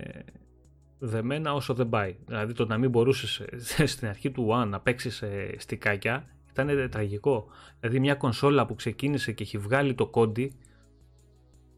[1.00, 2.16] δεμένα όσο δεν πάει.
[2.26, 3.40] Δηλαδή το να μην μπορούσες
[3.78, 7.48] ε, στην αρχή του One να παίξεις ε, στικάκια ήταν τραγικό.
[7.80, 10.56] Δηλαδή μια κονσόλα που ξεκίνησε και έχει βγάλει το κόντι,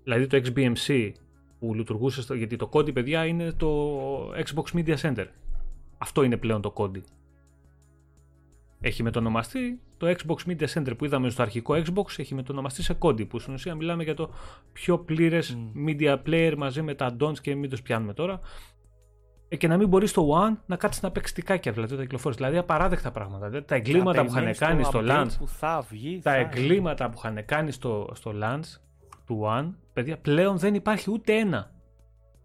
[0.03, 1.11] δηλαδή το XBMC
[1.59, 5.25] που λειτουργούσε, στο, γιατί το κόντι παιδιά είναι το Xbox Media Center.
[5.97, 7.03] Αυτό είναι πλέον το κόντι.
[8.81, 13.25] Έχει μετονομαστεί το Xbox Media Center που είδαμε στο αρχικό Xbox έχει μετονομαστεί σε κόντι
[13.25, 14.29] που στην ουσία μιλάμε για το
[14.73, 15.85] πιο πλήρες Μμ.
[15.87, 18.39] media player μαζί με τα dons και μην τους πιάνουμε τώρα
[19.51, 22.37] Ε, και να μην μπορείς στο One να κάτσεις να παίξεις τικάκια δηλαδή όταν κυκλοφορείς.
[22.37, 23.47] Δηλαδή απαράδεκτα πράγματα.
[23.49, 26.19] Δηλαδή, τα εγκλήματα Να που είχαν περιμένεις κάνει το στο update launch Που θα βγει.
[26.23, 28.79] τα θα- εγκλήματα που είχαν κάνει στο, στο launch
[29.25, 31.71] του One, παιδιά, πλέον δεν υπάρχει ούτε ένα.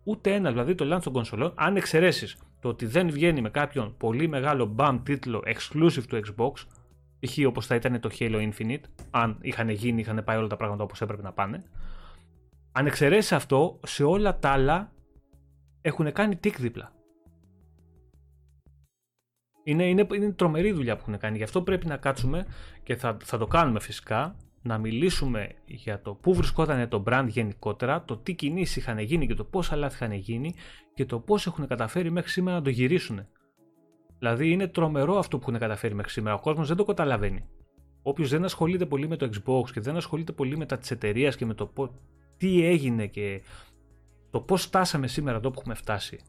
[0.05, 0.51] Ούτε ένα.
[0.51, 4.74] Δηλαδή το launch των κονσολών, αν εξαιρέσεις το ότι δεν βγαίνει με κάποιον πολύ μεγάλο
[4.78, 6.53] BAM τίτλο exclusive του Xbox,
[7.20, 7.39] π.χ.
[7.47, 11.01] όπως θα ήταν το Halo Infinite, αν είχαν γίνει, είχαν πάει όλα τα πράγματα όπως
[11.01, 11.62] έπρεπε να πάνε.
[12.73, 14.93] Αν εξαιρέσει αυτό, σε όλα τα άλλα
[15.81, 16.93] έχουν κάνει τικ δίπλα.
[19.65, 21.36] Είναι, είναι, είναι τρομερή δουλειά που έχουν κάνει.
[21.36, 22.47] Γι' αυτό πρέπει να κάτσουμε
[22.82, 24.36] και θα, θα το κάνουμε φυσικά.
[24.66, 29.35] Να μιλήσουμε για το πού βρισκόταν το brand γενικότερα, το τι κινήσεις είχαν γίνει και
[29.35, 30.55] το πόσα λάθη είχαν γίνει
[30.95, 33.27] και το πώς έχουν καταφέρει μέχρι σήμερα να το γυρίσουν.
[34.19, 36.35] Δηλαδή είναι τρομερό αυτό που έχουν καταφέρει μέχρι σήμερα.
[36.35, 37.49] Ο κόσμος δεν το καταλαβαίνει.
[38.03, 41.36] Όποιος δεν ασχολείται πολύ με το Xbox και δεν ασχολείται πολύ με τα της εταιρείας
[41.36, 41.91] και με το πώς-
[42.36, 43.43] τι έγινε και
[44.31, 46.20] το πώς φτάσαμε σήμερα εδώ που έχουμε φτάσει,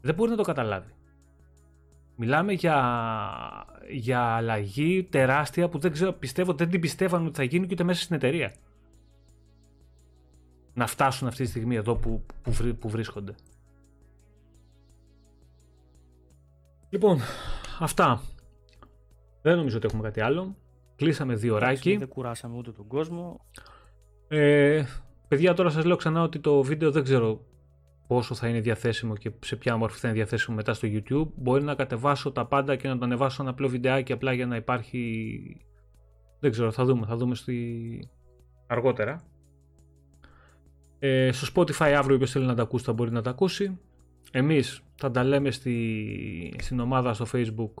[0.00, 0.92] δεν μπορεί να το καταλάβει.
[2.16, 2.76] Μιλάμε για,
[3.90, 7.84] για αλλαγή τεράστια που δεν ξέρω, πιστεύω δεν την πιστεύαν ότι θα γίνει και ούτε
[7.84, 8.54] μέσα στην εταιρεία.
[10.74, 13.34] Να φτάσουν αυτή τη στιγμή εδώ που, που, βρι- που βρίσκονται.
[16.88, 17.18] Λοιπόν,
[17.80, 18.22] αυτά.
[19.42, 20.56] Δεν νομίζω ότι έχουμε κάτι άλλο.
[20.96, 21.96] Κλείσαμε δύο Εντάξει, ωράκι.
[21.96, 23.46] Δεν κουράσαμε ούτε τον κόσμο.
[24.28, 24.84] Ε,
[25.28, 27.40] παιδιά, τώρα σας λέω ξανά ότι το βίντεο δεν ξέρω
[28.12, 31.28] πόσο θα είναι διαθέσιμο και σε ποια μορφή θα είναι διαθέσιμο μετά στο YouTube.
[31.34, 34.56] Μπορεί να κατεβάσω τα πάντα και να το ανεβάσω ένα απλό βιντεάκι απλά για να
[34.56, 35.40] υπάρχει...
[36.40, 38.08] Δεν ξέρω, θα δούμε, θα δούμε στη...
[38.66, 39.22] αργότερα.
[40.98, 43.78] Ε, στο Spotify αύριο όποιος θέλει να τα ακούσει θα μπορεί να τα ακούσει.
[44.30, 47.74] Εμείς θα τα λέμε στη, στην ομάδα στο Facebook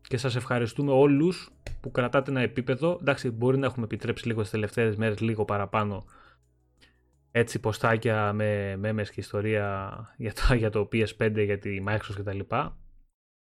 [0.00, 1.50] και σας ευχαριστούμε όλους
[1.80, 2.98] που κρατάτε ένα επίπεδο.
[3.00, 6.04] Εντάξει, μπορεί να έχουμε επιτρέψει λίγο τις τελευταίες μέρες λίγο παραπάνω
[7.30, 12.38] έτσι ποστάκια με μέμες και ιστορία για το, για το PS5, για τη Microsoft κτλ.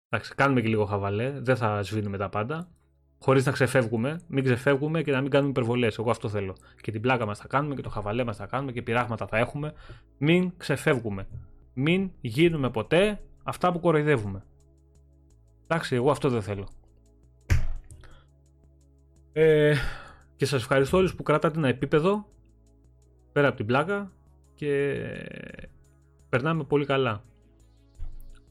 [0.09, 2.71] Εντάξει, κάνουμε και λίγο χαβαλέ, δεν θα σβήνουμε τα πάντα.
[3.19, 5.97] Χωρίς να ξεφεύγουμε, μην ξεφεύγουμε και να μην κάνουμε υπερβολές.
[5.97, 6.55] Εγώ αυτό θέλω.
[6.81, 9.37] Και την πλάκα μας θα κάνουμε και το χαβαλέ μας θα κάνουμε και πειράγματα θα
[9.37, 9.73] έχουμε.
[10.17, 11.27] Μην ξεφεύγουμε.
[11.73, 14.43] Μην γίνουμε ποτέ αυτά που κοροϊδεύουμε.
[15.67, 16.67] Εντάξει, εγώ αυτό δεν θέλω.
[19.33, 19.75] Ε,
[20.35, 22.25] και σας ευχαριστώ όλους που κρατάτε ένα επίπεδο
[23.37, 24.11] πέρα από την πλάκα
[24.55, 24.95] και
[26.29, 27.23] περνάμε πολύ καλά.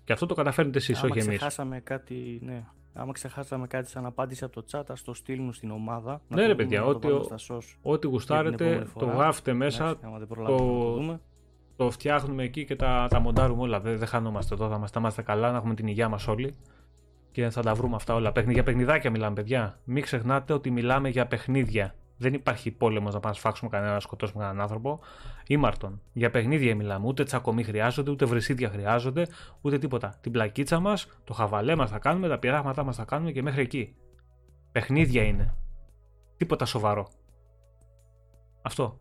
[0.05, 1.37] Και αυτό το καταφέρνετε εσείς, Άμα όχι εμείς.
[1.37, 2.65] ξεχάσαμε κάτι, ναι.
[2.95, 6.13] Άμα ξεχάσαμε κάτι σαν απάντηση από το chat, ας το στείλουν στην ομάδα.
[6.29, 8.11] Ναι, το ρε δούμε, παιδιά, να το ό,τι, βάλουμε ο- στα shows ό,τι για την
[8.11, 9.13] γουστάρετε επόμενη το φορά.
[9.15, 11.21] γράφετε μέσα, Εντάξει, άμα δεν προλάβουμε να το δούμε.
[11.77, 13.81] το φτιάχνουμε εκεί και τα, τα μοντάρουμε όλα.
[13.81, 16.55] Δεν, δεν χανόμαστε εδώ, θα είμαστε, θα είμαστε καλά, να έχουμε την υγεία μας όλοι
[17.33, 18.33] και θα τα βρούμε αυτά όλα.
[18.33, 19.79] Παιχνι, για παιχνιδάκια μιλάμε, παιδιά.
[19.85, 21.95] Μην ξεχνάτε ότι μιλάμε για παιχνίδια.
[22.17, 25.01] Δεν υπάρχει πόλεμος να πάμε να σφάξουμε κανένα, να σκοτώσουμε κανέναν άνθρωπο.
[25.47, 26.01] Ήμαρτον.
[26.13, 27.07] Για παιχνίδια μιλάμε.
[27.07, 29.27] Ούτε τσακωμοί χρειάζονται, ούτε βρυσίδια χρειάζονται,
[29.61, 30.19] ούτε τίποτα.
[30.21, 33.63] Την πλακίτσα μας, το χαβαλέ μας θα κάνουμε, τα πειράγματά μας θα κάνουμε και μέχρι
[33.63, 33.97] εκεί.
[34.73, 35.55] Παιχνίδια είναι.
[36.37, 37.09] Τίποτα σοβαρό.
[38.63, 38.99] Αυτό.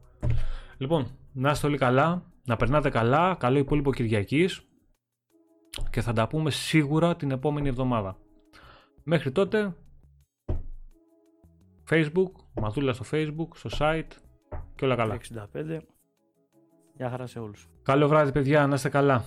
[0.77, 4.65] Λοιπόν, να είστε όλοι καλά, να περνάτε καλά, καλό υπόλοιπο Κυριακής
[5.89, 8.17] και θα τα πούμε σίγουρα την επόμενη εβδομάδα.
[9.03, 9.75] Μέχρι τότε,
[11.89, 14.11] Facebook, Μαθούλα στο Facebook, στο site
[14.75, 15.17] και όλα καλά.
[15.55, 15.79] 65.
[16.95, 17.69] Γεια χαρά σε όλους.
[17.83, 19.23] Καλό βράδυ παιδιά, να είστε καλά.